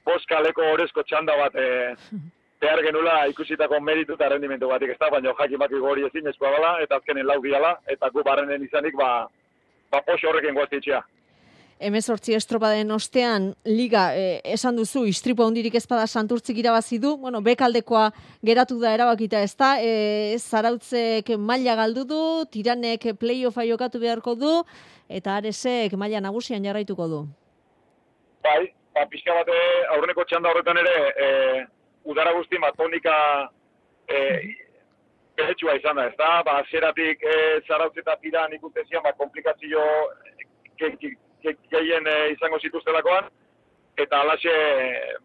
bos 0.05 0.25
kaleko 0.29 0.65
horrezko 0.73 1.03
txanda 1.07 1.37
bat 1.39 1.55
e, 1.55 1.67
behar 2.61 2.81
genula 2.83 3.17
ikusitako 3.31 3.79
meritu 3.81 4.15
eta 4.17 4.29
rendimentu 4.33 4.69
batik 4.71 4.93
ez 4.93 4.97
da, 4.99 5.11
baina 5.13 5.33
jakin 5.37 5.59
baki 5.61 5.81
gori 5.83 6.07
ezin 6.07 6.27
eskua 6.31 6.51
bala, 6.55 6.77
eta 6.81 6.97
azkenen 6.97 7.27
lau 7.27 7.37
diala, 7.43 7.75
eta 7.87 8.09
gu 8.13 8.23
barrenen 8.25 8.65
izanik, 8.65 8.97
ba, 8.97 9.27
ba 9.91 10.01
poxo 10.07 10.29
horrekin 10.31 10.57
guaztitxea. 10.57 11.03
Hemezortzi 11.77 12.33
estropaden 12.33 12.89
ostean, 12.89 13.51
liga, 13.69 14.07
eh, 14.17 14.41
esan 14.55 14.79
duzu, 14.79 15.03
istripo 15.05 15.45
hondirik 15.45 15.75
ezpada 15.77 16.07
santurtzik 16.07 16.57
irabazi 16.57 16.97
du, 16.97 17.11
bueno, 17.21 17.43
bekaldekoa 17.45 18.07
geratu 18.49 18.79
da 18.81 18.95
erabakita 18.97 19.43
ez 19.45 19.53
da, 19.53 19.75
e, 19.77 20.39
zarautzek 20.39 21.29
maila 21.37 21.75
galdu 21.77 22.07
du, 22.09 22.21
tiranek 22.49 23.11
playoffa 23.21 23.67
jokatu 23.69 24.01
beharko 24.01 24.33
du, 24.33 24.55
eta 25.07 25.37
aresek 25.37 25.93
maila 25.93 26.23
nagusian 26.25 26.65
jarraituko 26.65 27.07
du. 27.13 27.21
Bai, 28.41 28.73
ba, 28.97 29.05
pixka 29.05 29.37
bate 29.37 29.61
aurreneko 29.93 30.25
txanda 30.25 30.49
horretan 30.49 30.81
ere, 30.81 30.97
e, 31.13 31.27
udara 32.07 32.33
guzti 32.33 32.59
matonika 32.59 33.15
e, 34.07 34.19
behetsua 35.37 35.75
izan 35.77 35.99
da, 35.99 36.07
ez 36.09 36.15
da? 36.17 36.29
Ba, 36.45 36.61
zeratik 36.71 37.23
e, 37.23 37.35
zarautz 37.67 37.97
eta 37.97 38.15
pira 38.21 38.47
nik 38.47 38.61
ba, 39.03 39.13
komplikazio 39.17 39.83
gehien 40.77 42.07
e, 42.07 42.15
izango 42.33 42.59
zituztelakoan, 42.59 43.29
eta 43.97 44.21
alaxe, 44.21 44.53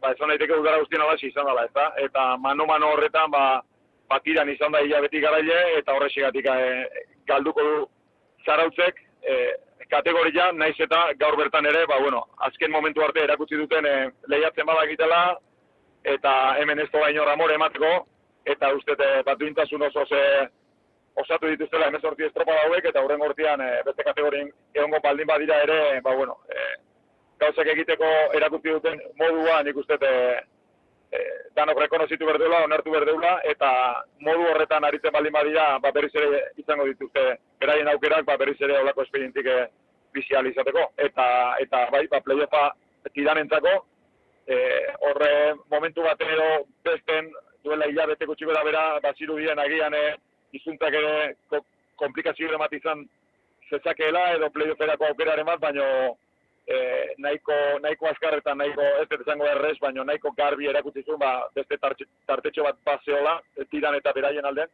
ba, 0.00 0.12
esan 0.12 0.32
daiteke 0.32 0.58
udara 0.58 0.80
guztien 0.80 1.04
alaxe 1.04 1.28
izan 1.28 1.48
dela, 1.48 1.64
eta, 1.68 1.92
eta 2.06 2.36
mano-mano 2.40 2.92
horretan, 2.94 3.30
ba, 3.30 3.62
batiran 4.12 4.50
izan 4.52 4.72
da 4.72 4.80
hilabeti 4.84 5.20
garaile, 5.20 5.60
eta 5.78 5.96
horrexigatik 5.96 6.48
e, 6.48 6.86
galduko 7.28 7.64
du 7.68 7.76
zarautzek, 8.46 9.00
e, 9.22 9.38
kategoria, 9.92 10.50
naiz 10.56 10.76
eta 10.80 11.04
gaur 11.20 11.36
bertan 11.36 11.68
ere, 11.68 11.84
ba, 11.86 12.00
bueno, 12.00 12.24
azken 12.48 12.72
momentu 12.72 13.04
arte 13.04 13.24
erakutsi 13.24 13.60
duten 13.60 13.88
e, 13.88 13.96
lehiatzen 14.32 14.68
badakitela, 14.68 15.22
eta 16.04 16.56
hemen 16.58 16.80
ez 16.80 16.90
tola 16.90 17.10
inor 17.10 17.28
amore 17.30 17.54
emateko, 17.54 17.92
eta 18.44 18.72
uste 18.74 18.96
e, 18.98 19.22
bat 19.26 19.38
duintasun 19.38 19.82
oso 19.82 20.04
ze 20.06 20.22
osatu 21.14 21.46
dituztela 21.46 21.88
emezortzi 21.92 22.24
estropa 22.26 22.54
dauek, 22.64 22.86
eta 22.88 23.02
horren 23.02 23.20
gortian 23.20 23.60
e, 23.60 23.70
beste 23.86 24.04
kategorien 24.04 24.50
egongo 24.74 25.00
baldin 25.02 25.28
badira 25.28 25.60
ere, 25.62 26.00
ba, 26.00 26.14
bueno, 26.14 26.38
e, 26.48 26.64
gauzak 27.42 27.68
egiteko 27.74 28.08
erakutsi 28.38 28.72
duten 28.72 28.98
modua, 29.20 29.62
nik 29.62 29.76
uste 29.76 29.98
e, 30.00 30.14
e, 31.12 31.22
danok 31.56 31.80
rekonozitu 31.84 32.26
berdeula, 32.26 32.64
onartu 32.64 32.94
berdeula, 32.94 33.36
eta 33.44 33.70
modu 34.26 34.48
horretan 34.50 34.84
aritzen 34.88 35.14
baldin 35.14 35.36
badira, 35.36 35.78
ba, 35.78 35.92
berriz 35.92 36.14
ere 36.16 36.42
izango 36.56 36.88
dituzte, 36.88 37.36
beraien 37.60 37.88
aukerak, 37.92 38.26
ba, 38.26 38.38
berriz 38.40 38.58
ere 38.60 38.80
olako 38.80 39.06
esperientik 39.06 39.46
e, 39.46 39.58
bizializateko. 40.12 40.90
Eta, 40.96 41.26
eta 41.64 41.86
bai, 41.92 42.06
ba, 42.10 42.20
playoffa 42.24 42.70
tidanentzako, 43.12 43.78
e, 44.46 44.58
horre 45.00 45.54
momentu 45.70 46.02
bat 46.02 46.20
edo 46.20 46.66
besten 46.84 47.30
duela 47.64 47.86
hilabete 47.86 48.26
gutxi 48.26 48.46
bera 48.46 48.64
bera, 48.64 48.84
baziru 49.02 49.38
diren 49.38 49.58
agian 49.58 49.94
e, 49.94 50.04
izuntzak 50.58 50.94
ere 50.94 51.60
komplikazio 51.96 52.52
emat 52.54 52.72
izan 52.76 53.06
zezakeela 53.70 54.32
edo 54.36 54.50
playofferako 54.50 55.08
aukeraren 55.08 55.46
bat, 55.46 55.60
baino 55.60 55.86
e, 56.66 56.76
nahiko, 57.18 57.56
nahiko 57.82 58.08
azkarretan, 58.10 58.58
nahiko 58.58 58.84
ez 59.00 59.08
dut 59.10 59.24
izango 59.24 59.48
errez, 59.48 59.76
baina 59.80 60.04
nahiko 60.04 60.32
garbi 60.38 60.68
erakutsi 60.68 61.04
zuen, 61.06 61.20
ba, 61.22 61.32
beste 61.56 61.78
tartetxo 61.80 62.66
bat 62.68 62.80
bazeola, 62.84 63.38
tiran 63.70 63.96
eta 63.98 64.12
beraien 64.16 64.48
alden, 64.48 64.68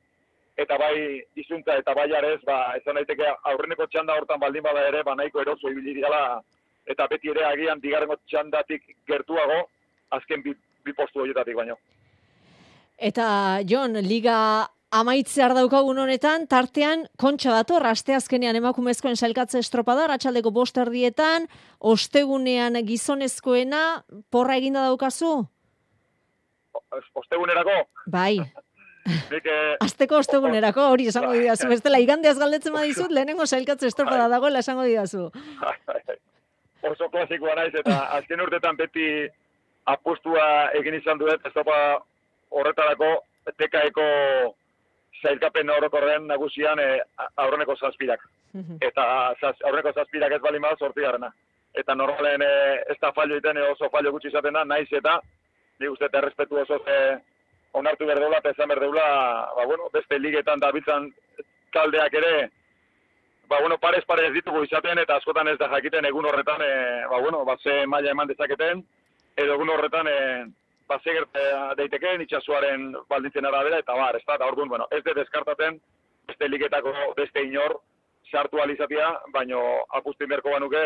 eta 0.58 0.78
bai 0.80 1.22
izuntza 1.38 1.76
eta 1.78 1.94
bai 1.94 2.08
arez, 2.18 2.40
ba, 2.46 2.58
ez 2.76 2.82
daiteke 2.86 3.28
aurreneko 3.52 3.86
txanda 3.86 4.16
hortan 4.18 4.40
baldin 4.42 4.66
bada 4.66 4.88
ere, 4.90 5.04
ba, 5.06 5.14
nahiko 5.14 5.44
eroso 5.44 5.70
ibili 5.70 5.94
dira, 6.00 6.40
eta 6.88 7.06
beti 7.10 7.30
ere 7.34 7.44
agian 7.44 7.80
bigarrengo 7.80 8.16
txandatik 8.26 8.82
gertuago, 9.08 9.68
azken 10.16 10.42
bi, 10.42 10.54
bi 10.84 10.96
postu 10.96 11.20
horietatik 11.20 11.56
baino. 11.56 11.76
Eta, 12.98 13.60
Jon, 13.68 13.94
Liga 14.02 14.38
Amaitzear 14.88 15.52
daukagun 15.52 15.98
honetan, 16.00 16.46
tartean, 16.48 17.02
kontxa 17.20 17.52
dator, 17.52 17.84
aste 17.84 18.14
azkenean 18.16 18.56
emakumezkoen 18.56 19.18
sailkatze 19.20 19.60
estropada, 19.60 20.06
ratxaldeko 20.08 20.48
bosterdietan, 20.56 21.44
ostegunean 21.92 22.80
gizonezkoena, 22.88 23.82
porra 24.32 24.56
eginda 24.56 24.86
daukazu? 24.88 25.34
Ostegunerako? 27.20 27.84
Bai. 28.06 28.38
Eh, 29.08 29.76
Azteko 29.80 30.18
ostegunerako, 30.20 30.82
hori 30.92 31.06
esango 31.08 31.30
bai. 31.30 31.38
didazu. 31.40 31.70
Ez 31.72 31.78
dela, 31.80 31.96
igandeaz 32.02 32.34
galdetzen 32.36 32.74
badizut, 32.74 33.08
lehenengo 33.16 33.46
sailkatze 33.46 33.88
estropada 33.88 34.26
bai. 34.26 34.34
dagoela 34.34 34.60
esango 34.60 34.84
didazu. 34.84 35.30
Oso 36.82 37.08
klasikoa 37.10 37.54
naiz, 37.58 37.74
eta 37.74 37.96
azken 38.18 38.40
urtetan 38.40 38.76
beti 38.76 39.26
apostua 39.86 40.70
egin 40.78 40.98
izan 41.00 41.18
duet, 41.18 41.44
estropa 41.46 41.76
horretarako, 42.50 43.10
tekaeko 43.58 44.06
zailkapen 45.22 45.70
orokorren 45.70 46.26
nagusian 46.28 46.78
e, 46.78 46.88
aurreneko 47.36 47.76
zazpirak. 47.76 48.22
Eta 48.80 49.04
zaz, 49.40 49.54
aurreneko 49.64 49.92
zazpirak 49.92 50.32
ez 50.36 50.40
bali 50.44 50.60
bada 50.62 50.76
sorti 50.78 51.04
garena. 51.04 51.30
Eta 51.74 51.94
normalen 51.94 52.42
e, 52.42 52.52
ez 52.92 52.96
da 53.00 53.12
fallo 53.16 53.36
iten 53.36 53.58
oso 53.64 53.90
fallo 53.92 54.12
gutxi 54.12 54.30
izaten 54.30 54.56
da, 54.56 54.64
naiz 54.64 54.88
eta 54.92 55.18
ni 55.80 55.88
uste 55.88 56.06
eta 56.08 56.20
respetu 56.20 56.58
oso 56.60 56.78
ze 56.84 56.98
onartu 57.72 58.06
berdeula 58.06 58.38
eta 58.38 58.50
ezan 58.50 58.68
berdeula 58.68 59.06
ba, 59.56 59.64
bueno, 59.66 59.88
beste 59.92 60.18
ligetan 60.18 60.60
da 60.60 60.72
bitzan 60.72 61.10
taldeak 61.72 62.14
ere 62.14 62.32
ba, 63.48 63.60
bueno, 63.60 63.78
parez 63.78 64.04
parez 64.04 64.32
ditugu 64.32 64.62
izaten 64.64 64.98
eta 64.98 65.16
askotan 65.16 65.48
ez 65.48 65.58
da 65.58 65.68
jakiten 65.72 66.04
egun 66.04 66.26
horretan 66.28 66.62
e, 66.62 66.72
ba, 67.10 67.20
bueno, 67.20 67.44
ba, 67.44 67.56
ze 67.62 67.86
maila 67.86 68.10
eman 68.10 68.28
dezaketen 68.28 68.84
edo 69.36 69.54
egun 69.54 69.70
horretan 69.70 70.08
e, 70.08 70.18
ba, 70.88 70.98
zegertea 71.04 71.74
daiteke, 71.78 72.14
itxasuaren 72.24 72.92
baldintzen 73.08 73.46
arabera, 73.46 73.80
eta 73.82 73.96
bar, 73.96 74.16
ez 74.16 74.24
da, 74.26 74.38
orduan, 74.46 74.68
bueno, 74.68 74.88
ez 74.90 75.02
de 75.04 75.14
deskartaten, 75.14 75.80
beste 76.28 76.48
ligetako 76.48 76.92
beste 77.16 77.44
inor, 77.44 77.78
sartu 78.30 78.60
alizatia, 78.60 79.10
baino 79.32 79.60
apustin 80.00 80.28
berko 80.28 80.52
banuke, 80.52 80.84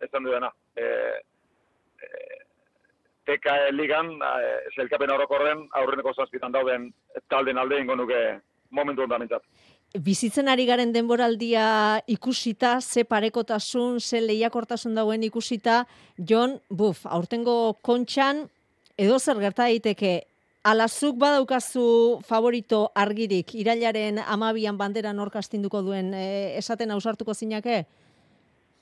ez 0.00 0.10
du 0.12 0.30
dena. 0.30 0.50
E, 0.76 0.86
e, 2.02 2.08
teka 3.26 3.56
ligan, 3.70 4.14
e, 4.18 4.54
zelkapen 4.76 5.12
orokorren, 5.14 5.66
aurreneko 5.82 6.14
zazpitan 6.14 6.52
dauden, 6.52 6.88
talden 7.28 7.58
alde 7.58 7.82
ingo 7.82 7.96
nuke 7.96 8.22
momentu 8.70 9.06
ondan 9.06 9.22
mintzat. 9.22 9.42
Bizitzen 9.90 10.46
ari 10.46 10.68
garen 10.68 10.92
denboraldia 10.94 11.98
ikusita, 12.06 12.78
ze 12.80 13.02
parekotasun, 13.04 13.98
ze 13.98 14.20
lehiakortasun 14.22 14.94
dauen 14.94 15.24
ikusita, 15.26 15.84
Jon, 16.16 16.60
buf, 16.70 17.00
aurtengo 17.06 17.74
kontxan, 17.82 18.44
edo 18.96 19.18
zer 19.18 19.40
gerta 19.42 19.66
daiteke 19.66 20.12
alazuk 20.62 21.16
badaukazu 21.18 22.20
favorito 22.28 22.92
argirik 22.94 23.54
irailaren 23.54 24.20
amabian 24.20 24.78
bandera 24.78 25.12
nork 25.12 25.34
astinduko 25.40 25.80
duen 25.82 26.12
e, 26.14 26.54
esaten 26.60 26.90
ausartuko 26.90 27.34
zinake? 27.34 27.84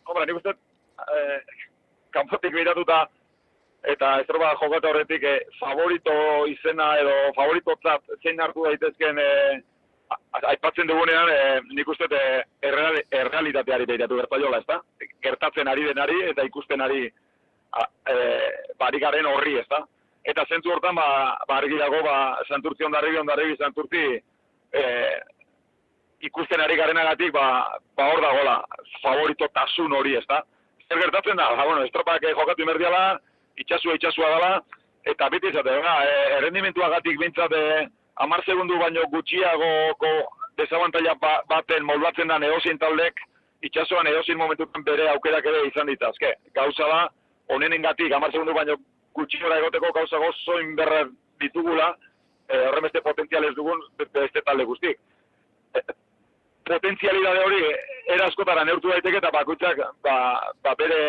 Hombre, 0.04 0.26
nik 0.26 0.40
uste 0.40 0.52
eh, 0.52 1.38
kanpotik 2.12 2.52
behiratuta 2.52 3.06
eta 3.94 4.18
ez 4.20 4.26
roba 4.28 4.52
jokatu 4.60 4.90
horretik 4.90 5.24
eh, 5.24 5.40
favorito 5.60 6.12
izena 6.50 6.96
edo 7.00 7.16
favorito 7.36 7.78
zat 7.82 8.02
zein 8.22 8.40
hartu 8.42 8.66
daitezken 8.66 9.22
eh, 9.22 9.60
aipatzen 10.52 10.88
dugunean 10.88 11.28
eh, 11.32 11.60
nik 11.74 11.88
uste 11.88 12.08
eh, 12.10 12.42
errealitateari 12.62 13.86
behiratu 13.86 14.16
gerta 14.16 14.40
jola, 14.40 14.58
ez 14.58 14.66
da? 14.66 14.80
Gertatzen 15.22 15.68
ari 15.68 15.84
denari 15.84 16.22
eta 16.30 16.46
ikusten 16.46 16.80
ari 16.80 17.06
eh, 17.06 18.50
barikaren 18.78 19.26
horri, 19.26 19.58
ez 19.58 19.68
da? 19.68 19.84
eta 20.28 20.44
zentzu 20.48 20.72
hortan 20.72 20.94
ba 20.94 21.36
ba 21.48 21.56
argi 21.56 21.78
dago 21.78 22.02
ba 22.04 22.38
Santurtzi 22.48 22.84
ondarri 22.84 23.16
ondarri 23.16 23.56
Santurtzi 23.56 24.04
eh 24.72 25.16
ikusten 26.20 26.60
ari 26.60 26.76
garenagatik 26.76 27.32
ba 27.32 27.46
ba 27.96 28.10
hor 28.10 28.20
dagola 28.20 28.62
favorito 29.02 29.48
tasun 29.54 29.92
hori, 29.92 30.16
ezta? 30.16 30.42
Zer 30.88 31.00
gertatzen 31.00 31.36
da? 31.36 31.54
Ba 31.56 31.64
bueno, 31.64 31.84
estropak 31.84 32.22
jokatu 32.22 32.62
inberdiala, 32.62 33.20
itsasua 33.56 33.94
itsasua 33.94 34.28
dela 34.34 34.52
eta 35.04 35.28
beti 35.30 35.48
izate, 35.48 35.80
ba, 35.80 35.94
e, 36.04 36.14
errendimentuagatik 36.38 37.18
bintzat 37.18 37.52
e, 37.52 37.86
10 38.18 38.44
segundu 38.46 38.78
baino 38.78 39.04
gutxiagoko 39.12 40.12
desabantaila 40.58 41.14
ba, 41.22 41.42
baten 41.48 41.84
moldatzen 41.84 42.28
da 42.28 42.38
neozin 42.38 42.78
taldek 42.78 43.20
itxasuan 43.62 44.06
edozin 44.06 44.38
momentutan 44.38 44.84
bere 44.84 45.08
aukerak 45.10 45.46
ere 45.46 45.66
izan 45.66 45.86
ditazke. 45.86 46.34
Gauza 46.54 46.88
da, 46.88 47.00
honenengatik 47.54 48.12
10 48.14 48.32
segundu 48.32 48.54
baino 48.54 48.76
gutxi 49.14 49.38
egoteko 49.38 49.92
gauza 49.94 50.18
gozo 50.18 50.60
inberra 50.60 51.04
ditugula, 51.40 51.94
e, 52.48 52.58
horren 52.68 52.86
beste 52.86 53.02
potentzial 53.02 53.44
ez 53.44 53.54
dugun 53.54 53.80
beste 53.98 54.42
talde 54.46 54.64
guztik. 54.64 54.98
E, 55.74 55.80
potentzialidade 56.68 57.44
hori 57.44 57.62
era 58.14 58.26
askotara 58.26 58.64
neurtu 58.64 58.90
daiteke 58.92 59.20
eta 59.22 59.30
bakutzak 59.34 59.80
ba, 60.04 60.16
ba 60.62 60.74
bere 60.78 61.00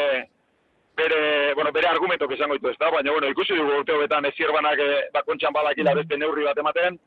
bere, 1.00 1.22
bueno, 1.58 1.72
bere 1.72 1.88
argumentok 1.90 2.36
izango 2.36 2.58
ditu 2.58 2.70
ez 2.70 2.78
da, 2.80 2.92
baina 2.92 3.16
bueno, 3.16 3.32
ikusi 3.32 3.56
dugu 3.56 3.80
urte 3.80 3.96
hobetan 3.96 4.28
ezierbanak 4.30 4.84
e, 4.84 4.90
bakontxan 5.16 5.56
balakila 5.56 5.96
beste 6.02 6.20
neurri 6.20 6.46
bat 6.48 6.60
ematen, 6.62 7.00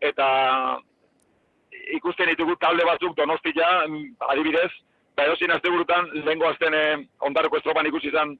eta 0.00 0.26
ikusten 1.98 2.30
ditugu 2.32 2.56
talde 2.60 2.84
batzuk 2.86 3.14
donostia, 3.16 3.68
adibidez, 4.32 4.70
ba 5.16 5.24
edozin 5.24 5.52
azte 5.54 5.70
burutan, 5.70 6.10
lehenko 6.24 6.50
azten 6.50 6.74
eh, 6.74 6.98
ondaroko 7.28 7.60
estropan 7.60 7.88
ikusi 7.88 8.10
izan 8.12 8.36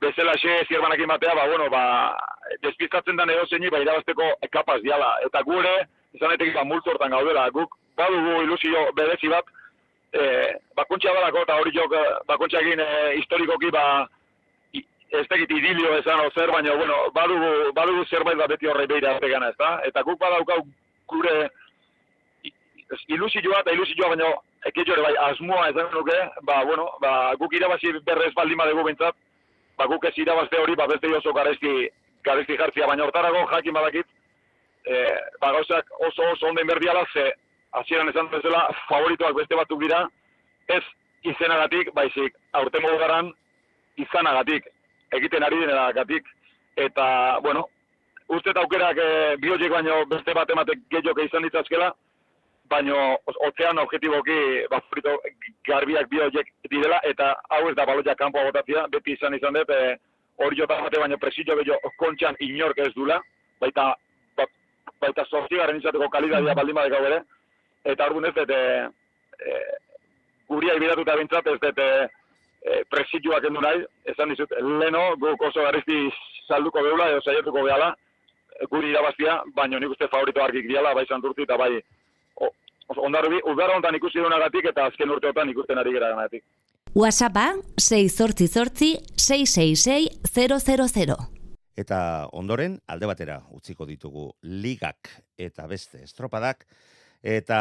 bezala 0.00 0.34
xe 0.40 0.56
zierbanakin 0.68 1.08
batea, 1.12 1.34
ba, 1.36 1.46
bueno, 1.48 1.68
ba, 1.72 1.82
despistatzen 2.64 3.16
da 3.16 3.26
edo 3.28 3.46
zeini, 3.46 3.70
ba, 3.70 3.80
irabazteko 3.84 4.30
kapaz 4.52 4.80
diala. 4.82 5.10
Eta 5.26 5.42
gure, 5.44 5.74
izan 6.16 6.32
etek 6.36 6.54
ba, 6.56 6.64
multu 6.64 6.92
hortan 6.92 7.12
gaudela, 7.12 7.48
guk, 7.52 7.76
badugu 8.00 8.40
ilusio 8.46 8.86
bedezi 8.96 9.28
bat, 9.28 9.52
e, 10.12 10.22
bakuntza 10.76 11.12
balako, 11.12 11.44
eta 11.44 11.58
hori 11.60 11.74
jok, 11.76 11.96
bakuntza 12.28 12.64
egin 12.64 12.80
e, 12.80 12.88
historikoki, 13.20 13.72
ba, 13.76 13.84
ez 15.10 15.26
tekit 15.28 15.50
idilio 15.50 15.96
esan 15.98 16.20
ozer, 16.26 16.50
baina, 16.52 16.74
bueno, 16.78 16.98
badugu, 17.14 17.72
badugu 17.74 18.04
zerbait 18.06 18.38
bat 18.38 18.52
beti 18.52 18.68
horre 18.70 18.86
behira 18.86 19.16
ez 19.48 19.56
da? 19.58 19.80
Eta 19.84 20.02
guk 20.02 20.18
badaukau 20.20 20.60
gure 21.08 21.50
ilusioa 23.08 23.60
eta 23.60 23.72
ilusioa, 23.72 24.08
baina, 24.14 24.30
eketxore, 24.66 25.02
bai, 25.02 25.14
asmoa 25.30 25.68
ezan 25.70 25.90
nuke, 25.94 26.16
ba, 26.42 26.62
bueno, 26.64 26.88
ba, 27.00 27.34
guk 27.40 27.52
irabazi 27.54 27.92
berrez 28.06 28.32
baldin 28.34 28.58
badegu 28.58 28.84
bintzat, 28.86 29.16
ba, 29.78 29.86
guk 29.86 30.04
ez 30.04 30.16
irabazte 30.18 30.58
hori, 30.60 30.76
ba, 30.76 30.86
beste 30.86 31.10
oso 31.16 31.32
garezki, 31.32 31.88
garezki 32.24 32.58
jartzia, 32.60 32.86
baina 32.86 33.06
hortarago 33.06 33.46
jakin 33.52 33.76
badakit, 33.78 34.06
e, 34.84 35.04
ba, 35.40 35.52
gauzak 35.56 35.90
oso 36.08 36.32
oso 36.34 36.50
onden 36.50 36.66
berdiala, 36.66 37.04
ze, 37.12 37.30
hasieran 37.72 38.10
esan 38.12 38.28
bezala, 38.30 38.66
favoritoak 38.88 39.38
beste 39.38 39.56
batzuk 39.56 39.80
dira, 39.82 40.04
ez 40.68 40.82
izenagatik, 41.22 41.94
baizik, 41.94 42.36
aurten 42.52 42.86
garan, 42.98 43.32
izanagatik. 43.96 44.68
Egiten 45.16 45.42
ari 45.42 45.60
denagatik. 45.66 46.28
Eta, 46.76 47.06
bueno, 47.42 47.66
uste 48.30 48.54
aukerak 48.54 48.98
e, 48.98 49.08
bioiek 49.42 49.72
baino 49.72 50.04
beste 50.10 50.34
bat 50.34 50.50
ematek 50.54 50.86
gehiago 50.92 51.24
izan 51.26 51.42
ditzazkela, 51.46 51.90
baino 52.70 52.96
ozean 53.48 53.80
objetiboki 53.82 54.38
ba, 54.70 54.78
frito, 54.92 55.16
garbiak 55.66 56.08
bioiek 56.12 56.52
direla, 56.70 57.00
eta 57.10 57.32
hau 57.50 57.64
ez 57.68 57.74
da 57.76 57.86
baloiak 57.88 58.18
kanpoa 58.18 58.46
botatzea, 58.48 58.86
beti 58.94 59.16
izan 59.18 59.34
izan 59.34 59.58
dut, 59.58 59.74
e, 59.74 59.96
hori 60.44 60.60
jota 60.60 60.78
bate 60.84 61.02
baino 61.02 61.18
presillo 61.18 61.56
bello 61.58 61.80
kontxan 61.98 62.38
inork 62.46 62.78
ez 62.86 62.92
dula, 62.94 63.18
baita, 63.60 63.90
ba, 64.38 64.46
baita 65.02 65.26
sortzigaren 65.26 65.82
izateko 65.82 66.08
kalidadia 66.14 66.54
baldin 66.54 66.78
badek 66.78 67.10
ere, 67.10 67.20
eta 67.92 68.06
hor 68.06 68.30
ez 68.30 68.34
dut, 68.38 68.54
e, 68.54 68.62
e, 69.42 69.58
guria 70.50 70.78
ibidatuta 70.78 71.18
bintzat, 71.18 71.50
ez 71.50 71.58
dut, 71.66 71.82
e, 71.82 72.08
e, 72.64 72.82
presilloak 72.90 73.46
endu 73.48 73.62
nahi, 73.64 73.84
esan 74.12 74.34
dizut, 74.34 74.52
leno, 74.82 75.16
guk 75.20 75.42
oso 75.48 75.64
garrizti 75.66 76.08
salduko 76.48 76.82
beula, 76.82 77.10
edo 77.12 77.22
saietuko 77.24 77.64
behala, 77.64 77.94
guri 78.70 78.90
irabaztia, 78.92 79.40
baino 79.56 79.78
nik 79.80 79.94
uste 79.94 80.08
favorito 80.12 80.42
argik 80.44 80.68
diala, 80.68 80.94
bai 80.94 81.06
santurtzi 81.08 81.46
eta 81.48 81.56
bai 81.60 81.72
ondarbi, 82.98 83.38
udara 83.46 83.76
honetan 83.76 83.94
ikusi 83.94 84.18
dunagatik 84.18 84.70
eta 84.72 84.88
azken 84.90 85.10
urteotan 85.14 85.50
ikusten 85.52 85.78
ari 85.78 85.92
gara 85.94 86.10
ganatik. 86.14 86.44
WhatsAppa 86.94 87.44
6 87.78 88.16
zortzi 88.18 88.48
zortzi 88.48 88.88
666 89.14 90.08
000. 90.34 91.28
Eta 91.78 92.28
ondoren, 92.32 92.80
alde 92.90 93.06
batera 93.06 93.38
utziko 93.54 93.86
ditugu 93.86 94.32
ligak 94.42 95.12
eta 95.38 95.68
beste 95.70 96.02
estropadak, 96.02 96.66
eta 97.22 97.60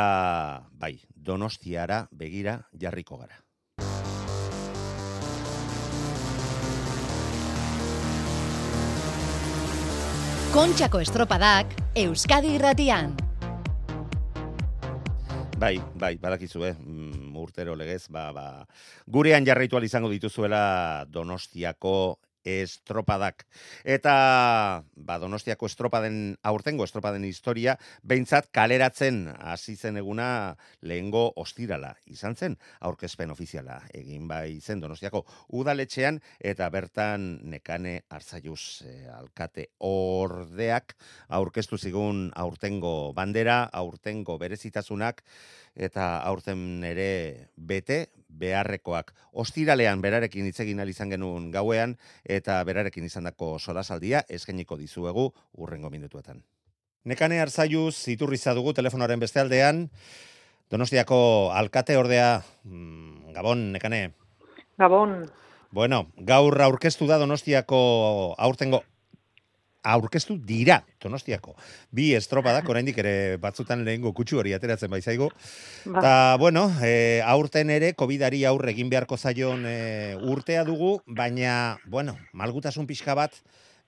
bai, 0.72 0.96
donostiara 1.14 2.08
begira 2.12 2.58
jarriko 2.74 3.18
gara. 3.22 3.38
Kontxako 10.50 10.98
estropadak 10.98 11.76
Euskadi 11.94 12.56
irratian. 12.58 13.12
Bai, 15.62 15.76
bai, 15.94 16.16
badakizu, 16.18 16.64
eh? 16.66 16.72
Mm, 16.74 17.36
urtero 17.38 17.76
legez, 17.78 18.08
ba, 18.10 18.32
ba, 18.34 18.46
gurean 19.06 19.46
jarraitu 19.46 19.78
izango 19.86 20.10
dituzuela 20.10 21.06
Donostiako 21.06 22.18
estropadak. 22.44 23.46
Eta 23.84 24.84
ba, 24.96 25.18
Donostiako 25.20 25.68
estropaden 25.68 26.38
aurtengo 26.44 26.86
estropaden 26.88 27.26
historia 27.28 27.76
behintzat 28.04 28.50
kaleratzen 28.56 29.28
hasi 29.40 29.76
zen 29.76 29.98
eguna 30.02 30.56
lehengo 30.82 31.26
ostirala 31.36 31.94
izan 32.08 32.36
zen 32.36 32.58
aurkezpen 32.80 33.32
ofiziala 33.32 33.82
egin 33.94 34.28
bai 34.28 34.60
zen 34.62 34.80
Donostiako 34.80 35.26
udaletxean 35.60 36.20
eta 36.40 36.70
bertan 36.70 37.30
nekane 37.50 38.04
hartzaiuz 38.10 38.84
e, 38.86 38.96
alkate 39.14 39.70
ordeak 39.80 40.96
aurkeztu 41.28 41.78
zigun 41.78 42.30
aurtengo 42.36 43.14
bandera, 43.14 43.64
aurtengo 43.74 44.38
berezitasunak 44.40 45.24
eta 45.80 46.20
aurten 46.28 46.84
ere 46.84 47.50
bete 47.56 48.10
beharrekoak. 48.30 49.14
Ostiralean 49.32 50.04
berarekin 50.04 50.46
hitz 50.50 50.60
egin 50.64 50.84
izan 50.88 51.10
genuen 51.10 51.50
gauean 51.52 51.96
eta 52.26 52.60
berarekin 52.68 53.08
izandako 53.08 53.58
solasaldia 53.60 54.24
eskainiko 54.30 54.78
dizuegu 54.78 55.32
urrengo 55.58 55.90
minutuetan. 55.90 56.44
Nekane 57.06 57.40
Arzaiuz 57.40 57.96
iturriza 58.12 58.54
dugu 58.54 58.74
telefonoaren 58.74 59.20
beste 59.20 59.40
aldean. 59.40 59.88
Donostiako 60.70 61.50
alkate 61.56 61.98
ordea 61.98 62.42
mm, 62.64 63.34
Gabon 63.34 63.72
Nekane. 63.74 64.12
Gabon. 64.78 65.24
Bueno, 65.72 66.08
gaur 66.18 66.62
aurkeztu 66.62 67.08
da 67.08 67.18
Donostiako 67.18 68.36
aurtengo 68.38 68.84
aurkeztu 69.84 70.38
dira 70.46 70.82
Donostiako. 71.02 71.56
Bi 71.96 72.14
estropadak 72.18 72.68
oraindik 72.70 72.98
ere 73.00 73.38
batzutan 73.42 73.86
lehengo 73.86 74.12
kutsu 74.14 74.40
hori 74.42 74.54
ateratzen 74.54 74.92
baizaigo. 74.92 75.30
Ba. 75.86 76.02
Ta 76.02 76.14
bueno, 76.38 76.68
e, 76.84 77.22
aurten 77.26 77.70
ere 77.70 77.94
COVIDari 77.94 78.44
aurre 78.46 78.74
egin 78.76 78.90
beharko 78.90 79.18
zaion 79.18 79.66
e, 79.66 80.16
urtea 80.20 80.66
dugu, 80.68 81.00
baina 81.08 81.78
bueno, 81.86 82.18
malgutasun 82.34 82.88
pixka 82.88 83.16
bat 83.16 83.40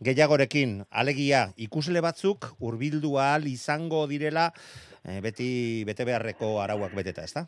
gehiagorekin 0.02 0.82
alegia 0.89 1.50
ikusle 1.58 2.02
batzuk 2.02 2.48
hurbildu 2.60 3.18
ahal 3.22 3.46
izango 3.48 4.08
direla 4.08 4.52
e, 5.04 5.20
beti 5.22 5.84
bete 5.86 6.08
beharreko 6.08 6.60
arauak 6.62 6.96
beteta, 6.96 7.24
ezta? 7.24 7.48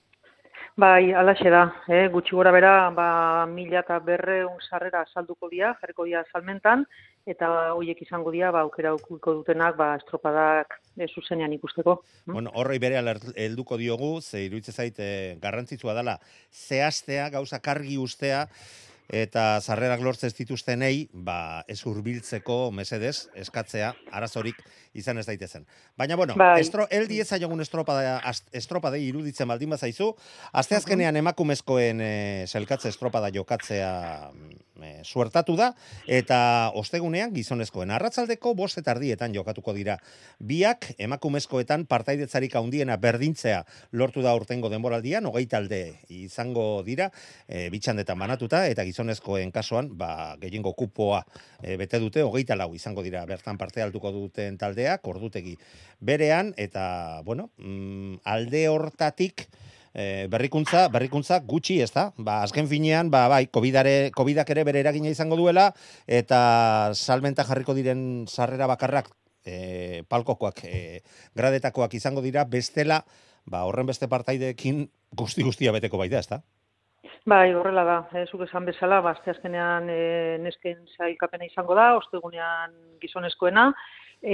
Bai, 0.76 1.14
alaxe 1.14 1.52
da, 1.54 1.68
eh? 1.86 2.08
gutxi 2.10 2.34
gora 2.34 2.50
bera, 2.52 2.90
ba, 2.98 3.46
mila 3.46 3.84
eta 3.84 4.00
berreun 4.02 4.58
sarrera 4.66 5.04
salduko 5.14 5.46
dira, 5.52 5.76
jarriko 5.82 6.08
dira 6.08 6.24
salmentan, 6.32 6.88
eta 7.26 7.50
hoiek 7.78 8.02
izango 8.04 8.32
dira 8.36 8.52
ba 8.52 8.64
aukera 8.68 8.92
aukiko 8.92 9.34
dutenak 9.40 9.78
ba 9.80 9.94
estropadak 9.96 10.80
e, 10.98 11.08
zuzenean 11.08 11.54
ikusteko. 11.56 12.02
Hm? 12.26 12.34
Bueno, 12.34 12.52
horrei 12.54 12.80
bere 12.84 13.00
helduko 13.36 13.78
diogu, 13.78 14.20
ze 14.22 14.46
iruditzen 14.46 14.74
zait 14.74 15.00
e, 15.00 15.38
garrantzitsua 15.42 15.94
dela 15.94 16.20
zehastea, 16.52 17.30
gauza 17.30 17.60
kargi 17.60 17.98
ustea 17.98 18.48
eta 19.14 19.60
sarrerak 19.62 20.02
lortze 20.02 20.28
ez 20.28 20.34
dituztenei, 20.34 21.10
ba 21.12 21.64
ez 21.68 21.82
hurbiltzeko 21.86 22.72
mesedez 22.72 23.28
eskatzea 23.36 23.92
arazorik 24.12 24.62
izan 24.94 25.20
ez 25.20 25.26
daitezen. 25.28 25.66
Baina 25.98 26.16
bueno, 26.16 26.36
bai. 26.40 26.62
estro 26.62 26.88
el 26.90 27.08
10 27.08 27.34
aiogun 27.38 27.62
estropa 27.62 27.98
estropa 28.52 28.92
de 28.92 29.02
iruditzen 29.04 29.48
baldin 29.48 29.76
bazaizu, 29.76 30.14
asteazkenean 30.54 31.20
emakumezkoen 31.20 32.02
e, 32.02 32.14
selkatze 32.48 32.90
estropa 32.90 33.22
da 33.22 33.32
jokatzea 33.34 34.32
e, 34.82 35.02
suertatu 35.04 35.56
da 35.60 35.72
eta 36.08 36.72
ostegunean 36.80 37.34
gizonezkoen 37.36 37.92
arratzaldeko 37.94 38.54
bost 38.58 38.80
eta 38.82 38.94
ardietan 38.94 39.34
jokatuko 39.36 39.74
dira. 39.76 39.98
Biak 40.40 40.94
emakumezkoetan 40.98 41.86
partaidetzarik 41.90 42.56
handiena 42.56 42.98
berdintzea 42.98 43.64
lortu 43.92 44.24
da 44.26 44.34
urtengo 44.36 44.72
denboraldian, 44.74 45.26
hogei 45.30 45.46
talde 45.52 45.82
izango 46.10 46.84
dira, 46.86 47.10
e, 47.48 47.70
bitxandetan 47.74 48.20
banatuta 48.20 48.66
eta 48.72 48.86
gizonezkoen 48.88 49.52
kasuan, 49.54 49.92
ba, 49.98 50.36
gehiengo 50.42 50.74
kupoa 50.78 51.24
e, 51.62 51.78
bete 51.78 52.00
dute, 52.02 52.24
hogeita 52.24 52.58
lau 52.60 52.72
izango 52.76 53.04
dira 53.06 53.26
bertan 53.30 53.58
parte 53.58 53.84
altuko 53.84 54.12
duten 54.16 54.58
taldeak, 54.58 55.06
ordutegi 55.08 55.58
berean, 56.00 56.54
eta, 56.58 57.22
bueno, 57.26 57.50
mm, 57.58 58.24
alde 58.24 58.68
hortatik, 58.70 59.48
e, 59.94 60.28
berrikuntza, 60.30 60.88
berrikuntza 60.90 61.40
gutxi, 61.46 61.80
ez 61.82 61.92
da? 61.94 62.10
Ba, 62.18 62.42
azken 62.44 62.68
finean, 62.68 63.12
ba, 63.14 63.28
bai, 63.32 63.46
COVID-are, 63.54 64.12
COVID 64.16 64.44
ere 64.44 64.64
bere 64.64 64.82
eragina 64.82 65.10
izango 65.10 65.38
duela, 65.38 65.72
eta 66.08 66.92
salmenta 66.94 67.46
jarriko 67.48 67.74
diren 67.78 68.26
sarrera 68.28 68.68
bakarrak, 68.68 69.12
e, 69.46 70.04
palkokoak, 70.10 70.64
e, 70.66 71.02
gradetakoak 71.36 71.94
izango 71.94 72.22
dira, 72.22 72.46
bestela, 72.46 73.04
ba, 73.46 73.64
horren 73.68 73.88
beste 73.88 74.10
partaideekin 74.10 74.88
guzti 75.12 75.44
guztia 75.44 75.72
beteko 75.72 76.02
baita, 76.02 76.20
ez 76.20 76.28
da? 76.28 76.42
Bai, 77.26 77.54
horrela 77.56 77.84
da. 77.88 77.98
Eh, 78.20 78.26
zuk 78.28 78.42
esan 78.44 78.66
bezala, 78.68 79.00
ba, 79.04 79.14
azkenean 79.16 79.88
e, 79.92 80.38
nesken 80.44 80.82
zailkapena 80.98 81.46
izango 81.48 81.76
da, 81.76 81.94
ostegunean 81.96 82.74
gizonezkoena, 83.00 83.70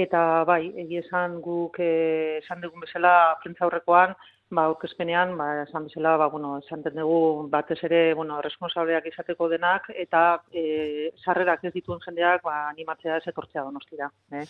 eta 0.02 0.44
bai, 0.46 0.72
egi 0.84 0.98
esan 0.98 1.40
guk 1.42 1.78
e, 1.78 2.38
esan 2.40 2.62
dugun 2.62 2.82
bezala 2.86 3.36
prentza 3.42 3.66
aurrekoan, 3.66 4.14
ba, 4.50 4.66
aurkezpenean, 4.68 5.36
ba, 5.38 5.48
esan 5.62 5.86
bezala, 5.86 6.16
ba, 6.20 6.28
bueno, 6.28 6.56
esan 6.58 6.82
dugu 6.82 7.48
batez 7.50 7.78
ere, 7.86 8.14
bueno, 8.14 8.40
responsableak 8.42 9.06
izateko 9.12 9.48
denak, 9.48 9.90
eta 9.94 10.42
e, 10.52 11.10
sarrerak 11.24 11.64
ez 11.64 11.74
dituen 11.74 12.02
jendeak, 12.04 12.42
ba, 12.42 12.68
animatzea 12.68 13.20
ez 13.20 13.26
etortzea 13.30 13.64
donostira. 13.66 14.10
Eh? 14.32 14.46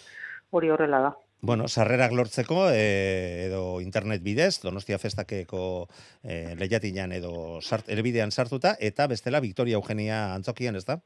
Hori 0.50 0.70
horrela 0.70 1.00
da. 1.06 1.12
Bueno, 1.42 1.68
sarrerak 1.68 2.12
lortzeko 2.12 2.66
e, 2.68 3.46
edo 3.46 3.80
internet 3.80 4.20
bidez, 4.22 4.60
Donostia 4.60 4.98
Festakeko 5.00 5.62
e, 6.22 6.56
lehiatinan 6.60 7.14
edo 7.16 7.60
sart, 7.62 7.88
elbidean 7.88 8.32
sartuta, 8.32 8.74
eta 8.80 9.06
bestela 9.08 9.40
Victoria 9.40 9.80
Eugenia 9.80 10.34
antzokian, 10.34 10.76
ez 10.76 10.84
da? 10.84 10.98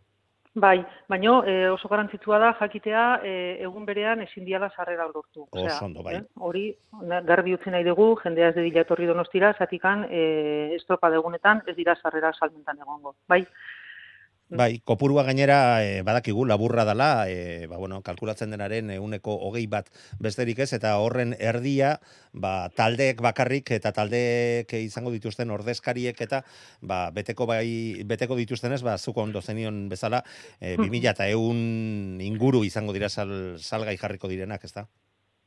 Bai, 0.54 0.84
baino 1.08 1.42
e, 1.42 1.68
oso 1.68 1.88
garantzitsua 1.90 2.38
da 2.38 2.52
jakitea 2.60 3.04
e, 3.26 3.30
egun 3.66 3.84
berean 3.88 4.20
ezin 4.22 4.44
diala 4.46 4.68
sarrera 4.70 5.08
lortu. 5.08 5.48
Oso 5.50 5.84
ondo, 5.84 6.04
bai. 6.06 6.14
Eh, 6.20 6.22
hori, 6.48 6.68
garbi 7.26 7.56
utzi 7.56 7.72
nahi 7.74 7.82
dugu, 7.82 8.12
jendea 8.22 8.52
ez 8.52 8.54
dedila 8.60 8.84
etorri 8.84 9.08
donostira, 9.10 9.50
zatikan 9.58 10.04
e, 10.06 10.20
estropa 10.76 11.10
degunetan 11.10 11.64
ez 11.66 11.74
dira 11.74 11.96
sarrera 11.96 12.30
salmentan 12.38 12.78
egongo. 12.86 13.16
Bai. 13.26 13.42
Bai, 14.50 14.78
kopurua 14.84 15.22
gainera 15.24 15.80
e, 15.80 16.02
badakigu 16.04 16.44
laburra 16.44 16.84
dala, 16.84 17.24
e, 17.32 17.66
ba, 17.66 17.78
bueno, 17.80 18.02
kalkulatzen 18.04 18.52
denaren 18.52 18.90
euneko 18.92 19.32
hogei 19.48 19.64
bat 19.66 19.88
besterik 20.20 20.58
ez, 20.60 20.68
eta 20.76 20.92
horren 21.00 21.32
erdia, 21.40 21.94
ba, 22.32 22.68
taldeek 22.76 23.22
bakarrik 23.24 23.72
eta 23.72 23.94
taldeek 23.96 24.74
izango 24.76 25.14
dituzten 25.16 25.50
ordezkariek 25.50 26.20
eta 26.20 26.42
ba, 26.82 27.08
beteko, 27.10 27.48
bai, 27.48 28.04
beteko 28.04 28.36
dituztenez, 28.36 28.82
ba, 28.84 28.98
zuko 28.98 29.24
ondo 29.24 29.40
zenion 29.40 29.88
bezala, 29.88 30.20
e, 30.60 30.76
2000 30.76 31.14
eta 31.16 31.30
eun 31.32 32.20
inguru 32.20 32.62
izango 32.68 32.92
dira 32.92 33.08
sal, 33.08 33.56
salgai 33.58 33.96
jarriko 33.96 34.28
direnak, 34.28 34.68
ez 34.68 34.74
da? 34.76 34.84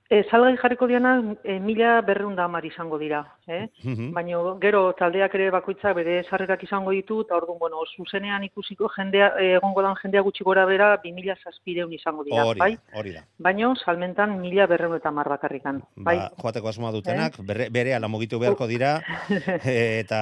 E, 0.10 0.24
salgai 0.32 0.56
jarriko 0.56 0.88
diana 0.88 1.18
e, 1.44 1.60
mila 1.60 2.02
berreunda 2.02 2.46
amar 2.46 2.66
izango 2.66 2.98
dira. 2.98 3.20
Eh? 3.48 3.68
Mhm. 3.84 4.14
Baina 4.16 4.40
gero 4.62 4.94
taldeak 4.96 5.34
ere 5.36 5.50
bakoitzak 5.52 5.96
bere 5.98 6.22
sarrerak 6.30 6.64
izango 6.64 6.94
ditu, 6.96 7.22
eta 7.26 7.36
orduan, 7.36 7.60
bueno, 7.60 7.84
zuzenean 7.96 8.46
ikusiko 8.48 8.88
jendea, 8.96 9.34
e, 9.36 9.50
egongo 9.58 9.84
dan 9.84 9.98
jendea 10.02 10.24
gutxi 10.24 10.46
gora 10.48 10.66
bera, 10.66 10.94
bi 11.04 11.12
mila 11.12 11.36
zazpireun 11.44 11.92
izango 11.94 12.24
dira. 12.24 12.46
Hori, 12.46 12.60
bai? 12.60 12.78
hori 12.96 13.16
da. 13.18 13.26
Baina 13.38 13.74
salmentan 13.84 14.38
mila 14.40 14.68
berreun 14.72 14.96
eta 14.96 15.10
amar 15.10 15.28
bakarrikan. 15.36 15.82
Bai? 15.98 16.16
Ba, 16.22 16.30
joateko 16.40 16.72
asmoa 16.72 16.94
dutenak, 16.96 17.42
bere, 17.44 17.68
bere 17.70 17.96
ala 17.98 18.08
mugitu 18.08 18.40
beharko 18.40 18.68
dira, 18.68 19.02
eta 19.66 20.22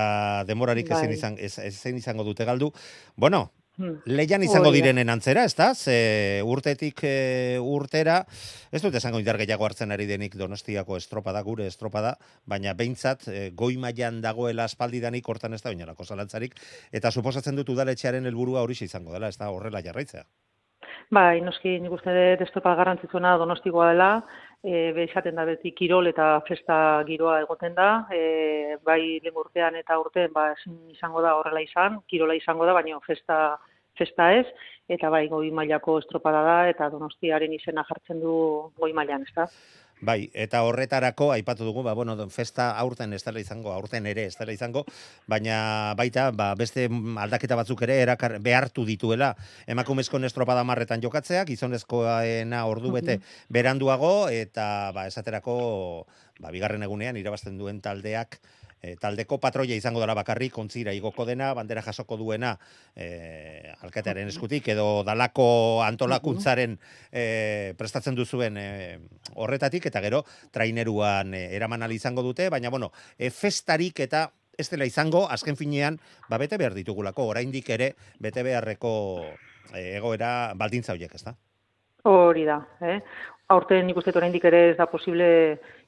demorarik 0.50 0.90
ezin, 0.90 1.14
Bai. 1.14 1.20
izan, 1.20 1.38
ez, 1.38 1.60
ezin 1.60 2.02
izango 2.02 2.26
dute 2.26 2.46
galdu. 2.46 2.72
Bueno, 3.16 3.52
Hmm. 3.76 3.98
Leian 4.08 4.44
izango 4.46 4.70
da. 4.70 4.76
direnen 4.78 5.12
antzera, 5.12 5.44
ez 5.44 5.56
da? 5.58 5.74
Ze 5.76 6.42
urtetik 6.48 7.02
e, 7.04 7.58
urtera, 7.60 8.22
ez 8.72 8.82
dut 8.84 8.96
esango 8.96 9.20
indar 9.20 9.40
gehiago 9.42 9.68
hartzen 9.68 9.92
ari 9.92 10.08
denik 10.08 10.38
donostiako 10.40 10.96
estropada, 11.02 11.42
gure 11.44 11.68
estropada, 11.68 12.16
baina 12.48 12.74
behintzat 12.74 13.28
e, 13.28 13.44
goi 13.52 13.76
mailan 13.82 14.22
dagoela 14.24 14.64
aspaldidanik 14.70 15.28
hortan 15.28 15.54
ez 15.54 15.62
da 15.66 15.76
oinarako 15.76 16.08
zalantzarik, 16.08 16.56
eta 16.96 17.12
suposatzen 17.12 17.60
dut 17.60 17.70
udaletxearen 17.76 18.26
helburua 18.32 18.64
hori 18.64 18.80
izango 18.80 19.12
dela, 19.12 19.28
ez 19.28 19.38
da 19.38 19.52
horrela 19.52 19.84
jarraitzea. 19.84 20.24
Bai, 21.14 21.42
noski 21.46 21.76
nik 21.84 21.94
uste 21.94 22.14
dut 22.16 22.42
estropa 22.48 22.74
garrantzitsuena 22.80 23.36
donostikoa 23.38 23.92
dela, 23.92 24.10
e, 24.66 24.92
be 24.98 25.06
izaten 25.06 25.38
da 25.38 25.46
beti 25.46 25.72
kirol 25.78 26.10
eta 26.10 26.40
festa 26.48 26.78
giroa 27.08 27.38
egoten 27.44 27.76
da, 27.78 27.90
e, 28.10 28.78
bai 28.88 29.20
lehen 29.22 29.38
urtean 29.38 29.78
eta 29.82 30.00
urtean 30.02 30.34
ba, 30.34 30.48
izango 30.92 31.22
da 31.22 31.36
horrela 31.38 31.62
izan, 31.62 32.00
kirola 32.10 32.38
izango 32.38 32.66
da, 32.66 32.74
baina 32.74 33.00
festa, 33.06 33.40
festa 34.00 34.32
ez, 34.40 34.46
eta 34.90 35.10
bai 35.14 35.28
goi 35.30 35.52
mailako 35.54 36.00
estropada 36.02 36.42
da, 36.50 36.58
eta 36.74 36.90
donostiaren 36.94 37.54
izena 37.54 37.86
jartzen 37.90 38.22
du 38.26 38.36
goi 38.82 38.92
mailan, 38.98 39.26
ez 39.30 39.36
da? 39.38 39.48
Bai, 40.02 40.30
eta 40.36 40.60
horretarako 40.68 41.30
aipatu 41.32 41.64
dugu, 41.64 41.82
ba, 41.84 41.94
bueno, 41.96 42.18
festa 42.30 42.72
aurten 42.78 43.14
ez 43.16 43.22
dela 43.24 43.40
izango, 43.40 43.72
aurten 43.72 44.06
ere 44.06 44.26
ez 44.28 44.36
dela 44.36 44.52
izango, 44.52 44.84
baina 45.26 45.94
baita, 45.96 46.32
ba, 46.36 46.50
beste 46.60 46.90
aldaketa 46.92 47.56
batzuk 47.56 47.86
ere 47.88 48.02
erakar, 48.04 48.38
behartu 48.44 48.84
dituela. 48.86 49.34
Emakumezko 49.72 50.20
estropada 50.26 50.66
marretan 50.68 51.02
jokatzea, 51.02 51.46
gizonezkoena 51.46 52.66
ordu 52.68 52.92
bete 52.92 53.20
beranduago, 53.50 54.28
eta 54.28 54.92
ba, 54.92 55.08
esaterako 55.08 56.06
ba, 56.42 56.52
bigarren 56.52 56.84
egunean 56.84 57.16
irabazten 57.16 57.58
duen 57.58 57.80
taldeak 57.80 58.40
e, 58.82 58.96
taldeko 59.02 59.40
patroia 59.42 59.76
izango 59.76 60.02
dela 60.04 60.16
bakarrik, 60.18 60.54
kontzira 60.54 60.94
igoko 60.94 61.26
dena, 61.26 61.54
bandera 61.58 61.84
jasoko 61.86 62.18
duena 62.18 62.56
e, 62.96 63.74
alkatearen 63.82 64.32
eskutik, 64.32 64.68
edo 64.74 65.04
dalako 65.08 65.84
antolakuntzaren 65.86 66.78
e, 67.12 67.74
prestatzen 67.78 68.16
duzuen 68.16 68.58
e, 68.58 68.68
horretatik, 69.36 69.88
eta 69.92 70.02
gero 70.06 70.24
traineruan 70.52 71.34
e, 71.34 71.46
eraman 71.56 71.92
izango 71.92 72.24
dute, 72.26 72.50
baina 72.50 72.70
bueno, 72.70 72.92
e, 73.18 73.30
festarik 73.30 74.00
eta 74.06 74.30
ez 74.58 74.70
dela 74.72 74.86
izango, 74.88 75.26
azken 75.30 75.58
finean, 75.60 76.00
ba, 76.30 76.40
bete 76.40 76.58
behar 76.58 76.74
ditugulako, 76.74 77.26
oraindik 77.34 77.70
ere, 77.76 77.92
bete 78.24 78.44
beharreko 78.44 78.94
egoera 79.76 80.54
baldintza 80.56 80.94
horiek, 80.94 81.16
ez 81.16 81.26
da? 81.26 81.36
Hori 82.06 82.46
da, 82.46 82.60
eh? 82.86 83.00
Aurten 83.54 83.86
nik 83.86 83.98
uste 84.02 84.10
oraindik 84.18 84.46
ere 84.50 84.60
ez 84.72 84.78
da 84.78 84.88
posible 84.90 85.26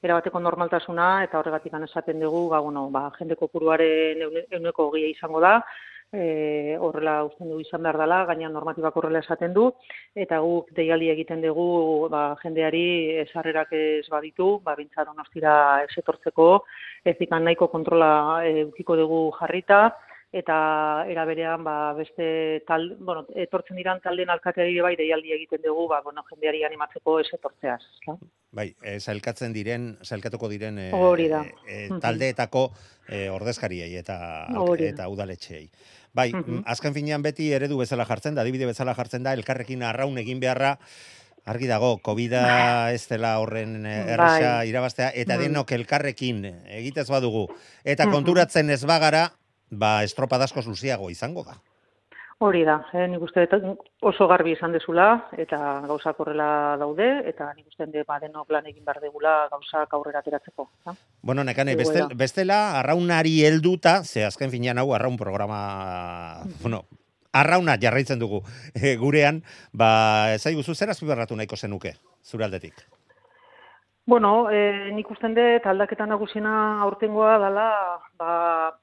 erabateko 0.06 0.38
normaltasuna 0.38 1.24
eta 1.24 1.40
horregatik 1.40 1.72
esaten 1.74 2.20
dugu, 2.20 2.48
ba, 2.50 2.60
bueno, 2.60 2.88
ba, 2.88 3.10
jende 3.18 3.34
kopuruaren 3.34 4.22
eune- 4.22 4.44
euneko 4.52 4.86
hogeia 4.86 5.08
izango 5.08 5.40
da, 5.40 5.64
e, 6.12 6.76
horrela 6.78 7.24
usten 7.24 7.50
du 7.50 7.58
izan 7.58 7.82
behar 7.82 7.98
dela, 7.98 8.24
gaina 8.26 8.48
normatibak 8.48 8.96
horrela 8.96 9.18
esaten 9.18 9.52
du, 9.52 9.72
eta 10.14 10.38
guk 10.38 10.70
deialdi 10.70 11.10
egiten 11.10 11.42
dugu 11.42 12.08
ba, 12.08 12.36
jendeari 12.44 13.18
esarrerak 13.24 13.72
ez 13.72 14.06
baditu, 14.08 14.60
ba, 14.62 14.76
bintza 14.76 15.04
donostira 15.04 15.82
ez 15.82 15.98
etortzeko, 15.98 16.64
ezikan 17.04 17.42
nahiko 17.42 17.66
kontrola 17.74 18.44
e, 18.46 18.68
ukiko 18.70 18.96
dugu 18.96 19.32
jarrita, 19.40 19.96
eta 20.32 21.06
era 21.08 21.24
berean 21.24 21.64
ba, 21.64 21.92
beste 21.96 22.62
tal, 22.66 22.96
bueno, 23.00 23.24
etortzen 23.34 23.76
diran 23.80 24.00
taldeen 24.04 24.28
alkateari 24.28 24.74
bai 24.84 24.94
deialdi 24.96 25.32
egiten 25.32 25.62
dugu, 25.64 25.86
ba, 25.88 26.02
bueno, 26.04 26.22
jendeari 26.28 26.64
animatzeko 26.64 27.20
ez 27.20 27.28
etortzeaz. 27.32 27.80
ezta? 27.94 28.16
Bai, 28.52 28.74
e, 28.82 28.98
sailkatzen 29.00 29.52
diren, 29.52 29.96
sailkatuko 30.02 30.48
diren 30.48 30.78
e, 30.78 30.90
Hori 30.92 31.28
da. 31.28 31.42
e, 31.66 31.88
Mhm. 31.88 32.00
taldeetako 32.00 32.72
e, 33.08 33.28
ordezkariei 33.30 33.94
eta 33.96 34.46
Hori 34.56 34.84
eta 34.86 35.08
udaletxeei. 35.08 35.70
Bai, 36.12 36.32
Mhm. 36.34 36.50
mm, 36.58 36.62
azken 36.66 36.94
finean 36.94 37.22
beti 37.22 37.50
eredu 37.52 37.78
bezala 37.78 38.04
jartzen 38.04 38.34
da, 38.34 38.42
adibide 38.42 38.66
bezala 38.66 38.94
jartzen 38.94 39.22
da, 39.22 39.32
elkarrekin 39.32 39.82
arraun 39.82 40.18
egin 40.18 40.40
beharra, 40.40 40.78
argi 41.46 41.66
dago, 41.66 41.98
covid 42.04 42.32
ez 42.92 43.08
dela 43.08 43.38
horren 43.40 43.86
eh, 43.86 44.12
erresa 44.12 44.56
Bai. 44.58 44.68
irabaztea, 44.68 45.10
eta 45.14 45.36
Mm. 45.36 45.40
denok 45.40 45.72
elkarrekin 45.72 46.44
egitez 46.66 47.08
badugu, 47.08 47.48
eta 47.84 48.04
Mhm. 48.04 48.12
konturatzen 48.12 48.68
ez 48.70 48.84
bagara, 48.84 49.32
ba, 49.70 50.02
estropadazko 50.04 50.62
luziago 50.66 51.10
izango 51.10 51.44
da. 51.44 51.58
Hori 52.38 52.60
da, 52.62 52.76
eh, 52.94 53.08
nik 53.10 53.22
uste 53.26 53.48
oso 54.06 54.26
garbi 54.30 54.52
izan 54.54 54.70
dezula, 54.70 55.08
eta 55.36 55.58
gauzak 55.88 56.20
horrela 56.22 56.76
daude, 56.78 57.08
eta 57.26 57.48
nik 57.56 57.66
uste 57.66 57.88
dut 57.90 58.06
ba, 58.06 58.20
denok 58.22 58.52
lan 58.54 58.68
egin 58.70 58.84
behar 58.84 59.00
degula 59.02 59.48
gauzak 59.50 59.96
aurrera 59.98 60.20
ateratzeko. 60.22 60.68
ezta? 60.78 60.94
Bueno, 61.20 61.42
nekane, 61.42 61.74
bestel, 61.74 62.14
bestela, 62.14 62.78
arraunari 62.78 63.42
helduta, 63.44 64.04
ze 64.04 64.24
azken 64.24 64.50
finean 64.50 64.78
hau 64.78 64.94
arraun 64.94 65.16
programa, 65.16 66.44
bueno, 66.62 66.84
arrauna 67.32 67.76
jarraitzen 67.76 68.20
dugu 68.22 68.44
e, 68.74 68.94
gurean, 68.96 69.42
ba, 69.72 70.34
ez 70.34 70.54
guzu 70.54 70.74
zer 70.74 70.90
azpibarratu 70.90 71.34
nahiko 71.34 71.56
zenuke, 71.56 71.96
zure 72.22 72.44
aldetik. 72.44 72.86
Bueno, 74.08 74.48
eh, 74.50 74.88
nik 74.96 75.10
usten 75.12 75.34
dut 75.36 75.66
aldaketa 75.68 76.06
nagusiena 76.08 76.80
aurtengoa 76.80 77.34
dela, 77.42 77.64
ba, 78.16 78.28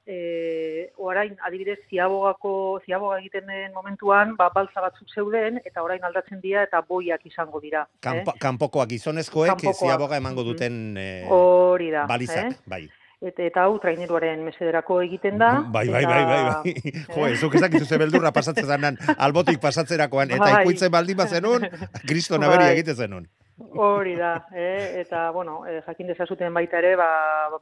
eh, 0.06 0.92
orain 1.02 1.32
adibidez 1.42 1.80
ziabogako, 1.90 2.80
ziaboga 2.86 3.16
egiten 3.18 3.48
den 3.50 3.72
momentuan, 3.74 4.36
ba, 4.38 4.52
balza 4.54 4.84
batzuk 4.84 5.08
zeuden, 5.10 5.58
eta 5.64 5.82
orain 5.82 6.04
aldatzen 6.06 6.38
dira 6.40 6.62
eta 6.62 6.78
boiak 6.86 7.26
izango 7.26 7.58
dira. 7.60 7.88
Kanpo, 8.06 8.34
Kanpokoak 8.38 8.88
gizonezkoek, 8.92 9.48
Kanpokoak. 9.50 9.80
ziaboga 9.80 10.16
emango 10.16 10.42
Mhm. 10.44 10.48
duten 10.52 10.94
eh, 10.96 11.26
Hori 11.28 11.90
da, 11.90 12.04
balizak, 12.06 12.52
eh? 12.52 12.56
bai. 12.66 12.84
Eta, 13.20 13.42
eta 13.42 13.62
hau 13.64 13.80
traineruaren 13.80 14.44
mesederako 14.44 15.00
egiten 15.02 15.38
da. 15.38 15.64
Bai, 15.72 15.88
bai, 15.88 16.04
eta- 16.04 16.08
bai, 16.14 16.24
bai, 16.24 16.44
bai. 16.52 16.92
Jo, 17.16 17.26
ez 17.26 17.40
duk 17.40 17.54
ezakizu 17.56 17.84
ze 17.84 17.98
beldurra 17.98 18.30
pasatzen 18.30 18.64
zanan 18.66 18.96
albotik 19.18 19.58
pasatzerakoan, 19.58 20.30
eta 20.30 20.38
Bai. 20.44 20.62
ikuitzen 20.62 20.92
baldin 20.92 21.16
bazenun, 21.16 21.66
kriston 22.06 22.44
aberi 22.44 22.62
Bai. 22.68 22.72
egiten 22.76 22.94
zenun. 22.94 23.26
Hori 23.58 24.14
da, 24.16 24.46
eh? 24.52 25.00
eta 25.00 25.30
bueno, 25.30 25.64
eh, 25.66 25.80
jakin 25.86 26.10
dezazuten 26.12 26.52
baita 26.52 26.76
ere, 26.76 26.90
ba, 27.00 27.08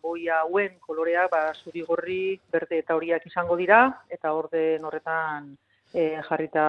boia 0.02 0.40
hauen 0.42 0.80
koloreak, 0.82 1.30
ba, 1.30 1.52
zuri 1.54 1.84
gorri, 1.86 2.34
berde 2.50 2.80
eta 2.82 2.96
horiak 2.98 3.26
izango 3.30 3.54
dira, 3.56 3.78
eta 4.10 4.32
orden 4.34 4.84
horretan 4.84 5.52
eh, 5.94 6.18
jarrita 6.28 6.64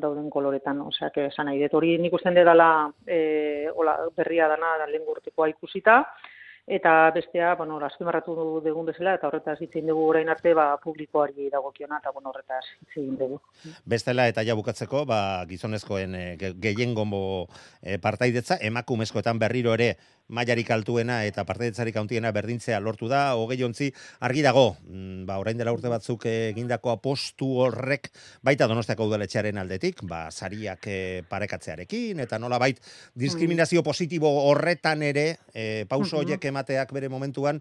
dauden 0.00 0.30
koloretan, 0.30 0.80
osea, 0.88 1.10
que 1.10 1.26
esan 1.26 1.50
nahi 1.50 1.68
hori 1.70 1.98
nik 1.98 2.16
usten 2.16 2.34
dela 2.34 2.90
eh, 3.06 3.68
hola, 3.74 3.98
berria 4.16 4.48
dana 4.48 4.78
da 4.78 4.86
lehen 4.86 5.04
ikusita, 5.48 6.06
eta 6.66 7.10
bestea, 7.10 7.54
bueno, 7.56 7.78
azpimarratu 7.84 8.34
dugun 8.62 8.86
bezala, 8.86 9.16
eta 9.18 9.26
horretaz 9.26 9.56
hitz 9.60 9.72
egin 9.74 9.90
dugu 9.90 10.04
orain 10.12 10.28
arte, 10.30 10.54
ba, 10.54 10.68
publikoari 10.82 11.48
dagokiona, 11.50 11.98
eta 11.98 12.12
bueno, 12.14 12.30
horretaz 12.30 12.62
hitz 12.80 12.96
egin 12.96 13.16
dugu. 13.18 13.40
Bestela 13.84 14.28
eta 14.30 14.44
ja 14.46 14.54
bukatzeko, 14.54 15.04
ba, 15.08 15.20
gizonezkoen 15.50 16.14
e, 16.14 16.24
gehiengo 16.62 17.04
e, 17.82 17.98
partaidetza, 17.98 18.58
emakumezkoetan 18.62 19.42
berriro 19.42 19.74
ere 19.74 19.96
mailarik 20.28 20.70
altuena 20.70 21.24
eta 21.26 21.44
partaidetzarik 21.44 21.96
handiena 21.96 22.30
berdintzea 22.32 22.78
lortu 22.80 23.08
da, 23.08 23.34
hogei 23.36 23.62
ontzi, 23.64 23.92
argi 24.20 24.42
dago, 24.42 24.76
mm, 24.86 25.26
ba, 25.26 25.38
orain 25.38 25.58
dela 25.58 25.72
urte 25.72 25.88
batzuk 25.92 26.24
egindako 26.26 26.90
apostu 26.90 27.48
horrek, 27.60 28.10
baita 28.42 28.66
donostiako 28.66 29.06
udaletxearen 29.10 29.58
aldetik, 29.58 30.02
ba, 30.08 30.30
sariak 30.30 30.86
e, 30.86 31.22
parekatzearekin, 31.28 32.20
eta 32.20 32.38
nola 32.38 32.58
bait, 32.58 32.80
diskriminazio 33.14 33.82
positibo 33.82 34.30
horretan 34.48 35.02
ere, 35.02 35.38
e, 35.54 35.84
pauso 35.88 36.16
Mhm. 36.16 36.22
horiek 36.22 36.44
emateak 36.44 36.92
bere 36.92 37.08
momentuan, 37.08 37.60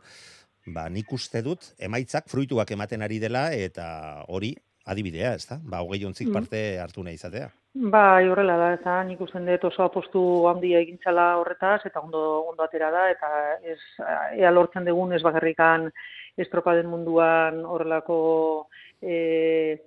ba, 0.66 0.90
nik 0.90 1.12
uste 1.12 1.42
dut, 1.42 1.74
emaitzak, 1.78 2.30
fruituak 2.30 2.72
ematen 2.72 3.02
ari 3.02 3.20
dela, 3.20 3.52
eta 3.54 4.24
hori, 4.28 4.56
adibidea, 4.86 5.36
ez 5.36 5.46
da? 5.48 5.60
Ba, 5.64 5.82
hogei 5.82 6.06
ontzik 6.06 6.28
Mhm. 6.28 6.34
parte 6.34 6.80
hartu 6.80 7.04
nahi 7.04 7.16
izatea. 7.16 7.52
Bai, 7.74 8.28
horrela 8.28 8.58
da, 8.60 8.74
eta 8.76 8.98
nik 9.08 9.22
usten 9.24 9.46
dut 9.48 9.64
oso 9.70 9.86
apostu 9.86 10.22
handia 10.50 10.82
egintzala 10.84 11.38
horretaz, 11.40 11.80
eta 11.88 12.02
ondo, 12.04 12.22
ondo 12.50 12.66
atera 12.66 12.90
da, 12.92 13.06
eta 13.14 13.30
ez, 13.64 13.80
ea 14.36 14.52
lortzen 14.52 14.84
dugun 14.84 15.14
ez 15.16 15.22
bakarrikan 15.24 15.88
estropaden 16.36 16.90
munduan 16.92 17.62
horrelako 17.64 18.18
e, 19.00 19.78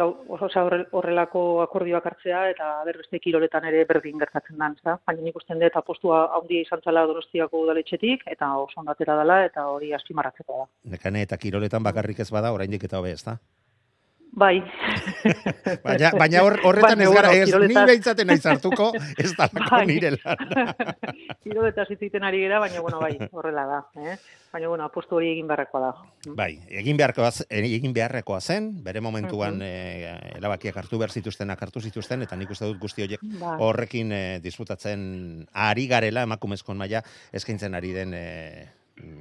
gau, 0.00 0.08
horre- 0.34 0.88
horrelako 0.90 1.42
akordioak 1.62 2.08
hartzea, 2.10 2.40
eta 2.50 2.72
berbeste 2.88 3.20
kiroletan 3.22 3.68
ere 3.70 3.84
berdin 3.86 4.18
gertatzen 4.18 4.58
da, 4.58 4.72
ezta? 4.74 4.96
Baina 5.06 5.22
nik 5.22 5.38
usten 5.38 5.62
dut 5.62 5.78
apostua 5.78 6.24
handia 6.40 6.66
izan 6.66 6.82
zela 6.82 7.06
donostiako 7.06 7.62
udaletxetik, 7.68 8.26
eta 8.26 8.50
oso 8.64 8.82
ondo 8.82 8.96
atera 8.96 9.14
dela, 9.22 9.44
eta 9.46 9.68
hori 9.70 9.94
azpimarratzeko 9.94 10.58
da. 10.58 10.68
Nekane 10.96 11.22
eta 11.22 11.38
kiroletan 11.38 11.86
bakarrik 11.86 12.18
ez 12.18 12.32
bada, 12.34 12.50
oraindik 12.52 12.90
eta 12.90 12.98
hobe, 12.98 13.14
ez 13.14 13.22
da? 13.22 13.38
Bai. 14.32 14.60
baina, 15.84 16.10
baina 16.14 16.42
hor, 16.44 16.58
horretan 16.66 17.00
ez 17.02 17.08
gara, 17.10 17.30
ez 17.34 17.48
ni 17.64 17.74
behitzaten 17.74 18.28
nahi 18.28 18.38
zartuko, 18.38 18.90
ez 19.16 19.32
da 19.38 19.48
bai. 19.54 19.84
nire 19.88 20.12
lan. 20.14 20.42
Kiroletaz 21.44 21.88
hitz 21.90 22.12
ari 22.20 22.42
gera, 22.44 22.60
baina 22.62 22.82
bueno, 22.84 23.00
bai, 23.00 23.16
horrela 23.32 23.64
da. 23.66 23.80
Eh? 24.04 24.16
Baina 24.52 24.68
bueno, 24.68 24.84
apostu 24.84 25.18
hori 25.18 25.32
egin 25.32 25.48
beharrekoa 25.48 25.80
da. 25.82 25.90
Bai, 26.38 26.52
egin 26.68 26.96
beharrekoa, 27.00 27.32
egin 27.50 27.92
beharrekoa 27.96 28.40
zen, 28.40 28.70
bere 28.84 29.02
momentuan 29.04 29.60
eh, 29.64 30.14
erabakiak 30.36 30.76
hartu 30.84 31.00
behar 31.00 31.12
zituztenak 31.12 31.62
hartu 31.66 31.82
zituzten, 31.84 32.24
eta 32.24 32.36
nik 32.36 32.54
uste 32.54 32.68
dut 32.68 32.80
guzti 32.80 33.04
horiek 33.04 33.24
Bai. 33.40 33.56
horrekin 33.64 34.12
eh, 34.12 34.40
disfrutatzen 34.44 35.46
ari 35.52 35.88
garela, 35.90 36.24
emakumezkoen 36.28 36.78
maila 36.78 37.02
eskaintzen 37.32 37.74
ari 37.74 37.92
den 37.96 38.14
eh, 38.16 38.66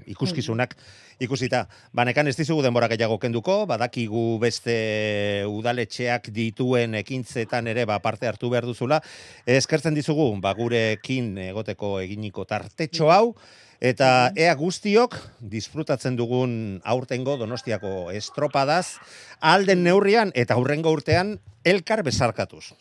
ikuskizunak 0.08 0.76
ikusita. 1.20 1.66
Banekan 1.94 2.28
ez 2.28 2.36
dizugu 2.38 2.64
denbora 2.66 2.90
gehiago 2.92 3.20
kenduko, 3.20 3.66
badakigu 3.70 4.40
beste 4.42 5.44
udaletxeak 5.50 6.32
dituen 6.34 6.96
ekintzetan 7.02 7.68
ere 7.68 7.86
ba, 7.86 8.00
parte 8.00 8.28
hartu 8.28 8.50
behar 8.54 8.66
duzula. 8.66 9.02
Eskertzen 9.46 9.98
dizugu, 9.98 10.30
ba, 10.42 10.54
gurekin 10.58 11.38
egoteko 11.50 11.98
eginiko 12.02 12.46
tartetxo 12.46 13.12
hau, 13.14 13.34
Eta 13.78 14.32
ea 14.34 14.56
guztiok 14.58 15.14
disfrutatzen 15.38 16.16
dugun 16.18 16.82
aurtengo 16.82 17.36
Donostiako 17.38 18.10
estropadaz, 18.10 18.98
alden 19.40 19.84
neurrian 19.86 20.32
eta 20.34 20.58
aurrengo 20.58 20.90
urtean 20.90 21.36
elkar 21.64 22.02
bezarkatuz. 22.02 22.74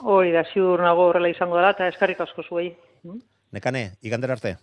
Hori 0.00 0.32
da, 0.34 0.42
ziur 0.52 0.82
nago 0.82 1.06
horrela 1.10 1.30
izango 1.30 1.58
dela, 1.58 1.70
eta 1.70 1.86
eskarrik 1.92 2.20
asko 2.24 2.42
zuei. 2.42 2.72
Nekane, 3.54 3.92
igander 4.02 4.32
arte. 4.34 4.56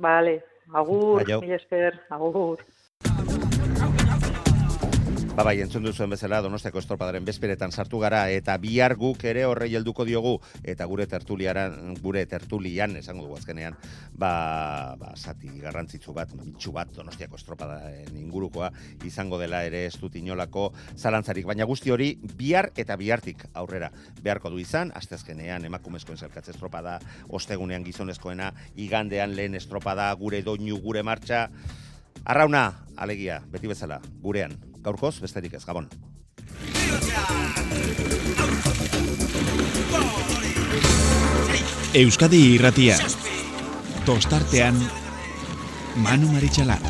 Bale, 0.00 0.40
agur, 0.74 1.24
mila 1.24 1.56
esker, 1.56 1.98
agur. 2.10 2.58
Ba 5.40 5.44
bai, 5.54 5.62
entzun 5.64 5.86
duzuen 5.86 6.10
bezala 6.12 6.42
Donostiako 6.44 6.82
estropadaren 6.82 7.24
bezperetan 7.24 7.72
sartu 7.72 7.96
gara 8.02 8.26
eta 8.28 8.58
bihar 8.60 8.92
guk 9.00 9.22
ere 9.24 9.46
horrei 9.48 9.70
helduko 9.78 10.04
diogu 10.04 10.34
eta 10.68 10.84
gure 10.84 11.06
tertuliaran 11.08 11.94
gure 11.96 12.26
tertulian 12.28 12.98
esango 13.00 13.24
dugu 13.24 13.38
azkenean 13.38 13.78
ba, 14.12 14.98
ba 15.00 15.14
zati 15.16 15.48
garrantzitsu 15.62 16.12
bat, 16.12 16.34
bitxu 16.36 16.74
bat 16.76 16.92
Donostiako 16.92 17.40
estropadaren 17.40 18.20
ingurukoa 18.20 18.68
izango 19.08 19.40
dela 19.40 19.62
ere 19.64 19.86
ez 19.86 19.96
dut 19.96 20.20
inolako 20.20 20.74
zalantzarik, 20.98 21.48
baina 21.48 21.64
guzti 21.64 21.88
hori 21.88 22.10
bihar 22.36 22.68
eta 22.76 23.00
bihartik 23.00 23.46
aurrera 23.54 23.88
beharko 24.20 24.52
du 24.52 24.60
izan, 24.60 24.92
asteazkenean 24.92 25.64
emakumezkoen 25.64 26.20
zelkatze 26.20 26.52
estropada, 26.52 26.98
ostegunean 27.30 27.88
gizonezkoena, 27.88 28.52
igandean 28.76 29.32
lehen 29.40 29.56
estropada, 29.56 30.12
gure 30.20 30.44
doinu, 30.44 30.76
gure 30.84 31.00
martxa, 31.02 31.46
Arrauna, 32.28 32.66
alegia, 33.00 33.40
beti 33.48 33.70
bezala, 33.72 34.02
gurean. 34.20 34.69
Gaurkoz, 34.82 35.18
besterik 35.20 35.54
ez, 35.54 35.64
gabon. 35.64 35.88
Euskadi 42.00 42.40
irratia. 42.54 42.96
Tostartean 44.06 44.78
Manu 46.00 46.30
Maritxalar. 46.32 46.80